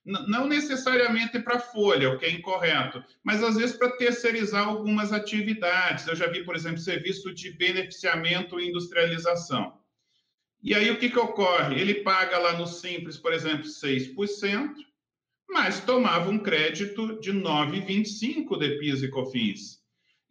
não 0.05 0.49
necessariamente 0.49 1.39
para 1.39 1.61
folha, 1.61 2.11
o 2.11 2.19
que 2.19 2.27
é 2.27 2.31
incorreto, 2.31 3.03
mas 3.23 3.43
às 3.43 3.57
vezes 3.57 3.77
para 3.77 3.97
terceirizar 3.97 4.67
algumas 4.67 5.13
atividades. 5.13 6.07
Eu 6.07 6.17
já 6.17 6.27
vi, 6.27 6.45
por 6.45 6.57
exemplo, 6.57 6.79
serviço 6.79 7.33
de 7.33 7.53
beneficiamento 7.53 8.59
e 8.59 8.69
industrialização. 8.69 9.79
E 10.61 10.75
aí 10.75 10.91
o 10.91 10.99
que, 10.99 11.09
que 11.09 11.19
ocorre? 11.19 11.81
Ele 11.81 11.95
paga 12.03 12.39
lá 12.39 12.57
no 12.57 12.67
Simples, 12.67 13.17
por 13.17 13.33
exemplo, 13.33 13.65
6%, 13.65 14.75
mas 15.49 15.81
tomava 15.81 16.31
um 16.31 16.39
crédito 16.39 17.21
de 17.21 17.33
9,25% 17.33 18.59
de 18.59 18.79
PIS 18.79 19.03
e 19.03 19.09
COFINS. 19.09 19.82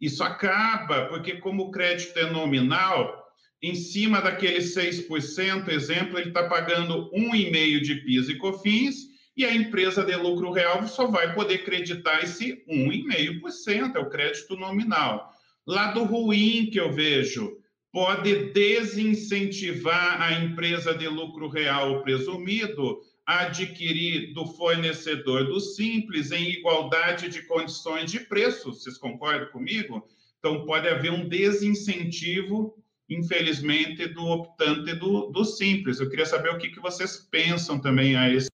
Isso 0.02 0.24
acaba, 0.24 1.06
porque 1.06 1.34
como 1.34 1.62
o 1.62 1.70
crédito 1.70 2.18
é 2.18 2.28
nominal, 2.28 3.22
em 3.62 3.76
cima 3.76 4.20
daqueles 4.20 4.74
6%, 4.74 5.68
exemplo, 5.68 6.18
ele 6.18 6.30
está 6.30 6.48
pagando 6.48 7.08
1,5% 7.12 7.80
de 7.80 7.94
PIS 8.04 8.28
e 8.28 8.34
COFINS, 8.34 8.96
e 9.36 9.44
a 9.44 9.54
empresa 9.54 10.04
de 10.04 10.16
lucro 10.16 10.50
real 10.50 10.88
só 10.88 11.06
vai 11.06 11.32
poder 11.32 11.64
creditar 11.64 12.24
esse 12.24 12.64
1,5%, 12.68 13.94
é 13.94 14.00
o 14.00 14.10
crédito 14.10 14.56
nominal. 14.56 15.30
Lado 15.64 16.02
ruim 16.02 16.68
que 16.72 16.80
eu 16.80 16.92
vejo, 16.92 17.58
pode 17.92 18.52
desincentivar 18.52 20.20
a 20.20 20.32
empresa 20.32 20.92
de 20.92 21.06
lucro 21.06 21.48
real 21.48 22.02
presumido 22.02 22.98
adquirir 23.26 24.32
do 24.32 24.46
fornecedor 24.46 25.46
do 25.46 25.60
simples 25.60 26.32
em 26.32 26.50
igualdade 26.50 27.28
de 27.28 27.42
condições 27.42 28.10
de 28.10 28.20
preço. 28.20 28.72
Vocês 28.72 28.98
concordam 28.98 29.48
comigo? 29.50 30.06
Então, 30.38 30.66
pode 30.66 30.88
haver 30.88 31.12
um 31.12 31.28
desincentivo, 31.28 32.76
infelizmente, 33.08 34.08
do 34.08 34.26
optante 34.26 34.94
do, 34.94 35.30
do 35.30 35.44
simples. 35.44 36.00
Eu 36.00 36.10
queria 36.10 36.26
saber 36.26 36.50
o 36.50 36.58
que, 36.58 36.68
que 36.68 36.80
vocês 36.80 37.16
pensam 37.30 37.80
também 37.80 38.16
a 38.16 38.28
esse 38.28 38.50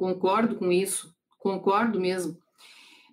Concordo 0.00 0.56
com 0.56 0.72
isso, 0.72 1.14
concordo 1.36 2.00
mesmo. 2.00 2.40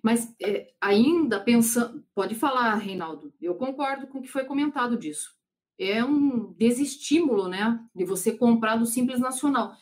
Mas 0.02 0.34
é, 0.40 0.72
ainda 0.80 1.38
pensando, 1.38 2.02
pode 2.14 2.34
falar, 2.34 2.74
Reinaldo, 2.76 3.30
eu 3.42 3.54
concordo 3.56 4.06
com 4.06 4.20
o 4.20 4.22
que 4.22 4.28
foi 4.28 4.46
comentado 4.46 4.96
disso. 4.96 5.37
É 5.78 6.04
um 6.04 6.52
desestímulo, 6.54 7.48
né, 7.48 7.78
de 7.94 8.04
você 8.04 8.32
comprar 8.32 8.76
do 8.76 8.86
Simples 8.86 9.20
Nacional. 9.20 9.72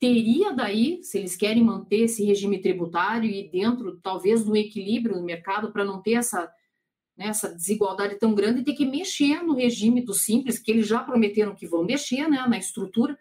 Teria 0.00 0.52
daí, 0.52 1.02
se 1.02 1.18
eles 1.18 1.36
querem 1.36 1.62
manter 1.62 2.04
esse 2.04 2.24
regime 2.24 2.60
tributário 2.60 3.30
e 3.30 3.50
dentro, 3.50 4.00
talvez, 4.00 4.44
do 4.44 4.56
equilíbrio 4.56 5.16
no 5.16 5.24
mercado, 5.24 5.70
para 5.70 5.84
não 5.84 6.00
ter 6.00 6.14
essa, 6.14 6.50
né, 7.16 7.26
essa 7.26 7.54
desigualdade 7.54 8.18
tão 8.18 8.34
grande, 8.34 8.64
ter 8.64 8.72
que 8.72 8.86
mexer 8.86 9.42
no 9.42 9.54
regime 9.54 10.00
do 10.02 10.14
Simples, 10.14 10.58
que 10.58 10.70
eles 10.70 10.86
já 10.86 11.04
prometeram 11.04 11.54
que 11.54 11.68
vão 11.68 11.84
mexer, 11.84 12.28
né, 12.28 12.44
na 12.48 12.58
estrutura, 12.58 13.16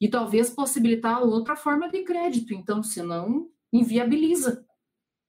e 0.00 0.08
talvez 0.08 0.50
possibilitar 0.50 1.22
outra 1.22 1.54
forma 1.54 1.88
de 1.88 2.02
crédito. 2.02 2.52
Então, 2.52 2.82
senão, 2.82 3.48
inviabiliza. 3.72 4.66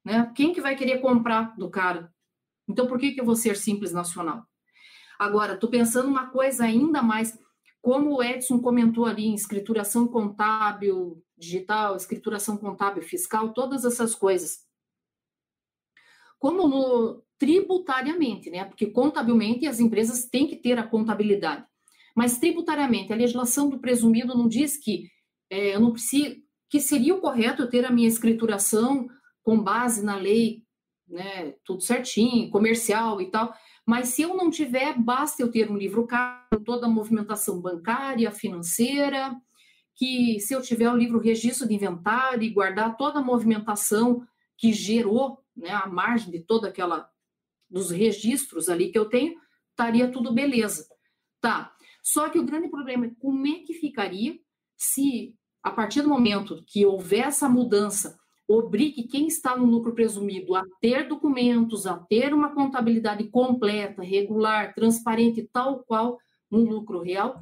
Né? 0.04 0.32
Quem 0.36 0.52
que 0.52 0.60
vai 0.60 0.76
querer 0.76 1.00
comprar 1.00 1.56
do 1.56 1.70
cara? 1.70 2.12
Então, 2.68 2.88
por 2.88 2.98
que, 2.98 3.12
que 3.12 3.22
eu 3.22 3.26
vou 3.26 3.36
ser 3.36 3.56
simples 3.56 3.94
nacional? 3.94 4.46
Agora, 5.24 5.54
estou 5.54 5.70
pensando 5.70 6.08
uma 6.08 6.30
coisa 6.30 6.66
ainda 6.66 7.02
mais, 7.02 7.38
como 7.82 8.16
o 8.16 8.24
Edson 8.24 8.60
comentou 8.60 9.06
ali, 9.06 9.26
em 9.26 9.34
escrituração 9.34 10.08
contábil 10.08 11.24
digital, 11.38 11.96
escrituração 11.96 12.58
contábil 12.58 13.04
fiscal, 13.04 13.54
todas 13.54 13.86
essas 13.86 14.14
coisas. 14.14 14.60
Como 16.40 16.68
no 16.68 17.24
tributariamente, 17.38 18.50
né? 18.50 18.64
Porque 18.64 18.86
contabilmente 18.86 19.68
as 19.68 19.80
empresas 19.80 20.26
têm 20.26 20.48
que 20.48 20.56
ter 20.56 20.78
a 20.80 20.88
contabilidade. 20.88 21.66
Mas 22.16 22.38
tributariamente, 22.38 23.12
a 23.12 23.16
legislação 23.16 23.70
do 23.70 23.80
presumido 23.80 24.38
não 24.38 24.48
diz 24.48 24.78
que 24.78 25.10
é, 25.50 25.76
eu 25.76 25.80
não 25.80 25.92
preciso, 25.92 26.36
que 26.70 26.80
seria 26.80 27.16
o 27.16 27.22
correto 27.22 27.64
eu 27.64 27.70
ter 27.70 27.86
a 27.86 27.92
minha 27.92 28.08
escrituração 28.08 29.08
com 29.42 29.62
base 29.62 30.04
na 30.04 30.16
lei, 30.16 30.64
né, 31.08 31.54
tudo 31.66 31.82
certinho, 31.82 32.50
comercial 32.50 33.22
e 33.22 33.30
tal. 33.30 33.54
Mas 33.86 34.10
se 34.10 34.22
eu 34.22 34.36
não 34.36 34.50
tiver, 34.50 34.98
basta 34.98 35.42
eu 35.42 35.52
ter 35.52 35.70
um 35.70 35.78
livro 35.78 36.08
caro, 36.08 36.64
toda 36.64 36.86
a 36.86 36.90
movimentação 36.90 37.60
bancária, 37.60 38.32
financeira, 38.32 39.36
que 39.96 40.40
se 40.40 40.54
eu 40.54 40.62
tiver 40.62 40.90
o 40.90 40.98
livro 40.98 41.20
registro 41.20 41.68
de 41.68 41.76
inventário 41.76 42.44
e 42.44 42.50
guardar 42.50 42.96
toda 42.96 43.20
a 43.20 43.24
movimentação 43.24 44.26
que 44.58 44.72
gerou, 44.72 45.44
né, 45.56 45.70
a 45.70 45.88
margem 45.88 46.32
de 46.32 46.40
toda 46.40 46.70
aquela 46.70 47.10
dos 47.70 47.92
registros 47.92 48.70
ali 48.70 48.92
que 48.92 48.98
eu 48.98 49.06
tenho, 49.06 49.36
estaria 49.72 50.12
tudo 50.12 50.32
beleza. 50.32 50.88
Tá. 51.42 51.74
Só 52.02 52.30
que 52.30 52.40
o 52.40 52.46
grande 52.46 52.70
problema 52.70 53.08
é 53.08 53.12
como 53.20 53.48
é 53.48 53.60
que 53.60 53.74
ficaria 53.74 54.40
se, 54.78 55.36
a 55.62 55.72
partir 55.72 56.02
do 56.02 56.10
momento 56.10 56.64
que 56.68 56.86
houver 56.86 57.28
essa 57.28 57.50
mudança, 57.50 58.20
obrigue 58.48 59.08
quem 59.08 59.28
está 59.28 59.56
no 59.56 59.66
lucro 59.66 59.94
presumido 59.94 60.56
a 60.56 60.64
ter 60.82 61.08
documentos, 61.08 61.88
a 61.88 61.98
ter 61.98 62.34
uma 62.34 62.54
contabilidade 62.54 63.24
completa, 63.30 64.04
regular, 64.04 64.74
transparente, 64.74 65.50
tal 65.52 65.84
qual 65.84 66.18
no 66.52 66.60
lucro 66.60 67.02
real, 67.02 67.42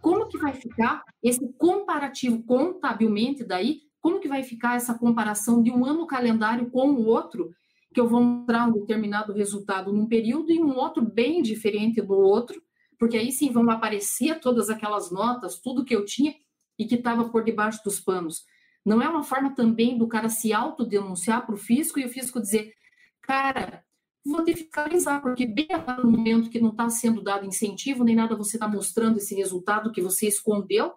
como 0.00 0.28
que 0.28 0.38
vai 0.38 0.52
ficar 0.52 1.02
esse 1.22 1.52
comparativo 1.54 2.42
contabilmente 2.44 3.44
daí? 3.44 3.82
Como 4.00 4.20
que 4.20 4.28
vai 4.28 4.42
ficar 4.42 4.76
essa 4.76 4.94
comparação 4.94 5.62
de 5.62 5.70
um 5.70 5.84
ano 5.84 6.06
calendário 6.06 6.70
com 6.70 6.90
o 6.90 7.06
outro, 7.06 7.50
que 7.92 8.00
eu 8.00 8.08
vou 8.08 8.22
mostrar 8.22 8.66
um 8.66 8.72
determinado 8.72 9.32
resultado 9.32 9.92
num 9.92 10.06
período 10.06 10.52
e 10.52 10.60
um 10.60 10.76
outro 10.76 11.02
bem 11.02 11.42
diferente 11.42 12.00
do 12.00 12.14
outro, 12.14 12.62
porque 12.98 13.16
aí 13.16 13.32
sim 13.32 13.50
vão 13.50 13.68
aparecer 13.70 14.40
todas 14.40 14.70
aquelas 14.70 15.10
notas, 15.10 15.60
tudo 15.60 15.84
que 15.84 15.94
eu 15.94 16.04
tinha 16.04 16.34
e 16.78 16.84
que 16.84 16.94
estava 16.94 17.28
por 17.28 17.42
debaixo 17.42 17.82
dos 17.84 17.98
panos. 17.98 18.44
Não 18.88 19.02
é 19.02 19.08
uma 19.08 19.22
forma 19.22 19.54
também 19.54 19.98
do 19.98 20.08
cara 20.08 20.30
se 20.30 20.50
autodenunciar 20.50 21.44
para 21.44 21.54
o 21.54 21.58
fisco 21.58 22.00
e 22.00 22.06
o 22.06 22.08
fisco 22.08 22.40
dizer, 22.40 22.72
cara, 23.20 23.84
vou 24.24 24.42
que 24.42 24.56
fiscalizar, 24.56 25.20
porque 25.20 25.46
bem 25.46 25.68
no 26.02 26.10
momento 26.10 26.48
que 26.48 26.58
não 26.58 26.70
está 26.70 26.88
sendo 26.88 27.22
dado 27.22 27.44
incentivo, 27.44 28.02
nem 28.02 28.16
nada 28.16 28.34
você 28.34 28.56
está 28.56 28.66
mostrando 28.66 29.18
esse 29.18 29.34
resultado 29.34 29.92
que 29.92 30.00
você 30.00 30.26
escondeu, 30.26 30.94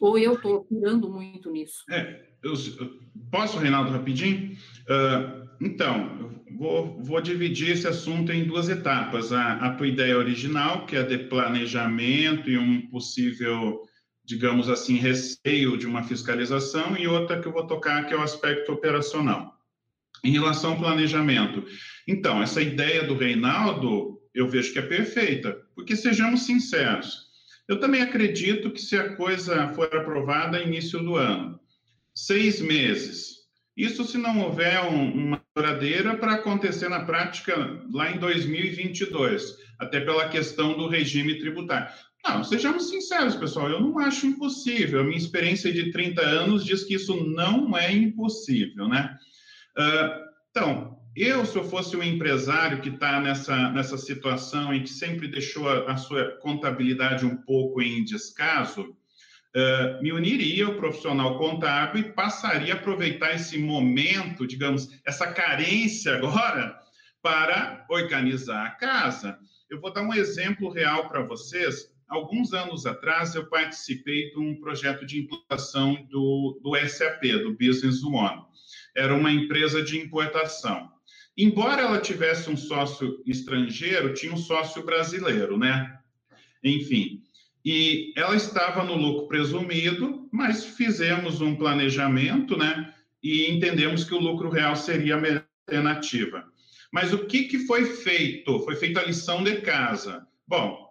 ou 0.00 0.18
eu 0.18 0.34
estou 0.34 0.64
pirando 0.64 1.08
muito 1.08 1.48
nisso? 1.52 1.84
É, 1.88 2.26
eu, 2.42 2.54
posso, 3.30 3.56
Reinaldo, 3.58 3.92
rapidinho? 3.92 4.56
Uh, 4.88 5.48
então, 5.60 6.42
vou, 6.58 7.00
vou 7.04 7.20
dividir 7.20 7.70
esse 7.70 7.86
assunto 7.86 8.32
em 8.32 8.44
duas 8.44 8.68
etapas. 8.68 9.32
A, 9.32 9.54
a 9.54 9.74
tua 9.76 9.86
ideia 9.86 10.18
original, 10.18 10.86
que 10.86 10.96
é 10.96 11.04
de 11.04 11.18
planejamento 11.18 12.50
e 12.50 12.58
um 12.58 12.88
possível, 12.88 13.82
digamos 14.24 14.68
assim, 14.68 14.96
receio 14.96 15.76
de 15.76 15.86
uma 15.86 16.02
fiscalização, 16.02 16.96
e 16.96 17.06
outra 17.06 17.40
que 17.40 17.46
eu 17.46 17.52
vou 17.52 17.66
tocar, 17.66 18.06
que 18.06 18.14
é 18.14 18.16
o 18.16 18.22
aspecto 18.22 18.72
operacional. 18.72 19.54
Em 20.22 20.32
relação 20.32 20.72
ao 20.72 20.78
planejamento, 20.78 21.64
então, 22.08 22.42
essa 22.42 22.62
ideia 22.62 23.04
do 23.04 23.16
Reinaldo, 23.16 24.18
eu 24.34 24.48
vejo 24.48 24.72
que 24.72 24.78
é 24.78 24.82
perfeita, 24.82 25.60
porque 25.74 25.94
sejamos 25.94 26.42
sinceros, 26.42 27.24
eu 27.68 27.80
também 27.80 28.02
acredito 28.02 28.70
que 28.70 28.80
se 28.80 28.96
a 28.96 29.16
coisa 29.16 29.68
for 29.74 29.94
aprovada 29.94 30.62
início 30.62 31.02
do 31.02 31.16
ano, 31.16 31.58
seis 32.14 32.60
meses, 32.60 33.34
isso 33.76 34.04
se 34.04 34.18
não 34.18 34.40
houver 34.40 34.84
um, 34.84 35.12
uma 35.12 35.42
douradeira 35.54 36.16
para 36.16 36.34
acontecer 36.34 36.88
na 36.88 37.04
prática 37.04 37.56
lá 37.92 38.10
em 38.10 38.18
2022, 38.18 39.56
até 39.78 40.00
pela 40.00 40.28
questão 40.28 40.76
do 40.76 40.88
regime 40.88 41.38
tributário. 41.38 41.92
Não, 42.26 42.42
sejamos 42.42 42.88
sinceros, 42.88 43.36
pessoal, 43.36 43.68
eu 43.68 43.80
não 43.80 43.98
acho 43.98 44.26
impossível. 44.26 45.00
A 45.00 45.04
minha 45.04 45.18
experiência 45.18 45.70
de 45.70 45.92
30 45.92 46.22
anos 46.22 46.64
diz 46.64 46.82
que 46.82 46.94
isso 46.94 47.22
não 47.22 47.76
é 47.76 47.92
impossível, 47.92 48.88
né? 48.88 49.14
Uh, 49.76 50.24
então, 50.50 50.98
eu, 51.14 51.44
se 51.44 51.54
eu 51.54 51.64
fosse 51.64 51.94
um 51.96 52.02
empresário 52.02 52.80
que 52.80 52.88
está 52.88 53.20
nessa, 53.20 53.70
nessa 53.70 53.98
situação 53.98 54.72
em 54.72 54.82
que 54.82 54.88
sempre 54.88 55.28
deixou 55.28 55.68
a, 55.68 55.92
a 55.92 55.96
sua 55.98 56.38
contabilidade 56.38 57.26
um 57.26 57.36
pouco 57.36 57.82
em 57.82 58.02
descaso, 58.02 58.82
uh, 58.82 60.02
me 60.02 60.10
uniria 60.10 60.64
ao 60.64 60.76
profissional 60.76 61.36
contábil 61.36 62.00
e 62.00 62.12
passaria 62.12 62.72
a 62.72 62.76
aproveitar 62.76 63.34
esse 63.34 63.58
momento, 63.58 64.46
digamos, 64.46 64.88
essa 65.04 65.26
carência 65.26 66.16
agora, 66.16 66.78
para 67.20 67.84
organizar 67.90 68.66
a 68.66 68.70
casa. 68.70 69.38
Eu 69.68 69.78
vou 69.80 69.92
dar 69.92 70.02
um 70.02 70.14
exemplo 70.14 70.70
real 70.70 71.08
para 71.08 71.22
vocês 71.22 71.93
alguns 72.08 72.52
anos 72.52 72.86
atrás, 72.86 73.34
eu 73.34 73.46
participei 73.46 74.30
de 74.30 74.38
um 74.38 74.60
projeto 74.60 75.04
de 75.06 75.20
implantação 75.20 75.94
do, 76.10 76.60
do 76.62 76.76
SAP, 76.88 77.22
do 77.42 77.52
Business 77.52 78.02
One. 78.02 78.42
Era 78.96 79.14
uma 79.14 79.32
empresa 79.32 79.82
de 79.82 79.98
importação. 79.98 80.90
Embora 81.36 81.82
ela 81.82 82.00
tivesse 82.00 82.48
um 82.48 82.56
sócio 82.56 83.22
estrangeiro, 83.26 84.14
tinha 84.14 84.32
um 84.32 84.36
sócio 84.36 84.84
brasileiro, 84.84 85.58
né? 85.58 85.98
Enfim, 86.62 87.22
e 87.64 88.12
ela 88.16 88.36
estava 88.36 88.84
no 88.84 88.94
lucro 88.94 89.26
presumido, 89.26 90.28
mas 90.30 90.64
fizemos 90.64 91.40
um 91.40 91.56
planejamento, 91.56 92.56
né? 92.56 92.92
E 93.22 93.50
entendemos 93.50 94.04
que 94.04 94.14
o 94.14 94.20
lucro 94.20 94.50
real 94.50 94.76
seria 94.76 95.16
a 95.16 95.20
melhor 95.20 95.44
alternativa. 95.66 96.44
Mas 96.92 97.12
o 97.12 97.26
que, 97.26 97.44
que 97.44 97.60
foi 97.60 97.86
feito? 97.86 98.60
Foi 98.60 98.76
feita 98.76 99.00
a 99.00 99.04
lição 99.04 99.42
de 99.42 99.62
casa. 99.62 100.26
Bom, 100.46 100.83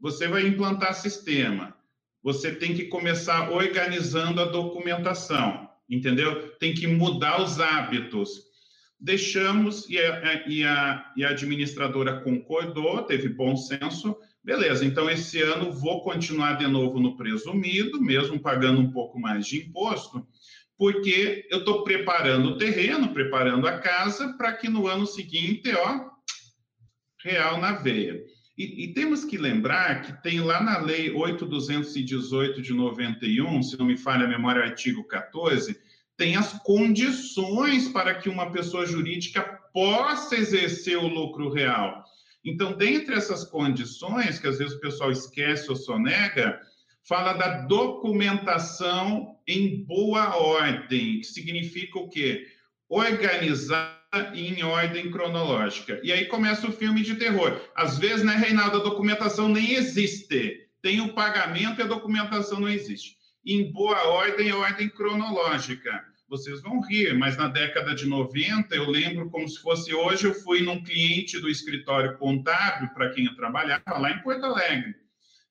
você 0.00 0.28
vai 0.28 0.46
implantar 0.46 0.94
sistema. 0.94 1.74
Você 2.22 2.54
tem 2.54 2.74
que 2.74 2.84
começar 2.84 3.50
organizando 3.50 4.40
a 4.40 4.44
documentação, 4.44 5.68
entendeu? 5.88 6.50
Tem 6.58 6.72
que 6.72 6.86
mudar 6.86 7.42
os 7.42 7.58
hábitos. 7.58 8.52
Deixamos 8.98 9.88
e 9.90 9.98
a, 9.98 10.48
e 10.48 10.64
a, 10.64 11.12
e 11.16 11.24
a 11.24 11.30
administradora 11.30 12.20
concordou, 12.20 13.02
teve 13.02 13.28
bom 13.28 13.56
senso. 13.56 14.16
Beleza, 14.44 14.84
então 14.84 15.10
esse 15.10 15.40
ano 15.42 15.72
vou 15.72 16.02
continuar 16.02 16.54
de 16.54 16.66
novo 16.66 17.00
no 17.00 17.16
presumido, 17.16 18.00
mesmo 18.00 18.38
pagando 18.40 18.80
um 18.80 18.92
pouco 18.92 19.18
mais 19.18 19.46
de 19.46 19.58
imposto, 19.58 20.26
porque 20.78 21.46
eu 21.50 21.58
estou 21.60 21.84
preparando 21.84 22.50
o 22.50 22.58
terreno, 22.58 23.12
preparando 23.12 23.66
a 23.66 23.78
casa, 23.78 24.36
para 24.36 24.52
que 24.52 24.68
no 24.68 24.86
ano 24.86 25.06
seguinte, 25.06 25.72
ó, 25.74 26.10
real 27.24 27.60
na 27.60 27.72
veia. 27.72 28.20
E, 28.56 28.84
e, 28.84 28.92
temos 28.92 29.24
que 29.24 29.38
lembrar 29.38 30.02
que 30.02 30.22
tem 30.22 30.40
lá 30.40 30.62
na 30.62 30.78
Lei 30.78 31.10
8.218 31.10 32.60
de 32.60 32.74
91, 32.74 33.62
se 33.62 33.78
não 33.78 33.86
me 33.86 33.96
falha 33.96 34.26
a 34.26 34.28
memória, 34.28 34.62
artigo 34.62 35.04
14, 35.04 35.80
tem 36.18 36.36
as 36.36 36.52
condições 36.62 37.88
para 37.88 38.14
que 38.14 38.28
uma 38.28 38.52
pessoa 38.52 38.84
jurídica 38.84 39.42
possa 39.72 40.36
exercer 40.36 40.98
o 40.98 41.08
lucro 41.08 41.50
real. 41.50 42.04
Então, 42.44 42.76
dentre 42.76 43.14
essas 43.14 43.44
condições, 43.44 44.38
que 44.38 44.46
às 44.46 44.58
vezes 44.58 44.74
o 44.74 44.80
pessoal 44.80 45.10
esquece 45.10 45.70
ou 45.70 45.76
sonega, 45.76 46.60
fala 47.08 47.32
da 47.32 47.62
documentação 47.62 49.36
em 49.46 49.82
boa 49.84 50.36
ordem, 50.36 51.20
que 51.20 51.26
significa 51.26 51.98
o 51.98 52.08
quê? 52.08 52.46
Organizar 52.88 54.01
em 54.34 54.62
ordem 54.62 55.10
cronológica. 55.10 55.98
E 56.02 56.12
aí 56.12 56.26
começa 56.26 56.66
o 56.66 56.72
filme 56.72 57.02
de 57.02 57.16
terror. 57.16 57.58
Às 57.74 57.98
vezes, 57.98 58.24
né, 58.24 58.34
Reinaldo, 58.34 58.78
a 58.78 58.82
documentação 58.82 59.48
nem 59.48 59.72
existe. 59.72 60.68
Tem 60.82 61.00
o 61.00 61.14
pagamento 61.14 61.80
e 61.80 61.82
a 61.82 61.86
documentação 61.86 62.60
não 62.60 62.68
existe. 62.68 63.16
Em 63.44 63.72
boa 63.72 64.06
ordem, 64.08 64.52
ordem 64.52 64.88
cronológica. 64.90 66.04
Vocês 66.28 66.62
vão 66.62 66.80
rir, 66.80 67.14
mas 67.14 67.36
na 67.36 67.48
década 67.48 67.94
de 67.94 68.06
90, 68.06 68.74
eu 68.74 68.88
lembro 68.88 69.30
como 69.30 69.48
se 69.48 69.60
fosse 69.60 69.94
hoje, 69.94 70.26
eu 70.26 70.34
fui 70.34 70.62
num 70.62 70.82
cliente 70.82 71.38
do 71.38 71.48
escritório 71.48 72.16
contábil, 72.16 72.88
para 72.94 73.10
quem 73.10 73.26
eu 73.26 73.36
trabalhava, 73.36 73.98
lá 73.98 74.10
em 74.10 74.22
Porto 74.22 74.44
Alegre. 74.44 74.94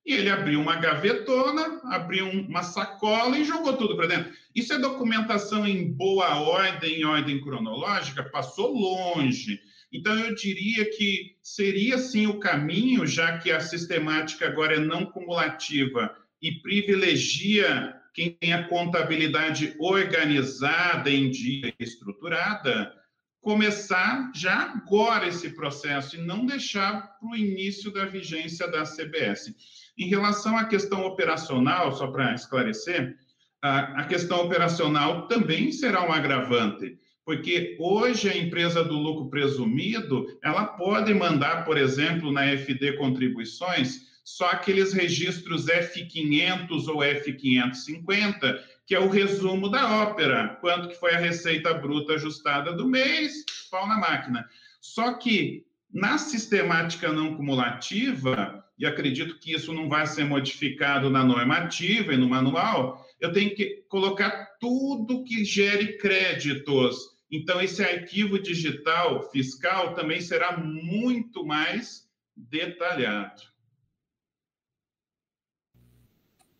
E 0.05 0.13
ele 0.13 0.29
abriu 0.29 0.59
uma 0.59 0.77
gavetona, 0.77 1.79
abriu 1.85 2.27
uma 2.27 2.63
sacola 2.63 3.37
e 3.37 3.45
jogou 3.45 3.77
tudo 3.77 3.95
para 3.95 4.07
dentro. 4.07 4.33
Isso 4.55 4.73
é 4.73 4.79
documentação 4.79 5.67
em 5.67 5.91
boa 5.91 6.39
ordem, 6.39 7.01
em 7.01 7.05
ordem 7.05 7.39
cronológica? 7.39 8.23
Passou 8.23 8.73
longe. 8.73 9.59
Então, 9.93 10.17
eu 10.17 10.33
diria 10.33 10.89
que 10.89 11.35
seria 11.43 11.97
sim 11.97 12.25
o 12.25 12.39
caminho, 12.39 13.05
já 13.05 13.37
que 13.37 13.51
a 13.51 13.59
sistemática 13.59 14.47
agora 14.47 14.75
é 14.75 14.79
não 14.79 15.05
cumulativa 15.05 16.15
e 16.41 16.59
privilegia 16.61 17.95
quem 18.13 18.31
tem 18.31 18.53
a 18.53 18.67
contabilidade 18.67 19.75
organizada, 19.79 21.09
em 21.09 21.29
dia 21.29 21.73
estruturada, 21.79 22.93
começar 23.41 24.31
já 24.35 24.71
agora 24.71 25.27
esse 25.27 25.49
processo 25.51 26.15
e 26.15 26.21
não 26.21 26.45
deixar 26.45 27.17
para 27.19 27.29
o 27.29 27.35
início 27.35 27.91
da 27.91 28.05
vigência 28.05 28.67
da 28.67 28.83
CBS. 28.83 29.55
Em 29.97 30.07
relação 30.07 30.57
à 30.57 30.65
questão 30.65 31.05
operacional, 31.05 31.93
só 31.93 32.07
para 32.07 32.33
esclarecer, 32.33 33.15
a, 33.61 34.03
questão 34.05 34.45
operacional 34.45 35.27
também 35.27 35.71
será 35.71 36.03
um 36.07 36.11
agravante, 36.11 36.97
porque 37.23 37.77
hoje 37.79 38.27
a 38.27 38.35
empresa 38.35 38.83
do 38.83 38.95
lucro 38.95 39.29
presumido, 39.29 40.25
ela 40.43 40.65
pode 40.65 41.13
mandar, 41.13 41.63
por 41.63 41.77
exemplo, 41.77 42.31
na 42.31 42.45
FD 42.57 42.93
contribuições, 42.93 44.09
só 44.23 44.47
aqueles 44.47 44.93
registros 44.93 45.67
F500 45.67 46.87
ou 46.87 46.97
F550, 46.97 48.59
que 48.87 48.95
é 48.95 48.99
o 48.99 49.09
resumo 49.09 49.69
da 49.69 50.01
ópera, 50.01 50.57
quanto 50.59 50.89
que 50.89 50.99
foi 50.99 51.13
a 51.13 51.19
receita 51.19 51.73
bruta 51.73 52.13
ajustada 52.13 52.73
do 52.73 52.87
mês, 52.87 53.45
pau 53.69 53.87
na 53.87 53.97
máquina. 53.97 54.45
Só 54.79 55.13
que 55.13 55.65
na 55.93 56.17
sistemática 56.17 57.11
não 57.11 57.35
cumulativa, 57.35 58.60
e 58.81 58.85
acredito 58.87 59.37
que 59.37 59.53
isso 59.53 59.71
não 59.71 59.87
vai 59.87 60.07
ser 60.07 60.23
modificado 60.23 61.07
na 61.07 61.23
normativa 61.23 62.15
e 62.15 62.17
no 62.17 62.27
manual, 62.27 63.05
eu 63.19 63.31
tenho 63.31 63.53
que 63.53 63.85
colocar 63.87 64.57
tudo 64.59 65.23
que 65.23 65.45
gere 65.45 65.99
créditos. 65.99 67.11
Então, 67.31 67.61
esse 67.61 67.83
arquivo 67.83 68.39
digital 68.39 69.29
fiscal 69.29 69.93
também 69.93 70.19
será 70.19 70.57
muito 70.57 71.45
mais 71.45 72.09
detalhado. 72.35 73.43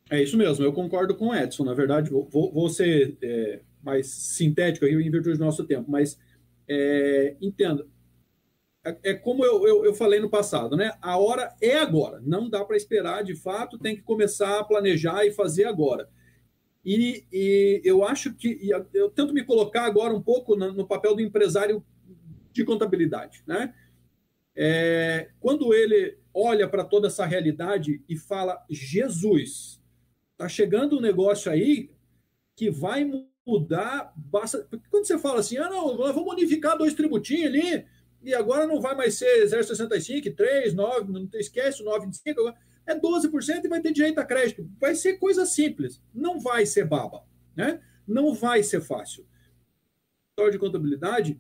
É 0.08 0.22
isso 0.22 0.38
mesmo, 0.38 0.64
eu 0.64 0.74
concordo 0.74 1.16
com 1.16 1.30
o 1.30 1.36
Edson. 1.36 1.64
Na 1.64 1.74
verdade, 1.74 2.12
vou, 2.12 2.30
vou 2.30 2.70
ser 2.70 3.18
é, 3.24 3.62
mais 3.82 4.06
sintético 4.06 4.86
em 4.86 5.10
virtude 5.10 5.40
do 5.40 5.46
nosso 5.46 5.66
tempo, 5.66 5.90
mas 5.90 6.20
é, 6.68 7.36
entenda, 7.42 7.84
é, 8.84 8.98
é 9.04 9.14
como 9.14 9.46
eu, 9.46 9.68
eu, 9.68 9.86
eu, 9.86 9.94
falei 9.94 10.20
no 10.20 10.30
passado, 10.30 10.76
né? 10.76 10.94
A 11.02 11.18
hora 11.18 11.56
é 11.62 11.78
agora, 11.78 12.20
não 12.22 12.50
dá 12.50 12.66
para 12.66 12.78
esperar 12.78 13.24
de 13.24 13.36
fato, 13.36 13.78
tem 13.78 13.96
que 13.96 14.02
começar 14.02 14.60
a 14.60 14.64
planejar 14.64 15.26
e 15.26 15.32
fazer 15.32 15.66
agora. 15.66 16.10
E, 16.84 17.26
e 17.32 17.82
eu 17.84 18.04
acho 18.04 18.34
que 18.34 18.60
eu 18.94 19.10
tento 19.10 19.34
me 19.34 19.44
colocar 19.44 19.86
agora 19.86 20.14
um 20.14 20.22
pouco 20.22 20.56
no, 20.56 20.74
no 20.74 20.88
papel 20.88 21.16
do 21.16 21.22
empresário 21.22 21.84
de 22.52 22.66
contabilidade, 22.66 23.44
né? 23.46 23.74
É, 24.56 25.30
quando 25.40 25.74
ele 25.74 26.18
olha 26.34 26.68
para 26.68 26.84
toda 26.84 27.08
essa 27.08 27.26
realidade 27.26 28.04
e 28.10 28.18
fala: 28.18 28.66
Jesus, 28.70 29.82
tá 30.36 30.50
chegando 30.50 30.98
um 30.98 31.02
negócio 31.02 31.52
aí 31.52 31.92
que 32.56 32.70
vai 32.70 33.10
mudar. 33.46 34.12
Basta... 34.16 34.68
Quando 34.90 35.06
você 35.06 35.18
fala 35.20 35.40
assim, 35.40 35.58
ah, 35.58 35.70
não, 35.70 35.96
vamos 35.98 36.34
unificar 36.34 36.78
dois 36.78 36.94
tributinhos 36.94 37.46
ali, 37.46 37.86
e 38.24 38.34
agora 38.34 38.68
não 38.68 38.80
vai 38.80 38.96
mais 38.96 39.16
ser 39.16 39.46
0,65, 39.46 40.36
3, 40.36 40.74
9, 40.74 41.12
não 41.12 41.30
esquece 41.34 41.82
o 41.82 41.86
9,25, 41.86 42.54
é 42.86 42.96
12% 42.96 43.64
e 43.64 43.68
vai 43.68 43.82
ter 43.82 43.92
direito 43.92 44.20
a 44.20 44.26
crédito. 44.26 44.70
Vai 44.80 44.96
ser 44.96 45.18
coisa 45.18 45.46
simples, 45.46 46.02
não 46.14 46.40
vai 46.40 46.66
ser 46.66 46.86
baba, 46.86 47.24
né? 47.56 47.82
Não 48.08 48.34
vai 48.34 48.64
ser 48.64 48.82
fácil. 48.82 49.26
de 50.52 50.58
contabilidade, 50.58 51.40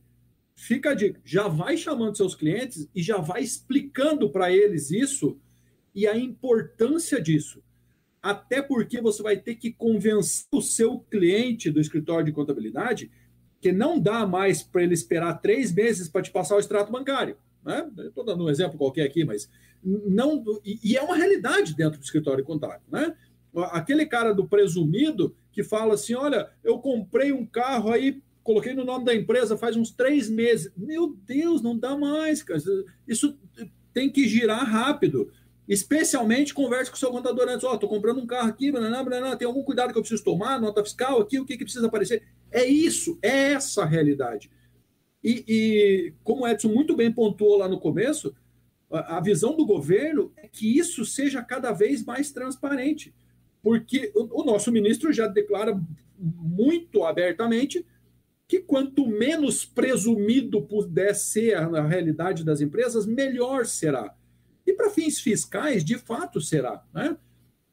fica 0.55 0.91
a 0.91 0.93
dica, 0.93 1.19
já 1.25 1.47
vai 1.47 1.75
chamando 1.75 2.15
seus 2.15 2.35
clientes 2.35 2.87
e 2.93 3.01
já 3.01 3.17
vai 3.17 3.41
explicando 3.41 4.29
para 4.29 4.51
eles 4.51 4.91
isso 4.91 5.39
e 5.93 6.07
a 6.07 6.15
importância 6.15 7.19
disso. 7.19 7.63
Até 8.21 8.61
porque 8.61 9.01
você 9.01 9.23
vai 9.23 9.37
ter 9.37 9.55
que 9.55 9.73
convencer 9.73 10.45
o 10.51 10.61
seu 10.61 10.99
cliente 10.99 11.71
do 11.71 11.79
escritório 11.79 12.25
de 12.25 12.31
contabilidade 12.31 13.11
que 13.61 13.71
não 13.71 13.99
dá 13.99 14.25
mais 14.25 14.63
para 14.63 14.83
ele 14.83 14.93
esperar 14.93 15.39
três 15.39 15.71
meses 15.71 16.09
para 16.09 16.21
te 16.21 16.31
passar 16.31 16.55
o 16.55 16.59
extrato 16.59 16.91
bancário. 16.91 17.37
Né? 17.63 17.89
Estou 17.99 18.25
dando 18.25 18.43
um 18.43 18.49
exemplo 18.49 18.77
qualquer 18.77 19.03
aqui, 19.03 19.23
mas 19.23 19.47
não. 19.83 20.43
E, 20.65 20.79
e, 20.83 20.97
é 20.97 21.01
uma 21.01 21.15
realidade 21.15 21.75
dentro 21.75 21.99
do 21.99 22.03
escritório 22.03 22.43
contábil. 22.43 22.81
Né? 22.91 23.13
Aquele 23.71 24.05
cara 24.05 24.33
do 24.33 24.47
presumido 24.47 25.35
que 25.51 25.63
fala 25.63 25.93
assim: 25.93 26.15
olha, 26.15 26.49
eu 26.63 26.79
comprei 26.79 27.31
um 27.31 27.45
carro 27.45 27.91
aí 27.91 28.21
coloquei 28.43 28.73
no 28.73 28.83
nome 28.83 29.05
da 29.05 29.15
empresa 29.15 29.57
faz 29.57 29.75
uns 29.75 29.91
três 29.91 30.29
meses. 30.29 30.71
Meu 30.75 31.15
Deus, 31.25 31.61
não 31.61 31.77
dá 31.77 31.95
mais, 31.97 32.41
cara. 32.41 32.59
Isso 33.07 33.37
tem 33.93 34.09
que 34.09 34.27
girar 34.27 34.65
rápido. 34.65 35.31
Especialmente 35.67 36.53
converse 36.53 36.89
com 36.89 36.97
o 36.97 36.99
seu 36.99 37.11
contador 37.11 37.47
antes. 37.47 37.63
Ó, 37.63 37.73
oh, 37.73 37.77
tô 37.77 37.87
comprando 37.87 38.19
um 38.19 38.27
carro 38.27 38.49
aqui, 38.49 38.71
blá, 38.71 38.81
blá, 38.81 39.03
blá, 39.03 39.35
tem 39.35 39.47
algum 39.47 39.63
cuidado 39.63 39.91
que 39.91 39.97
eu 39.97 40.01
preciso 40.01 40.23
tomar, 40.23 40.59
nota 40.59 40.83
fiscal 40.83 41.21
aqui, 41.21 41.39
o 41.39 41.45
que, 41.45 41.57
que 41.57 41.63
precisa 41.63 41.87
aparecer. 41.87 42.23
É 42.51 42.65
isso, 42.65 43.17
é 43.21 43.53
essa 43.53 43.83
a 43.83 43.85
realidade. 43.85 44.51
E, 45.23 45.43
e 45.47 46.13
como 46.23 46.43
o 46.43 46.47
Edson 46.47 46.69
muito 46.69 46.95
bem 46.95 47.11
pontuou 47.11 47.57
lá 47.57 47.67
no 47.67 47.79
começo, 47.79 48.35
a, 48.91 49.17
a 49.17 49.21
visão 49.21 49.55
do 49.55 49.65
governo 49.65 50.31
é 50.35 50.47
que 50.47 50.77
isso 50.77 51.05
seja 51.05 51.43
cada 51.43 51.71
vez 51.71 52.03
mais 52.03 52.31
transparente. 52.31 53.13
Porque 53.61 54.11
o, 54.15 54.41
o 54.41 54.43
nosso 54.43 54.71
ministro 54.71 55.13
já 55.13 55.27
declara 55.27 55.79
muito 56.17 57.03
abertamente 57.03 57.85
que 58.47 58.59
quanto 58.59 59.07
menos 59.07 59.65
presumido 59.65 60.61
puder 60.61 61.15
ser 61.15 61.55
a 61.55 61.87
realidade 61.87 62.43
das 62.43 62.59
empresas, 62.59 63.05
melhor 63.05 63.65
será. 63.65 64.13
E 64.71 64.73
para 64.73 64.89
fins 64.89 65.19
fiscais, 65.19 65.83
de 65.83 65.97
fato 65.97 66.39
será. 66.39 66.81
Né? 66.93 67.17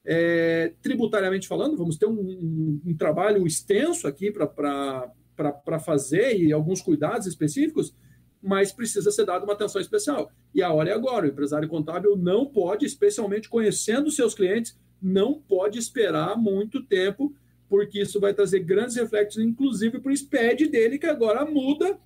É, 0.04 0.72
tributariamente 0.82 1.46
falando, 1.46 1.76
vamos 1.76 1.96
ter 1.96 2.06
um, 2.06 2.18
um, 2.18 2.80
um 2.86 2.96
trabalho 2.96 3.46
extenso 3.46 4.08
aqui 4.08 4.32
para 4.32 5.78
fazer 5.78 6.36
e 6.36 6.52
alguns 6.52 6.82
cuidados 6.82 7.28
específicos, 7.28 7.94
mas 8.42 8.72
precisa 8.72 9.12
ser 9.12 9.24
dada 9.24 9.44
uma 9.44 9.52
atenção 9.52 9.80
especial. 9.80 10.30
E 10.52 10.60
a 10.60 10.72
hora 10.72 10.90
é 10.90 10.92
agora. 10.92 11.26
O 11.26 11.28
empresário 11.28 11.68
contábil 11.68 12.16
não 12.16 12.46
pode, 12.46 12.84
especialmente 12.84 13.48
conhecendo 13.48 14.10
seus 14.10 14.34
clientes, 14.34 14.76
não 15.00 15.34
pode 15.34 15.78
esperar 15.78 16.36
muito 16.36 16.82
tempo, 16.84 17.32
porque 17.68 18.00
isso 18.00 18.18
vai 18.18 18.34
trazer 18.34 18.60
grandes 18.60 18.96
reflexos, 18.96 19.40
inclusive 19.40 20.00
para 20.00 20.10
o 20.10 20.16
SPED 20.16 20.66
dele, 20.66 20.98
que 20.98 21.06
agora 21.06 21.44
muda, 21.44 21.96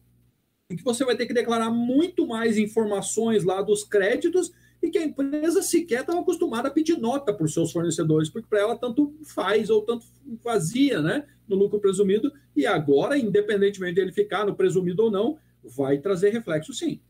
e 0.68 0.76
que 0.76 0.84
você 0.84 1.02
vai 1.02 1.16
ter 1.16 1.24
que 1.24 1.32
declarar 1.32 1.70
muito 1.70 2.26
mais 2.26 2.58
informações 2.58 3.42
lá 3.42 3.62
dos 3.62 3.84
créditos 3.84 4.52
e 4.82 4.90
que 4.90 4.98
a 4.98 5.04
empresa 5.04 5.62
sequer 5.62 6.00
estava 6.00 6.20
acostumada 6.20 6.68
a 6.68 6.70
pedir 6.70 6.98
nota 6.98 7.32
para 7.32 7.44
os 7.44 7.54
seus 7.54 7.70
fornecedores, 7.70 8.28
porque 8.28 8.48
para 8.48 8.60
ela 8.60 8.76
tanto 8.76 9.14
faz 9.24 9.70
ou 9.70 9.82
tanto 9.82 10.04
fazia 10.42 11.00
né, 11.00 11.26
no 11.48 11.56
lucro 11.56 11.80
presumido, 11.80 12.32
e 12.56 12.66
agora, 12.66 13.16
independentemente 13.16 13.94
dele 13.94 14.12
ficar 14.12 14.44
no 14.44 14.56
presumido 14.56 15.04
ou 15.04 15.10
não, 15.10 15.38
vai 15.62 15.98
trazer 15.98 16.30
reflexo 16.30 16.72
sim. 16.72 17.00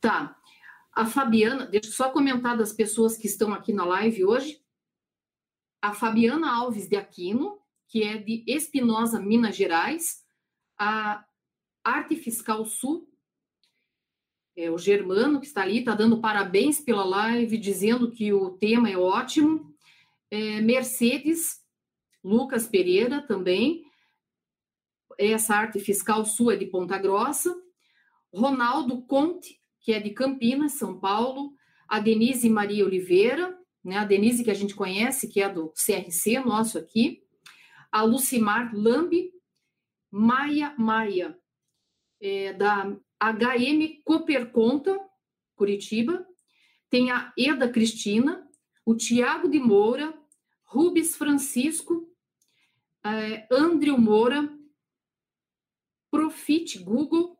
Tá. 0.00 0.36
A 0.92 1.06
Fabiana, 1.06 1.66
deixa 1.66 1.88
eu 1.88 1.92
só 1.92 2.10
comentar 2.10 2.56
das 2.56 2.72
pessoas 2.72 3.16
que 3.16 3.26
estão 3.26 3.52
aqui 3.52 3.72
na 3.72 3.84
live 3.84 4.24
hoje. 4.24 4.60
A 5.82 5.92
Fabiana 5.92 6.54
Alves 6.54 6.88
de 6.88 6.96
Aquino, 6.96 7.58
que 7.88 8.02
é 8.02 8.18
de 8.18 8.44
Espinosa, 8.46 9.18
Minas 9.18 9.56
Gerais. 9.56 10.22
A 10.78 11.24
Arte 11.82 12.16
Fiscal 12.16 12.64
Sul, 12.64 13.08
é, 14.56 14.70
o 14.70 14.78
Germano, 14.78 15.40
que 15.40 15.46
está 15.46 15.62
ali, 15.62 15.78
está 15.78 15.94
dando 15.94 16.20
parabéns 16.20 16.80
pela 16.80 17.04
live, 17.04 17.58
dizendo 17.58 18.10
que 18.10 18.32
o 18.32 18.50
tema 18.50 18.88
é 18.88 18.96
ótimo. 18.96 19.74
É, 20.30 20.60
Mercedes, 20.60 21.60
Lucas 22.22 22.66
Pereira 22.66 23.20
também. 23.20 23.82
Essa 25.18 25.56
arte 25.56 25.78
fiscal 25.80 26.24
sua 26.24 26.54
é 26.54 26.56
de 26.56 26.66
Ponta 26.66 26.98
Grossa. 26.98 27.54
Ronaldo 28.32 29.02
Conte, 29.02 29.60
que 29.80 29.92
é 29.92 30.00
de 30.00 30.10
Campinas, 30.10 30.72
São 30.72 30.98
Paulo. 30.98 31.52
A 31.88 32.00
Denise 32.00 32.48
Maria 32.48 32.84
Oliveira, 32.84 33.56
né? 33.84 33.98
a 33.98 34.04
Denise 34.04 34.42
que 34.42 34.50
a 34.50 34.54
gente 34.54 34.74
conhece, 34.74 35.28
que 35.28 35.40
é 35.40 35.48
do 35.48 35.72
CRC, 35.72 36.40
nosso 36.40 36.78
aqui. 36.78 37.22
A 37.92 38.02
Lucimar 38.02 38.74
Lambi. 38.74 39.34
Maia 40.16 40.72
Maia, 40.78 41.36
é, 42.20 42.52
da 42.52 42.96
HM 43.32 44.02
Cooper 44.04 44.50
Conta, 44.50 44.98
Curitiba, 45.56 46.26
tem 46.90 47.10
a 47.10 47.32
Eda 47.36 47.68
Cristina, 47.68 48.46
o 48.84 48.94
Tiago 48.94 49.48
de 49.48 49.58
Moura, 49.58 50.12
Rubens 50.64 51.16
Francisco, 51.16 52.08
é, 53.04 53.46
Andrew 53.50 53.98
Moura, 53.98 54.48
Profit 56.10 56.78
Google, 56.78 57.36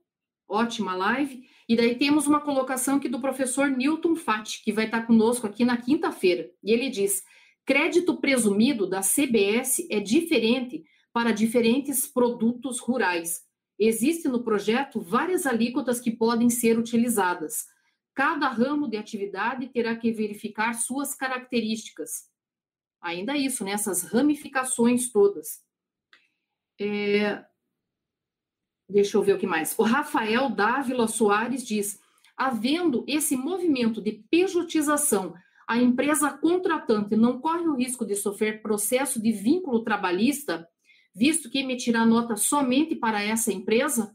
ótima 0.48 0.94
live. 0.94 1.48
E 1.68 1.76
daí 1.76 1.96
temos 1.96 2.26
uma 2.26 2.40
colocação 2.40 2.96
aqui 2.96 3.08
do 3.08 3.20
professor 3.20 3.68
Newton 3.68 4.16
Fati, 4.16 4.62
que 4.62 4.72
vai 4.72 4.86
estar 4.86 5.06
conosco 5.06 5.46
aqui 5.46 5.64
na 5.64 5.76
quinta-feira. 5.76 6.50
E 6.62 6.72
ele 6.72 6.90
diz: 6.90 7.22
crédito 7.64 8.20
presumido 8.20 8.88
da 8.88 9.00
CBS 9.00 9.86
é 9.90 10.00
diferente 10.00 10.84
para 11.12 11.30
diferentes 11.30 12.06
produtos 12.06 12.80
rurais. 12.80 13.43
Existem 13.78 14.30
no 14.30 14.44
projeto 14.44 15.00
várias 15.00 15.46
alíquotas 15.46 16.00
que 16.00 16.10
podem 16.10 16.48
ser 16.48 16.78
utilizadas. 16.78 17.66
Cada 18.14 18.48
ramo 18.48 18.88
de 18.88 18.96
atividade 18.96 19.68
terá 19.68 19.96
que 19.96 20.12
verificar 20.12 20.72
suas 20.74 21.14
características. 21.14 22.30
Ainda 23.00 23.36
isso, 23.36 23.64
nessas 23.64 24.04
né? 24.04 24.10
ramificações 24.12 25.10
todas. 25.10 25.62
É... 26.80 27.44
Deixa 28.88 29.16
eu 29.16 29.22
ver 29.22 29.34
o 29.34 29.38
que 29.38 29.46
mais. 29.46 29.76
O 29.78 29.82
Rafael 29.82 30.48
Dávila 30.48 31.08
Soares 31.08 31.66
diz: 31.66 31.98
havendo 32.36 33.04
esse 33.08 33.36
movimento 33.36 34.00
de 34.00 34.12
pejotização, 34.30 35.34
a 35.66 35.78
empresa 35.78 36.30
contratante 36.30 37.16
não 37.16 37.40
corre 37.40 37.66
o 37.66 37.74
risco 37.74 38.06
de 38.06 38.14
sofrer 38.14 38.62
processo 38.62 39.20
de 39.20 39.32
vínculo 39.32 39.82
trabalhista 39.82 40.68
visto 41.14 41.48
que 41.48 41.58
emitirá 41.58 42.04
nota 42.04 42.36
somente 42.36 42.96
para 42.96 43.22
essa 43.22 43.52
empresa? 43.52 44.14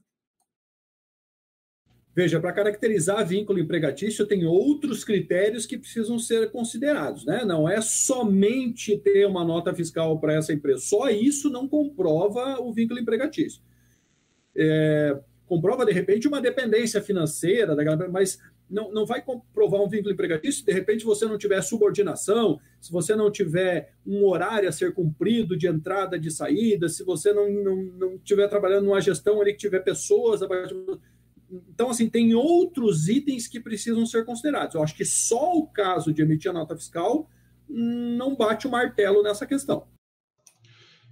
Veja, 2.14 2.40
para 2.40 2.52
caracterizar 2.52 3.26
vínculo 3.26 3.60
empregatício, 3.60 4.26
tem 4.26 4.46
outros 4.46 5.06
critérios 5.06 5.66
que 5.66 5.78
precisam 5.78 6.20
ser 6.20 6.52
considerados, 6.52 7.26
né? 7.26 7.46
Não 7.46 7.70
é 7.70 7.80
somente 7.80 8.98
ter 8.98 9.26
uma 9.26 9.46
nota 9.46 9.74
fiscal 9.74 10.20
para 10.20 10.34
essa 10.34 10.52
empresa, 10.52 10.82
só 10.82 11.10
isso 11.10 11.50
não 11.50 11.68
comprova 11.68 12.60
o 12.60 12.74
vínculo 12.74 13.00
empregatício. 13.00 13.62
É, 14.54 15.18
comprova, 15.46 15.86
de 15.86 15.94
repente, 15.94 16.28
uma 16.28 16.42
dependência 16.42 17.02
financeira, 17.02 17.74
mas 18.12 18.40
não, 18.70 18.92
não 18.92 19.06
vai 19.06 19.22
comprovar 19.22 19.82
um 19.82 19.90
vínculo 19.90 20.14
empregatício 20.14 20.60
se 20.60 20.66
de 20.66 20.72
repente 20.72 21.04
você 21.04 21.26
não 21.26 21.38
tiver 21.38 21.62
subordinação, 21.62 22.60
se 22.80 22.92
você 22.92 23.16
não 23.16 23.32
tiver 23.32 23.94
um 24.06 24.26
horário 24.26 24.70
a 24.70 24.72
ser 24.72 24.94
cumprido 24.94 25.58
de 25.58 25.68
entrada, 25.68 26.20
de 26.20 26.30
saída, 26.30 26.88
se 26.88 27.04
você 27.04 27.34
não, 27.34 27.50
não, 27.50 27.76
não 27.76 28.16
estiver 28.16 28.48
trabalhando 28.48 28.86
numa 28.86 29.02
gestão 29.02 29.42
ali 29.42 29.54
que 29.54 29.60
tiver 29.60 29.80
pessoas. 29.80 30.42
Então, 31.70 31.90
assim, 31.90 32.08
tem 32.08 32.36
outros 32.36 33.08
itens 33.08 33.48
que 33.48 33.60
precisam 33.60 34.06
ser 34.06 34.24
considerados. 34.24 34.76
Eu 34.76 34.84
acho 34.84 34.96
que 34.96 35.06
só 35.06 35.54
o 35.54 35.68
caso 35.68 36.14
de 36.14 36.22
emitir 36.22 36.52
a 36.52 36.54
nota 36.54 36.76
fiscal 36.76 37.28
não 37.68 38.36
bate 38.36 38.68
o 38.68 38.72
martelo 38.72 39.24
nessa 39.24 39.46
questão. 39.46 39.88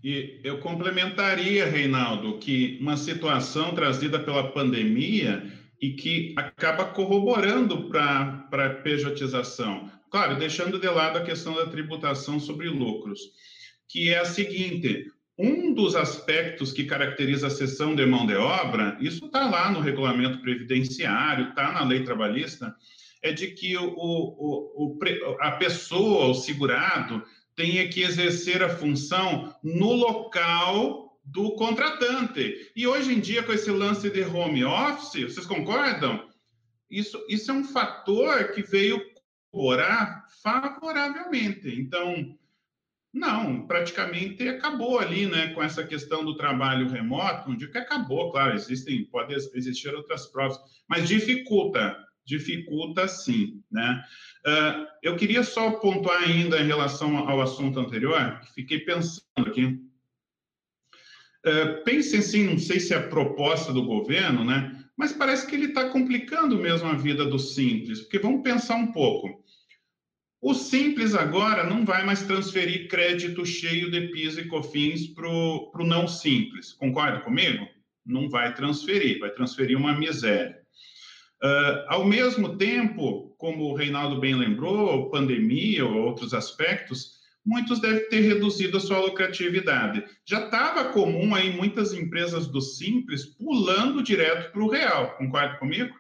E 0.04 0.40
eu 0.44 0.60
complementaria, 0.60 1.66
Reinaldo, 1.66 2.38
que 2.38 2.78
uma 2.80 2.96
situação 2.96 3.74
trazida 3.74 4.20
pela 4.20 4.52
pandemia 4.52 5.44
e 5.82 5.92
que 5.92 6.34
acaba 6.38 6.86
corroborando 6.86 7.90
para 7.90 8.48
a 8.52 8.70
pejotização. 8.82 9.90
Claro, 10.10 10.38
deixando 10.38 10.80
de 10.80 10.88
lado 10.88 11.18
a 11.18 11.24
questão 11.24 11.54
da 11.54 11.68
tributação 11.68 12.40
sobre 12.40 12.70
lucros, 12.70 13.20
que 13.88 14.10
é 14.10 14.20
a 14.20 14.26
seguinte: 14.26 15.12
um 15.38 15.74
dos 15.74 15.96
aspectos 15.96 16.72
que 16.72 16.86
caracteriza 16.86 17.48
a 17.48 17.52
cessão 17.52 17.96
de 17.96 18.06
mão 18.06 18.26
de 18.26 18.36
obra, 18.36 18.98
isso 19.00 19.26
está 19.26 19.50
lá 19.50 19.70
no 19.70 19.82
regulamento 19.82 20.42
previdenciário, 20.42 21.50
está 21.50 21.72
na 21.72 21.84
lei 21.84 22.04
trabalhista, 22.04 22.74
é 23.22 23.32
de 23.32 23.48
que 23.48 23.78
o, 23.78 23.94
o, 23.96 24.98
o, 24.98 25.38
a 25.42 25.52
pessoa, 25.52 26.28
o 26.28 26.34
segurado, 26.34 27.24
tenha 27.56 27.88
que 27.90 28.02
exercer 28.02 28.64
a 28.64 28.70
função 28.70 29.54
no 29.64 29.94
local 29.94 31.07
do 31.28 31.56
contratante. 31.56 32.72
E 32.76 32.88
hoje 32.88 33.14
em 33.14 33.20
dia, 33.20 33.44
com 33.44 33.52
esse 33.52 33.70
lance 33.70 34.10
de 34.10 34.24
home 34.24 34.64
office, 34.64 35.24
vocês 35.24 35.46
concordam? 35.46 36.28
Isso, 36.90 37.24
isso 37.30 37.52
é 37.52 37.54
um 37.54 37.64
fator 37.64 38.52
que 38.52 38.62
veio 38.62 39.02
colaborar 39.52 40.26
favoravelmente. 40.42 41.70
Então, 41.80 42.38
não, 43.14 43.66
praticamente 43.66 44.48
acabou 44.48 45.00
ali, 45.00 45.26
né, 45.26 45.54
com 45.54 45.64
essa 45.64 45.84
questão 45.84 46.24
do 46.24 46.36
trabalho 46.36 46.90
remoto, 46.90 47.50
não 47.50 47.58
digo 47.58 47.72
que 47.72 47.78
acabou, 47.78 48.32
claro, 48.32 48.54
existem, 48.54 49.06
pode 49.06 49.34
existir 49.34 49.94
outras 49.94 50.28
provas, 50.28 50.58
mas 50.88 51.08
dificulta, 51.08 51.98
dificulta 52.26 53.08
sim, 53.08 53.64
né? 53.72 54.04
Uh, 54.46 54.88
eu 55.02 55.16
queria 55.16 55.44
só 55.44 55.72
pontuar 55.72 56.22
ainda 56.24 56.60
em 56.60 56.68
relação 56.68 57.18
ao 57.18 57.42
assunto 57.42 57.80
anterior, 57.80 58.40
que 58.42 58.54
fiquei 58.54 58.80
pensando 58.80 59.24
aqui, 59.38 59.80
Uh, 61.48 61.84
pensem 61.84 62.20
assim, 62.20 62.44
não 62.44 62.58
sei 62.58 62.80
se 62.80 62.94
é 62.94 62.98
a 62.98 63.08
proposta 63.08 63.72
do 63.72 63.84
governo, 63.84 64.44
né? 64.44 64.84
Mas 64.98 65.14
parece 65.14 65.48
que 65.48 65.56
ele 65.56 65.68
está 65.68 65.90
complicando 65.90 66.58
mesmo 66.58 66.88
a 66.90 66.96
vida 66.96 67.26
do 67.26 67.40
simples, 67.40 68.02
porque 68.02 68.20
vamos 68.20 68.42
pensar 68.42 68.76
um 68.76 68.92
pouco. 68.92 69.44
O 70.40 70.54
Simples 70.54 71.16
agora 71.16 71.64
não 71.64 71.84
vai 71.84 72.06
mais 72.06 72.22
transferir 72.22 72.88
crédito 72.88 73.44
cheio 73.44 73.90
de 73.90 74.02
PIS 74.10 74.38
e 74.38 74.46
COFINS 74.46 75.08
para 75.08 75.28
o 75.28 75.72
não 75.84 76.08
Simples. 76.08 76.74
Concorda 76.74 77.22
comigo? 77.22 77.68
Não 78.06 78.30
vai 78.30 78.54
transferir, 78.54 79.20
vai 79.20 79.32
transferir 79.32 79.76
uma 79.76 79.98
miséria. 79.98 80.56
Uh, 81.44 81.86
ao 81.88 82.06
mesmo 82.06 82.56
tempo, 82.56 83.36
como 83.38 83.66
o 83.66 83.76
Reinaldo 83.76 84.20
bem 84.20 84.36
lembrou, 84.36 85.10
pandemia 85.10 85.86
ou 85.86 85.96
outros 85.96 86.34
aspectos, 86.34 87.17
muitos 87.48 87.80
devem 87.80 88.10
ter 88.10 88.20
reduzido 88.20 88.76
a 88.76 88.82
sua 88.82 89.00
lucratividade. 89.00 90.04
Já 90.26 90.46
estava 90.46 90.92
comum 90.92 91.34
aí 91.34 91.50
muitas 91.50 91.94
empresas 91.94 92.46
do 92.46 92.60
Simples 92.60 93.26
pulando 93.26 94.04
direto 94.04 94.52
para 94.52 94.62
o 94.62 94.70
real, 94.70 95.16
concorda 95.18 95.58
comigo? 95.58 95.96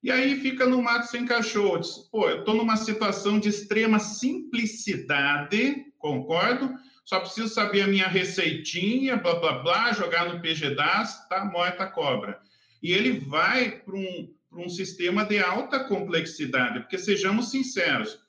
E 0.00 0.12
aí 0.12 0.40
fica 0.40 0.64
no 0.64 0.80
mato 0.80 1.08
sem 1.08 1.26
cachorro. 1.26 1.80
Diz, 1.80 2.08
Pô, 2.12 2.30
eu 2.30 2.38
estou 2.38 2.54
numa 2.54 2.76
situação 2.76 3.40
de 3.40 3.48
extrema 3.48 3.98
simplicidade, 3.98 5.84
concordo? 5.98 6.72
Só 7.04 7.18
preciso 7.18 7.48
saber 7.48 7.82
a 7.82 7.88
minha 7.88 8.06
receitinha, 8.06 9.16
blá, 9.16 9.34
blá, 9.40 9.58
blá, 9.58 9.92
jogar 9.92 10.32
no 10.32 10.40
PGDAS, 10.40 11.26
tá 11.28 11.44
morta 11.44 11.84
a 11.84 11.90
cobra. 11.90 12.38
E 12.80 12.92
ele 12.92 13.18
vai 13.18 13.70
para 13.70 13.96
um, 13.96 14.32
um 14.52 14.68
sistema 14.68 15.24
de 15.24 15.40
alta 15.40 15.80
complexidade, 15.80 16.80
porque 16.80 16.98
sejamos 16.98 17.50
sinceros, 17.50 18.20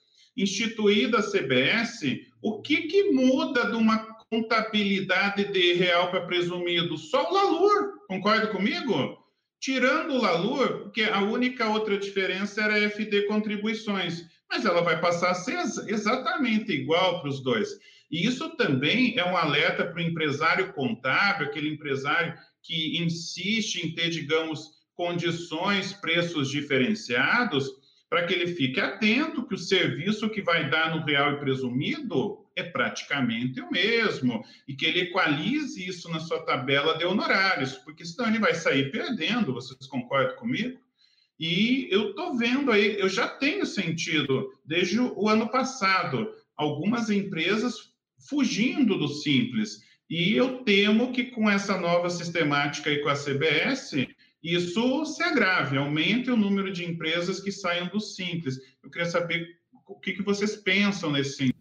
instituída 0.42 1.18
a 1.18 1.22
CBS, 1.22 2.20
o 2.42 2.60
que, 2.60 2.82
que 2.82 3.10
muda 3.10 3.70
de 3.70 3.76
uma 3.76 3.98
contabilidade 4.30 5.44
de 5.52 5.74
real 5.74 6.10
para 6.10 6.26
presumido? 6.26 6.96
Só 6.96 7.28
o 7.28 7.34
LALUR, 7.34 8.06
concorda 8.08 8.46
comigo? 8.48 9.18
Tirando 9.60 10.14
o 10.14 10.20
LALUR, 10.20 10.84
porque 10.84 11.02
a 11.02 11.20
única 11.20 11.68
outra 11.68 11.98
diferença 11.98 12.62
era 12.62 12.88
FD 12.88 13.26
contribuições, 13.26 14.24
mas 14.48 14.64
ela 14.64 14.80
vai 14.80 15.00
passar 15.00 15.30
a 15.30 15.34
ser 15.34 15.58
exatamente 15.88 16.72
igual 16.72 17.20
para 17.20 17.30
os 17.30 17.42
dois. 17.42 17.68
E 18.10 18.26
isso 18.26 18.48
também 18.56 19.16
é 19.18 19.24
um 19.24 19.36
alerta 19.36 19.84
para 19.84 19.98
o 19.98 20.04
empresário 20.04 20.72
contábil, 20.72 21.46
aquele 21.46 21.68
empresário 21.68 22.34
que 22.62 22.98
insiste 23.00 23.86
em 23.86 23.94
ter, 23.94 24.10
digamos, 24.10 24.80
condições, 24.94 25.92
preços 25.92 26.50
diferenciados, 26.50 27.70
para 28.10 28.26
que 28.26 28.34
ele 28.34 28.48
fique 28.48 28.80
atento 28.80 29.46
que 29.46 29.54
o 29.54 29.58
serviço 29.58 30.28
que 30.28 30.42
vai 30.42 30.68
dar 30.68 30.94
no 30.94 31.04
real 31.04 31.34
e 31.34 31.38
presumido 31.38 32.44
é 32.56 32.62
praticamente 32.64 33.60
o 33.60 33.70
mesmo 33.70 34.44
e 34.66 34.74
que 34.74 34.84
ele 34.84 35.02
equalize 35.02 35.88
isso 35.88 36.10
na 36.10 36.18
sua 36.18 36.44
tabela 36.44 36.98
de 36.98 37.04
honorários, 37.04 37.74
porque 37.74 38.04
senão 38.04 38.28
ele 38.28 38.40
vai 38.40 38.52
sair 38.52 38.90
perdendo, 38.90 39.54
vocês 39.54 39.86
concordam 39.86 40.34
comigo? 40.34 40.76
E 41.38 41.88
eu 41.90 42.10
estou 42.10 42.36
vendo 42.36 42.72
aí, 42.72 42.98
eu 42.98 43.08
já 43.08 43.28
tenho 43.28 43.64
sentido, 43.64 44.52
desde 44.66 44.98
o 44.98 45.28
ano 45.28 45.48
passado, 45.48 46.34
algumas 46.56 47.08
empresas 47.10 47.94
fugindo 48.28 48.98
do 48.98 49.08
simples. 49.08 49.82
E 50.10 50.34
eu 50.34 50.64
temo 50.64 51.12
que 51.12 51.26
com 51.26 51.48
essa 51.48 51.78
nova 51.78 52.10
sistemática 52.10 52.90
aí 52.90 52.98
com 52.98 53.08
a 53.08 53.14
CBS, 53.14 54.06
isso 54.42 55.04
se 55.04 55.22
agrave, 55.22 55.76
aumente 55.76 56.30
o 56.30 56.36
número 56.36 56.72
de 56.72 56.84
empresas 56.84 57.40
que 57.40 57.52
saiam 57.52 57.88
do 57.88 58.00
simples. 58.00 58.58
Eu 58.82 58.90
queria 58.90 59.08
saber 59.08 59.46
o 59.86 59.94
que, 59.94 60.12
que 60.12 60.22
vocês 60.22 60.56
pensam 60.56 61.12
nesse 61.12 61.36
sentido. 61.36 61.60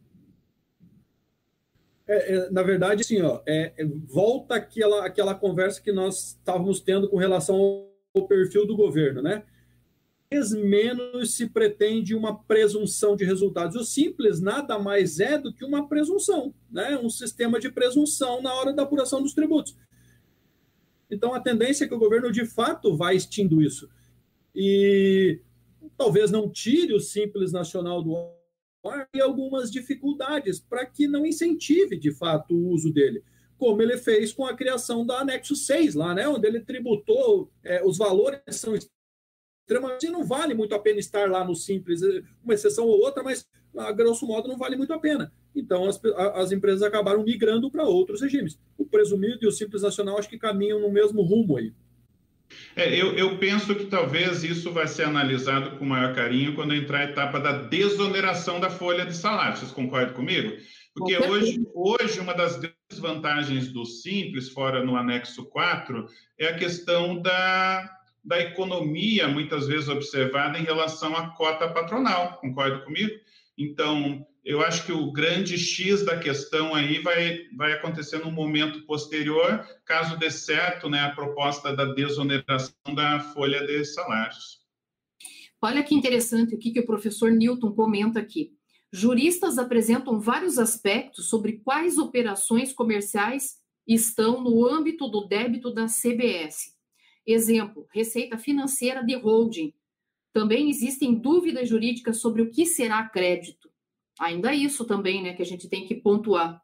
É, 2.07 2.35
é, 2.35 2.49
na 2.49 2.63
verdade, 2.63 3.01
assim, 3.01 3.21
ó, 3.21 3.41
é, 3.45 3.73
é, 3.77 3.85
volta 3.85 4.55
aquela, 4.55 5.05
aquela 5.05 5.35
conversa 5.35 5.81
que 5.81 5.91
nós 5.91 6.29
estávamos 6.29 6.79
tendo 6.79 7.07
com 7.07 7.17
relação 7.17 7.87
ao 8.15 8.27
perfil 8.27 8.65
do 8.65 8.75
governo, 8.75 9.21
né? 9.21 9.43
menos 10.63 11.35
se 11.35 11.49
pretende 11.49 12.13
uma 12.13 12.43
presunção 12.43 13.15
de 13.15 13.25
resultados. 13.25 13.75
O 13.75 13.83
simples 13.83 14.39
nada 14.39 14.77
mais 14.77 15.19
é 15.19 15.37
do 15.37 15.51
que 15.51 15.65
uma 15.65 15.87
presunção, 15.87 16.53
né? 16.71 16.97
um 16.97 17.09
sistema 17.09 17.59
de 17.59 17.71
presunção 17.71 18.41
na 18.41 18.53
hora 18.53 18.71
da 18.71 18.83
apuração 18.83 19.21
dos 19.23 19.33
tributos. 19.33 19.75
Então, 21.09 21.33
a 21.33 21.39
tendência 21.39 21.85
é 21.85 21.87
que 21.87 21.93
o 21.93 21.99
governo, 21.99 22.31
de 22.31 22.45
fato, 22.45 22.95
vai 22.95 23.15
extinguindo 23.15 23.61
isso. 23.61 23.89
E 24.53 25.39
talvez 25.97 26.31
não 26.31 26.49
tire 26.49 26.93
o 26.93 26.99
Simples 26.99 27.51
Nacional 27.51 28.03
do 28.03 28.15
ar 28.85 29.07
e 29.13 29.21
algumas 29.21 29.71
dificuldades 29.71 30.59
para 30.59 30.85
que 30.85 31.07
não 31.07 31.25
incentive, 31.25 31.97
de 31.97 32.11
fato, 32.11 32.55
o 32.55 32.69
uso 32.69 32.91
dele. 32.91 33.23
Como 33.57 33.81
ele 33.81 33.97
fez 33.97 34.31
com 34.31 34.45
a 34.45 34.55
criação 34.55 35.05
da 35.05 35.19
Anexo 35.19 35.55
6, 35.55 35.95
lá, 35.95 36.13
né, 36.13 36.27
onde 36.27 36.47
ele 36.47 36.61
tributou, 36.61 37.51
é, 37.63 37.83
os 37.83 37.97
valores 37.97 38.39
são 38.51 38.73
extremamente. 39.69 40.09
Não 40.09 40.23
vale 40.23 40.55
muito 40.55 40.73
a 40.73 40.79
pena 40.79 40.99
estar 40.99 41.29
lá 41.29 41.45
no 41.45 41.55
Simples, 41.55 42.01
uma 42.43 42.53
exceção 42.53 42.85
ou 42.85 42.99
outra, 42.99 43.21
mas 43.21 43.47
a 43.77 43.91
grosso 43.91 44.25
modo 44.25 44.47
não 44.47 44.57
vale 44.57 44.75
muito 44.75 44.91
a 44.91 44.99
pena. 44.99 45.31
Então, 45.55 45.85
as, 45.85 46.01
as 46.35 46.51
empresas 46.51 46.81
acabaram 46.81 47.23
migrando 47.23 47.69
para 47.69 47.83
outros 47.83 48.21
regimes. 48.21 48.59
O 48.77 48.85
presumido 48.85 49.39
e 49.43 49.47
o 49.47 49.51
simples 49.51 49.83
nacional 49.83 50.17
acho 50.17 50.29
que 50.29 50.37
caminham 50.37 50.79
no 50.79 50.91
mesmo 50.91 51.21
rumo 51.21 51.57
aí. 51.57 51.71
É, 52.75 52.89
eu, 52.99 53.15
eu, 53.15 53.37
penso 53.37 53.75
que 53.75 53.85
talvez 53.85 54.43
isso 54.43 54.71
vai 54.71 54.87
ser 54.87 55.03
analisado 55.03 55.77
com 55.77 55.85
maior 55.85 56.15
carinho 56.15 56.55
quando 56.55 56.73
entrar 56.73 57.01
a 57.01 57.03
etapa 57.03 57.39
da 57.39 57.51
desoneração 57.51 58.59
da 58.59 58.71
folha 58.71 59.05
de 59.05 59.15
salário. 59.15 59.57
Vocês 59.57 59.71
concordam 59.71 60.15
comigo? 60.15 60.57
Porque 60.95 61.15
hoje, 61.15 61.61
hoje 61.75 62.19
uma 62.19 62.33
das 62.33 62.59
desvantagens 62.89 63.71
do 63.71 63.85
Simples, 63.85 64.49
fora 64.49 64.83
no 64.83 64.95
anexo 64.95 65.45
4, 65.45 66.07
é 66.39 66.47
a 66.47 66.57
questão 66.57 67.21
da, 67.21 67.98
da 68.29 68.39
economia, 68.39 69.27
muitas 69.27 69.65
vezes 69.65 69.89
observada 69.89 70.59
em 70.59 70.63
relação 70.63 71.15
à 71.15 71.31
cota 71.31 71.67
patronal. 71.67 72.37
Concorda 72.39 72.85
comigo? 72.85 73.09
Então, 73.57 74.23
eu 74.45 74.61
acho 74.61 74.85
que 74.85 74.91
o 74.91 75.11
grande 75.11 75.57
X 75.57 76.05
da 76.05 76.17
questão 76.17 76.75
aí 76.75 76.99
vai, 76.99 77.47
vai 77.57 77.73
acontecer 77.73 78.19
no 78.19 78.31
momento 78.31 78.85
posterior, 78.85 79.67
caso 79.83 80.15
dê 80.15 80.29
certo 80.29 80.87
né, 80.87 80.99
a 80.99 81.09
proposta 81.09 81.75
da 81.75 81.85
desoneração 81.85 82.73
da 82.93 83.19
folha 83.19 83.65
de 83.65 83.83
salários. 83.83 84.59
Olha 85.59 85.83
que 85.83 85.95
interessante 85.95 86.53
o 86.53 86.59
que, 86.59 86.71
que 86.71 86.79
o 86.81 86.85
professor 86.85 87.31
Newton 87.31 87.71
comenta 87.71 88.19
aqui. 88.19 88.51
Juristas 88.93 89.57
apresentam 89.57 90.19
vários 90.19 90.59
aspectos 90.59 91.29
sobre 91.29 91.53
quais 91.63 91.97
operações 91.97 92.73
comerciais 92.73 93.57
estão 93.87 94.43
no 94.43 94.67
âmbito 94.67 95.07
do 95.07 95.27
débito 95.27 95.73
da 95.73 95.87
CBS. 95.87 96.78
Exemplo, 97.25 97.87
receita 97.91 98.37
financeira 98.37 99.03
de 99.03 99.15
holding. 99.15 99.73
Também 100.33 100.69
existem 100.69 101.15
dúvidas 101.15 101.67
jurídicas 101.67 102.17
sobre 102.21 102.41
o 102.41 102.49
que 102.49 102.65
será 102.65 103.07
crédito 103.07 103.69
ainda 104.19 104.53
isso 104.53 104.85
também, 104.85 105.23
né, 105.23 105.33
que 105.33 105.41
a 105.41 105.45
gente 105.45 105.69
tem 105.69 105.87
que 105.87 105.95
pontuar. 105.95 106.61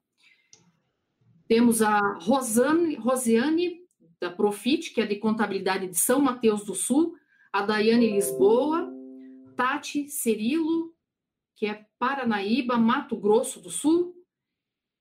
Temos 1.48 1.82
a 1.82 2.00
Rosane, 2.20 2.96
Rosiane, 2.96 3.86
da 4.20 4.30
Profit, 4.30 4.94
que 4.94 5.02
é 5.02 5.06
de 5.06 5.16
contabilidade 5.16 5.88
de 5.88 5.98
São 5.98 6.20
Mateus 6.20 6.66
do 6.66 6.76
Sul, 6.76 7.16
a 7.52 7.62
Daiane 7.62 8.12
Lisboa, 8.12 8.92
Tati 9.56 10.10
Cerilo, 10.10 10.94
que 11.56 11.68
é 11.68 11.86
Paranaíba, 11.98 12.78
Mato 12.78 13.16
Grosso 13.16 13.62
do 13.62 13.70
Sul, 13.70 14.14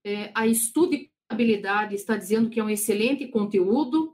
é, 0.05 0.30
a 0.34 0.46
Estudo 0.46 0.94
e 0.94 1.11
Contabilidade 1.26 1.94
está 1.94 2.16
dizendo 2.16 2.50
que 2.50 2.61
é 2.61 2.64
um 2.64 2.68
excelente 2.68 3.26
conteúdo, 3.26 4.13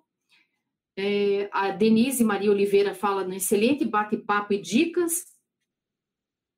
é, 1.00 1.48
a 1.50 1.70
Denise 1.70 2.22
Maria 2.22 2.50
Oliveira 2.50 2.94
fala 2.94 3.24
no 3.24 3.32
excelente 3.32 3.86
bate-papo 3.86 4.52
e 4.52 4.60
dicas, 4.60 5.24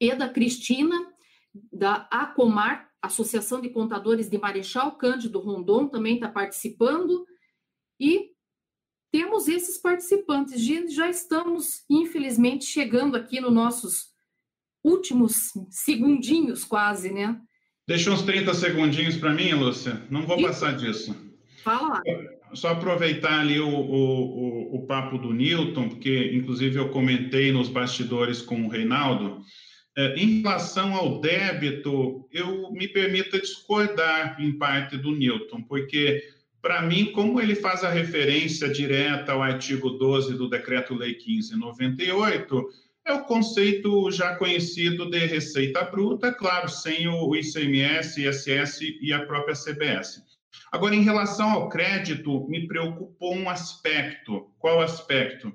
e 0.00 0.12
da 0.16 0.28
Cristina, 0.28 0.96
da 1.72 2.08
ACOMAR, 2.10 2.90
Associação 3.00 3.60
de 3.60 3.70
Contadores 3.70 4.28
de 4.28 4.36
Marechal 4.38 4.96
Cândido 4.96 5.38
Rondon, 5.38 5.86
também 5.86 6.16
está 6.16 6.28
participando. 6.28 7.24
E 8.00 8.30
temos 9.12 9.46
esses 9.46 9.78
participantes. 9.78 10.60
Já 10.92 11.08
estamos, 11.08 11.84
infelizmente, 11.88 12.64
chegando 12.64 13.16
aqui 13.16 13.40
nos 13.40 13.52
nossos 13.52 14.06
últimos 14.82 15.52
segundinhos, 15.70 16.64
quase, 16.64 17.12
né? 17.12 17.40
Deixa 17.86 18.10
uns 18.10 18.22
30 18.22 18.54
segundinhos 18.54 19.16
para 19.16 19.32
mim, 19.32 19.52
Lúcia. 19.52 20.04
Não 20.10 20.26
vou 20.26 20.38
e... 20.38 20.42
passar 20.42 20.76
disso. 20.76 21.14
Fala 21.62 21.88
lá. 21.88 22.02
Só 22.54 22.68
aproveitar 22.68 23.40
ali 23.40 23.58
o, 23.58 23.68
o, 23.68 24.74
o, 24.74 24.76
o 24.76 24.86
papo 24.86 25.18
do 25.18 25.32
Newton, 25.32 25.88
porque, 25.88 26.32
inclusive, 26.34 26.76
eu 26.76 26.90
comentei 26.90 27.50
nos 27.52 27.68
bastidores 27.68 28.42
com 28.42 28.64
o 28.64 28.68
Reinaldo. 28.68 29.40
É, 29.96 30.14
em 30.16 30.40
relação 30.40 30.94
ao 30.94 31.20
débito, 31.20 32.26
eu 32.32 32.72
me 32.72 32.88
permito 32.88 33.40
discordar 33.40 34.40
em 34.40 34.56
parte 34.56 34.96
do 34.96 35.12
Newton, 35.12 35.62
porque, 35.62 36.22
para 36.62 36.82
mim, 36.82 37.06
como 37.12 37.40
ele 37.40 37.54
faz 37.54 37.84
a 37.84 37.90
referência 37.90 38.68
direta 38.70 39.32
ao 39.32 39.42
artigo 39.42 39.90
12 39.90 40.34
do 40.34 40.48
Decreto-Lei 40.48 41.18
1598, 41.26 42.68
é 43.04 43.12
o 43.12 43.24
conceito 43.24 44.10
já 44.10 44.36
conhecido 44.36 45.10
de 45.10 45.18
receita 45.26 45.82
bruta, 45.82 46.32
claro, 46.32 46.68
sem 46.68 47.08
o 47.08 47.34
ICMS, 47.34 48.24
ISS 48.24 48.80
e 49.00 49.12
a 49.12 49.26
própria 49.26 49.54
CBS. 49.54 50.22
Agora, 50.70 50.94
em 50.94 51.02
relação 51.02 51.50
ao 51.50 51.68
crédito, 51.68 52.46
me 52.48 52.66
preocupou 52.66 53.34
um 53.34 53.48
aspecto. 53.48 54.50
Qual 54.58 54.80
aspecto? 54.80 55.52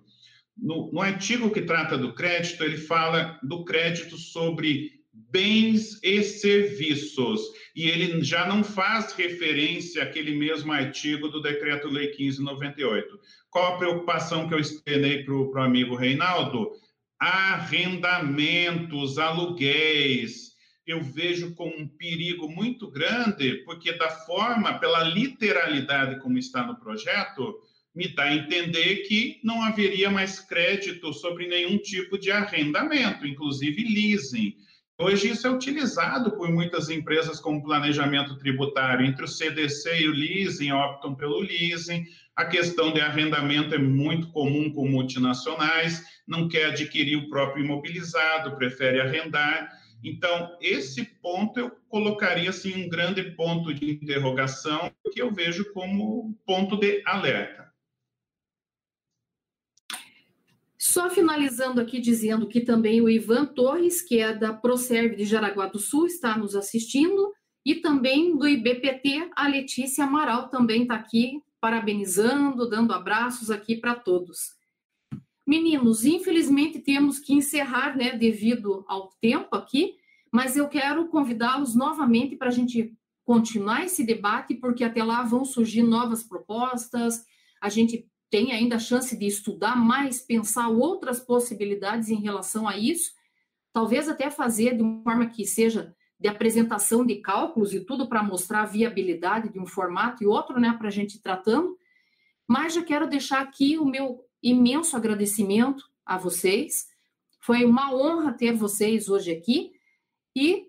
no, 0.57 0.91
no 0.91 1.01
artigo 1.01 1.51
que 1.51 1.61
trata 1.61 1.97
do 1.97 2.13
crédito, 2.13 2.63
ele 2.63 2.77
fala 2.77 3.39
do 3.43 3.63
crédito 3.63 4.17
sobre 4.17 4.97
bens 5.13 5.99
e 6.03 6.23
serviços. 6.23 7.41
E 7.75 7.87
ele 7.87 8.23
já 8.23 8.47
não 8.47 8.63
faz 8.63 9.13
referência 9.13 10.03
àquele 10.03 10.35
mesmo 10.35 10.71
artigo 10.71 11.27
do 11.27 11.41
Decreto-Lei 11.41 12.07
1598. 12.17 13.19
Qual 13.49 13.73
a 13.73 13.77
preocupação 13.77 14.47
que 14.47 14.53
eu 14.53 14.59
explanei 14.59 15.23
para 15.23 15.33
o 15.33 15.59
amigo 15.59 15.95
Reinaldo? 15.95 16.71
Arrendamentos, 17.19 19.17
aluguéis. 19.17 20.55
Eu 20.87 21.03
vejo 21.03 21.53
como 21.53 21.77
um 21.77 21.85
perigo 21.85 22.49
muito 22.49 22.89
grande, 22.89 23.57
porque, 23.65 23.91
da 23.91 24.09
forma, 24.09 24.79
pela 24.79 25.03
literalidade 25.03 26.19
como 26.21 26.37
está 26.37 26.65
no 26.65 26.79
projeto, 26.79 27.59
me 27.93 28.07
dá 28.07 28.23
a 28.23 28.35
entender 28.35 28.97
que 29.07 29.39
não 29.43 29.61
haveria 29.63 30.09
mais 30.09 30.39
crédito 30.39 31.11
sobre 31.11 31.47
nenhum 31.47 31.77
tipo 31.77 32.17
de 32.17 32.31
arrendamento, 32.31 33.27
inclusive 33.27 33.83
leasing. 33.83 34.55
Hoje 34.99 35.29
isso 35.29 35.45
é 35.45 35.51
utilizado 35.51 36.31
por 36.31 36.51
muitas 36.51 36.89
empresas 36.89 37.39
como 37.39 37.63
planejamento 37.63 38.37
tributário. 38.37 39.05
Entre 39.05 39.25
o 39.25 39.27
CDC 39.27 40.01
e 40.01 40.07
o 40.07 40.11
leasing, 40.11 40.71
optam 40.71 41.13
pelo 41.13 41.39
leasing. 41.39 42.05
A 42.35 42.45
questão 42.45 42.93
de 42.93 43.01
arrendamento 43.01 43.75
é 43.75 43.77
muito 43.77 44.27
comum 44.29 44.71
com 44.71 44.87
multinacionais, 44.87 46.03
não 46.27 46.47
quer 46.47 46.67
adquirir 46.67 47.15
o 47.15 47.29
próprio 47.29 47.65
imobilizado, 47.65 48.55
prefere 48.55 49.01
arrendar. 49.01 49.69
Então, 50.03 50.57
esse 50.61 51.03
ponto 51.03 51.59
eu 51.59 51.71
colocaria 51.89 52.49
assim 52.49 52.85
um 52.85 52.89
grande 52.89 53.31
ponto 53.31 53.73
de 53.73 53.91
interrogação 53.91 54.91
que 55.11 55.21
eu 55.21 55.33
vejo 55.33 55.73
como 55.73 56.37
ponto 56.45 56.77
de 56.77 57.01
alerta. 57.05 57.67
Só 60.77 61.09
finalizando 61.09 61.81
aqui 61.81 61.99
dizendo 61.99 62.47
que 62.47 62.61
também 62.61 63.01
o 63.01 63.09
Ivan 63.09 63.45
Torres, 63.45 64.01
que 64.01 64.19
é 64.19 64.33
da 64.33 64.53
Proserve 64.53 65.15
de 65.15 65.25
Jaraguá 65.25 65.67
do 65.67 65.79
Sul, 65.79 66.05
está 66.05 66.37
nos 66.37 66.55
assistindo, 66.55 67.33
e 67.65 67.75
também 67.75 68.37
do 68.37 68.47
IBPT, 68.47 69.29
a 69.35 69.47
Letícia 69.47 70.05
Amaral 70.05 70.49
também 70.49 70.83
está 70.83 70.95
aqui, 70.95 71.41
parabenizando, 71.59 72.69
dando 72.69 72.93
abraços 72.93 73.51
aqui 73.51 73.75
para 73.75 73.95
todos. 73.95 74.56
Meninos, 75.47 76.03
infelizmente 76.03 76.77
temos 76.79 77.19
que 77.19 77.33
encerrar, 77.33 77.95
né, 77.95 78.17
devido 78.17 78.83
ao 78.85 79.07
tempo 79.21 79.55
aqui, 79.55 79.95
mas 80.29 80.57
eu 80.57 80.67
quero 80.67 81.07
convidá-los 81.07 81.73
novamente 81.73 82.35
para 82.35 82.49
a 82.49 82.51
gente 82.51 82.93
continuar 83.23 83.85
esse 83.85 84.03
debate, 84.03 84.55
porque 84.55 84.83
até 84.83 85.01
lá 85.01 85.23
vão 85.23 85.45
surgir 85.45 85.83
novas 85.83 86.21
propostas, 86.21 87.23
a 87.61 87.69
gente 87.69 88.05
tem 88.29 88.51
ainda 88.51 88.75
a 88.75 88.79
chance 88.79 89.17
de 89.17 89.25
estudar 89.25 89.77
mais, 89.77 90.19
pensar 90.19 90.67
outras 90.67 91.21
possibilidades 91.21 92.09
em 92.09 92.19
relação 92.19 92.67
a 92.67 92.77
isso, 92.77 93.13
talvez 93.71 94.09
até 94.09 94.29
fazer 94.29 94.75
de 94.75 94.83
uma 94.83 95.01
forma 95.01 95.27
que 95.27 95.45
seja 95.45 95.95
de 96.19 96.27
apresentação 96.27 97.05
de 97.05 97.15
cálculos 97.21 97.73
e 97.73 97.85
tudo 97.85 98.09
para 98.09 98.21
mostrar 98.21 98.63
a 98.63 98.65
viabilidade 98.65 99.47
de 99.47 99.59
um 99.59 99.65
formato 99.65 100.23
e 100.23 100.27
outro, 100.27 100.59
né, 100.59 100.75
para 100.77 100.89
a 100.89 100.91
gente 100.91 101.21
tratando. 101.21 101.77
Mas 102.45 102.73
já 102.73 102.83
quero 102.83 103.07
deixar 103.07 103.39
aqui 103.39 103.77
o 103.77 103.85
meu 103.85 104.26
imenso 104.49 104.95
agradecimento 104.95 105.83
a 106.05 106.17
vocês. 106.17 106.87
Foi 107.39 107.65
uma 107.65 107.93
honra 107.93 108.33
ter 108.33 108.53
vocês 108.53 109.09
hoje 109.09 109.31
aqui 109.31 109.71
e, 110.35 110.67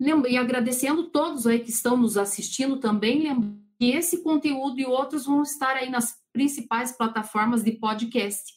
e 0.00 0.36
agradecendo 0.36 1.10
todos 1.10 1.46
aí 1.46 1.60
que 1.60 1.70
estão 1.70 1.96
nos 1.96 2.16
assistindo 2.16 2.78
também, 2.78 3.22
lembrando 3.22 3.66
que 3.78 3.90
esse 3.90 4.22
conteúdo 4.22 4.80
e 4.80 4.86
outros 4.86 5.26
vão 5.26 5.42
estar 5.42 5.76
aí 5.76 5.90
nas 5.90 6.16
principais 6.32 6.92
plataformas 6.92 7.62
de 7.62 7.72
podcast. 7.72 8.54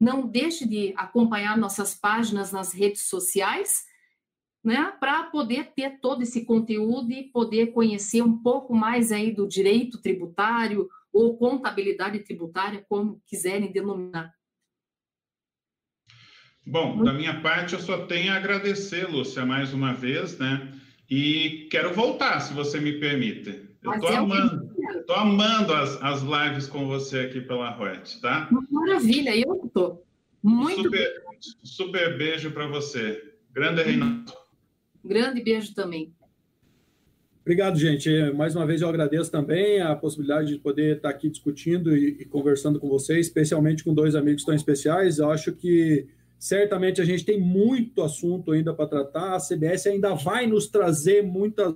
Não 0.00 0.26
deixe 0.26 0.66
de 0.66 0.92
acompanhar 0.96 1.56
nossas 1.56 1.94
páginas 1.94 2.50
nas 2.50 2.72
redes 2.72 3.02
sociais, 3.02 3.84
né, 4.62 4.92
para 4.98 5.24
poder 5.24 5.72
ter 5.74 6.00
todo 6.00 6.22
esse 6.22 6.44
conteúdo 6.44 7.12
e 7.12 7.24
poder 7.24 7.68
conhecer 7.72 8.22
um 8.22 8.38
pouco 8.38 8.74
mais 8.74 9.12
aí 9.12 9.30
do 9.30 9.46
direito 9.46 10.00
tributário 10.00 10.88
ou 11.14 11.38
contabilidade 11.38 12.18
tributária, 12.18 12.84
como 12.88 13.22
quiserem 13.24 13.72
denominar. 13.72 14.34
Bom, 16.66 17.04
da 17.04 17.12
minha 17.12 17.40
parte, 17.40 17.74
eu 17.74 17.80
só 17.80 18.06
tenho 18.06 18.32
a 18.32 18.36
agradecer, 18.36 19.08
Lúcia, 19.08 19.46
mais 19.46 19.72
uma 19.72 19.92
vez, 19.94 20.36
né? 20.38 20.72
E 21.08 21.68
quero 21.70 21.94
voltar, 21.94 22.40
se 22.40 22.52
você 22.52 22.80
me 22.80 22.98
permite. 22.98 23.68
Eu 23.82 23.92
estou 23.92 24.10
é 24.10 24.16
amando. 24.16 24.74
Estou 24.98 25.16
amando 25.16 25.74
as, 25.74 26.02
as 26.02 26.22
lives 26.22 26.66
com 26.66 26.86
você 26.86 27.20
aqui 27.20 27.42
pela 27.42 27.70
Ruete, 27.70 28.20
tá? 28.20 28.48
Maravilha, 28.70 29.36
eu 29.36 29.62
estou. 29.66 30.04
Muito 30.42 30.82
super, 30.82 31.22
super 31.62 32.18
beijo 32.18 32.50
para 32.50 32.66
você. 32.66 33.34
Grande 33.52 33.82
Reinaldo. 33.82 34.32
Grande 35.04 35.42
beijo 35.42 35.74
também. 35.74 36.14
Obrigado, 37.44 37.78
gente. 37.78 38.08
Mais 38.32 38.56
uma 38.56 38.64
vez 38.64 38.80
eu 38.80 38.88
agradeço 38.88 39.30
também 39.30 39.78
a 39.78 39.94
possibilidade 39.94 40.48
de 40.48 40.58
poder 40.58 40.96
estar 40.96 41.10
aqui 41.10 41.28
discutindo 41.28 41.94
e, 41.94 42.22
e 42.22 42.24
conversando 42.24 42.80
com 42.80 42.88
vocês, 42.88 43.26
especialmente 43.26 43.84
com 43.84 43.92
dois 43.92 44.14
amigos 44.14 44.44
tão 44.44 44.54
especiais. 44.54 45.18
Eu 45.18 45.30
acho 45.30 45.52
que 45.52 46.06
certamente 46.38 47.02
a 47.02 47.04
gente 47.04 47.22
tem 47.22 47.38
muito 47.38 48.02
assunto 48.02 48.52
ainda 48.52 48.72
para 48.72 48.88
tratar. 48.88 49.34
A 49.34 49.38
CBS 49.38 49.86
ainda 49.86 50.14
vai 50.14 50.46
nos 50.46 50.68
trazer 50.68 51.22
muitas 51.22 51.74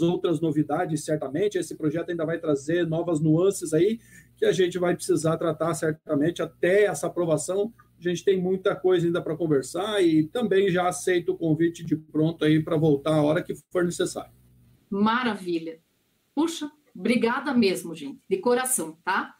outras 0.00 0.40
novidades, 0.40 1.04
certamente. 1.04 1.58
Esse 1.58 1.76
projeto 1.76 2.08
ainda 2.08 2.24
vai 2.24 2.38
trazer 2.38 2.86
novas 2.86 3.20
nuances 3.20 3.74
aí 3.74 3.98
que 4.38 4.46
a 4.46 4.52
gente 4.52 4.78
vai 4.78 4.94
precisar 4.94 5.36
tratar 5.36 5.74
certamente 5.74 6.40
até 6.40 6.84
essa 6.84 7.08
aprovação. 7.08 7.70
A 7.98 8.02
gente 8.02 8.24
tem 8.24 8.40
muita 8.40 8.74
coisa 8.74 9.04
ainda 9.04 9.20
para 9.20 9.36
conversar 9.36 10.02
e 10.02 10.24
também 10.28 10.70
já 10.70 10.88
aceito 10.88 11.32
o 11.32 11.36
convite 11.36 11.84
de 11.84 11.94
pronto 11.94 12.42
aí 12.42 12.62
para 12.62 12.78
voltar 12.78 13.16
a 13.16 13.22
hora 13.22 13.42
que 13.42 13.52
for 13.70 13.84
necessário. 13.84 14.39
Maravilha. 14.90 15.80
Puxa, 16.34 16.70
obrigada 16.94 17.54
mesmo, 17.54 17.94
gente, 17.94 18.20
de 18.28 18.38
coração, 18.38 18.98
tá? 19.04 19.36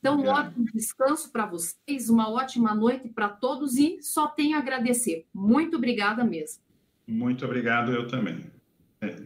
Então, 0.00 0.20
um 0.20 0.26
ótimo 0.26 0.66
descanso 0.74 1.30
para 1.30 1.46
vocês, 1.46 2.10
uma 2.10 2.28
ótima 2.28 2.74
noite 2.74 3.08
para 3.08 3.28
todos 3.28 3.76
e 3.76 4.02
só 4.02 4.26
tenho 4.26 4.56
a 4.56 4.60
agradecer. 4.60 5.28
Muito 5.32 5.76
obrigada 5.76 6.24
mesmo. 6.24 6.60
Muito 7.06 7.44
obrigado, 7.44 7.92
eu 7.92 8.08
também. 8.08 8.50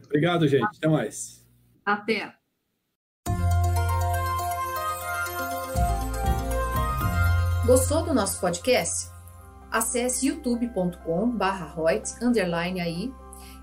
Obrigado, 0.05 0.47
gente. 0.47 0.77
Até 0.77 0.89
mais. 0.89 1.43
Até. 1.85 2.35
Gostou 7.67 8.05
do 8.05 8.13
nosso 8.15 8.41
podcast? 8.41 9.11
Acesse 9.71 10.29
youtube.com/royt 10.29 12.15
aí 12.81 13.13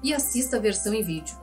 e 0.03 0.13
assista 0.13 0.57
a 0.57 0.59
versão 0.59 0.93
em 0.93 1.03
vídeo. 1.03 1.42